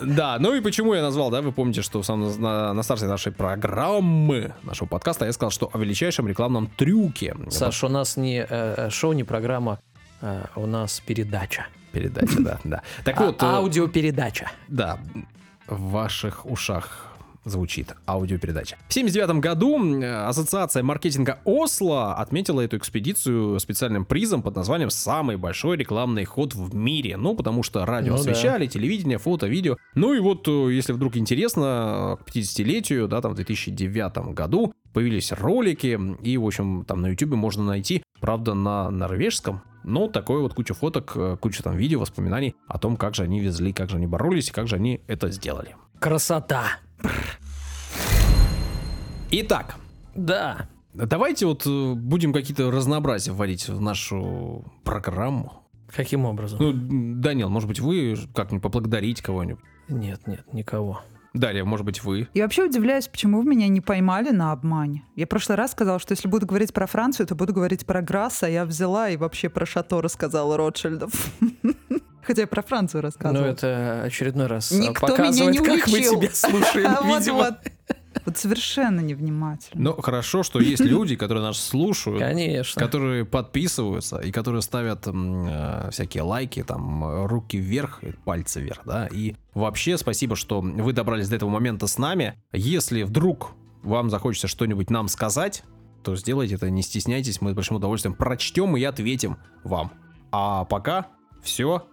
Да, 0.00 0.36
ну 0.40 0.54
и 0.54 0.60
почему 0.60 0.94
я 0.94 1.02
назвал, 1.02 1.30
да, 1.30 1.40
вы 1.42 1.52
помните, 1.52 1.82
что 1.82 2.00
в 2.02 2.04
самом 2.06 2.40
на, 2.40 2.72
на 2.72 2.82
старте 2.82 3.06
нашей 3.06 3.32
программы, 3.32 4.52
нашего 4.62 4.88
подкаста, 4.88 5.26
я 5.26 5.32
сказал, 5.32 5.50
что 5.50 5.70
о 5.72 5.78
величайшем 5.78 6.26
рекламном 6.28 6.66
трюке. 6.66 7.34
Саш, 7.50 7.84
у 7.84 7.88
нас 7.88 8.16
не 8.16 8.40
э, 8.40 8.46
э, 8.48 8.90
шоу, 8.90 9.12
не 9.12 9.24
программа, 9.24 9.78
э, 10.20 10.44
у 10.56 10.66
нас 10.66 11.00
передача. 11.00 11.66
Передача, 11.92 12.40
да, 12.40 12.58
да. 12.64 12.82
Так 13.04 13.20
А- 13.20 13.26
вот, 13.26 13.42
э, 13.42 13.46
аудиопередача. 13.46 14.50
да, 14.68 14.98
в 15.68 15.90
ваших 15.90 16.46
ушах 16.46 17.11
звучит 17.44 17.94
аудиопередача. 18.06 18.76
В 18.88 18.94
79 18.94 19.36
году 19.40 20.02
Ассоциация 20.28 20.82
маркетинга 20.82 21.40
Осло 21.44 22.14
отметила 22.14 22.60
эту 22.60 22.76
экспедицию 22.76 23.58
специальным 23.60 24.04
призом 24.04 24.42
под 24.42 24.56
названием 24.56 24.90
«Самый 24.90 25.36
большой 25.36 25.76
рекламный 25.76 26.24
ход 26.24 26.54
в 26.54 26.74
мире». 26.74 27.16
Ну, 27.16 27.34
потому 27.34 27.62
что 27.62 27.84
радио 27.84 28.16
Ну 28.16 28.22
да. 28.22 28.30
освещали, 28.30 28.66
телевидение, 28.66 29.18
фото, 29.18 29.46
видео. 29.46 29.76
Ну 29.94 30.14
и 30.14 30.20
вот, 30.20 30.46
э, 30.48 30.72
если 30.72 30.92
вдруг 30.92 31.16
интересно, 31.16 32.18
к 32.24 32.28
50-летию, 32.28 33.08
да, 33.08 33.20
там 33.20 33.32
в 33.32 33.36
2009 33.36 34.34
году 34.34 34.72
появились 34.92 35.32
ролики, 35.32 35.98
и, 36.22 36.36
в 36.36 36.46
общем, 36.46 36.84
там 36.86 37.00
на 37.00 37.08
YouTube 37.08 37.34
можно 37.34 37.64
найти, 37.64 38.02
правда, 38.20 38.54
на 38.54 38.90
норвежском, 38.90 39.62
но 39.84 40.08
такое 40.08 40.40
вот 40.40 40.54
куча 40.54 40.74
фоток, 40.74 41.12
э, 41.16 41.36
куча 41.40 41.62
там 41.62 41.76
видео, 41.76 42.00
воспоминаний 42.00 42.54
о 42.68 42.78
том, 42.78 42.96
как 42.96 43.14
же 43.14 43.22
они 43.24 43.40
везли, 43.40 43.72
как 43.72 43.90
же 43.90 43.96
они 43.96 44.06
боролись 44.06 44.48
и 44.48 44.52
как 44.52 44.68
же 44.68 44.76
они 44.76 45.00
это 45.06 45.30
сделали. 45.30 45.76
Красота. 45.98 46.64
Итак, 49.30 49.76
Да. 50.14 50.68
давайте 50.92 51.46
вот 51.46 51.66
э, 51.66 51.94
будем 51.94 52.32
какие-то 52.32 52.70
разнообразия 52.70 53.32
вводить 53.32 53.68
в 53.68 53.80
нашу 53.80 54.64
программу. 54.84 55.62
Каким 55.94 56.24
образом? 56.24 56.58
Ну, 56.60 56.72
Данил, 57.20 57.48
может 57.48 57.68
быть, 57.68 57.80
вы 57.80 58.16
как-нибудь 58.34 58.62
поблагодарить 58.62 59.20
кого-нибудь? 59.22 59.62
Нет, 59.88 60.26
нет, 60.26 60.44
никого. 60.52 61.00
Дарья, 61.34 61.64
может 61.64 61.86
быть, 61.86 62.04
вы? 62.04 62.28
Я 62.34 62.42
вообще 62.42 62.64
удивляюсь, 62.66 63.08
почему 63.08 63.40
вы 63.40 63.48
меня 63.48 63.68
не 63.68 63.80
поймали 63.80 64.30
на 64.32 64.52
обмане. 64.52 65.02
Я 65.16 65.24
в 65.24 65.30
прошлый 65.30 65.56
раз 65.56 65.72
сказала, 65.72 65.98
что 65.98 66.12
если 66.12 66.28
буду 66.28 66.46
говорить 66.46 66.74
про 66.74 66.86
Францию, 66.86 67.26
то 67.26 67.34
буду 67.34 67.54
говорить 67.54 67.86
про 67.86 68.02
Грасса. 68.02 68.46
Я 68.46 68.66
взяла 68.66 69.08
и 69.08 69.16
вообще 69.16 69.48
про 69.48 69.64
Шато 69.64 70.02
рассказала 70.02 70.58
Ротшильдов. 70.58 71.10
Хотя 72.22 72.42
я 72.42 72.46
про 72.46 72.62
Францию 72.62 73.00
Ну, 73.02 73.06
рассказывала. 73.08 73.46
это 73.46 74.02
очередной 74.04 74.46
раз 74.46 74.70
Никто 74.70 75.06
показывает, 75.06 75.54
меня 75.54 75.60
не 75.60 75.78
как 75.80 75.88
мы 75.88 75.98
учил. 75.98 76.20
тебя 76.20 76.30
слушаем, 76.32 77.06
видимо. 77.20 77.34
вот. 77.36 78.36
Совершенно 78.36 79.00
невнимательно. 79.00 79.82
Ну, 79.82 80.00
хорошо, 80.02 80.42
что 80.42 80.60
есть 80.60 80.82
люди, 80.84 81.16
которые 81.16 81.42
нас 81.42 81.58
слушают, 81.58 82.20
Конечно. 82.20 82.80
которые 82.80 83.24
подписываются 83.24 84.18
и 84.18 84.30
которые 84.30 84.62
ставят 84.62 85.06
э, 85.06 85.88
всякие 85.90 86.22
лайки, 86.22 86.62
там, 86.62 87.24
руки 87.26 87.56
вверх, 87.56 88.00
пальцы 88.24 88.60
вверх, 88.60 88.82
да. 88.84 89.08
И 89.10 89.34
вообще 89.54 89.96
спасибо, 89.98 90.36
что 90.36 90.60
вы 90.60 90.92
добрались 90.92 91.28
до 91.30 91.36
этого 91.36 91.50
момента 91.50 91.86
с 91.86 91.98
нами. 91.98 92.34
Если 92.52 93.02
вдруг 93.02 93.52
вам 93.82 94.10
захочется 94.10 94.46
что-нибудь 94.46 94.90
нам 94.90 95.08
сказать, 95.08 95.64
то 96.04 96.14
сделайте 96.14 96.56
это, 96.56 96.68
не 96.70 96.82
стесняйтесь, 96.82 97.40
мы 97.40 97.52
с 97.52 97.54
большим 97.54 97.76
удовольствием 97.76 98.14
прочтем 98.14 98.76
и 98.76 98.84
ответим 98.84 99.38
вам. 99.64 99.90
А 100.30 100.64
пока 100.66 101.06
все, 101.42 101.86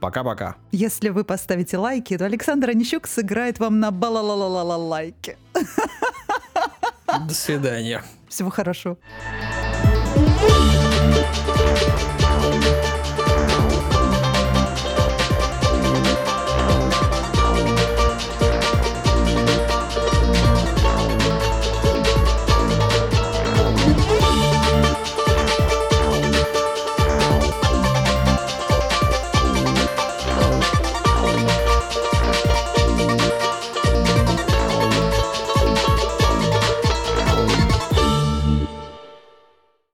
пока-пока. 0.00 0.56
Если 0.72 1.08
вы 1.08 1.24
поставите 1.24 1.78
лайки, 1.78 2.16
то 2.16 2.24
Александр 2.24 2.70
Онищук 2.70 3.06
сыграет 3.06 3.58
вам 3.58 3.80
на 3.80 3.90
балалалалала 3.90 4.76
лайке. 4.76 5.36
До 7.06 7.34
свидания. 7.34 8.02
Всего 8.28 8.50
хорошего. 8.50 8.96
Thank 12.48 12.85